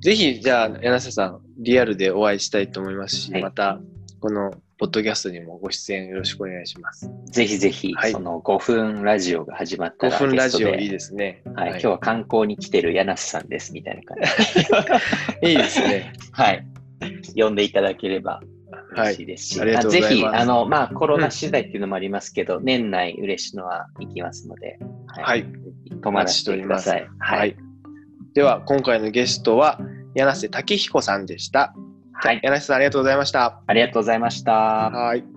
[0.00, 3.80] ぜひ、じゃあ、柳瀬さん、リアルでお会いしたいと思いますし、はいまた、
[4.20, 7.08] この、ポッドキャストにもご出演よろしくお願いします。
[7.26, 11.42] ぜひぜひ、はいその5分ラジオが始まった5ら、分ラジオいいですね。
[11.54, 14.16] はい、今日は観光に来てる柳瀬さんです、みたいな感
[15.40, 15.46] じで。
[15.52, 16.12] いいですね。
[16.32, 16.66] はい。
[17.36, 18.42] 呼んでいただければ
[18.94, 25.46] 嬉しいですし、はいあぜひ、あの、まあ、コロナ次第っていうのもありますけど、年内嬉しのは行きますので、はい。
[26.02, 27.08] 泊まらせてください。
[27.18, 27.54] ははいい。。
[28.34, 29.78] では、今回のゲストは、
[30.14, 31.74] 柳瀬武彦さんでした。
[32.12, 32.40] はい。
[32.42, 33.60] 柳瀬さん、ありがとうございました。
[33.66, 34.52] ありがとうございました。
[34.52, 35.31] はい。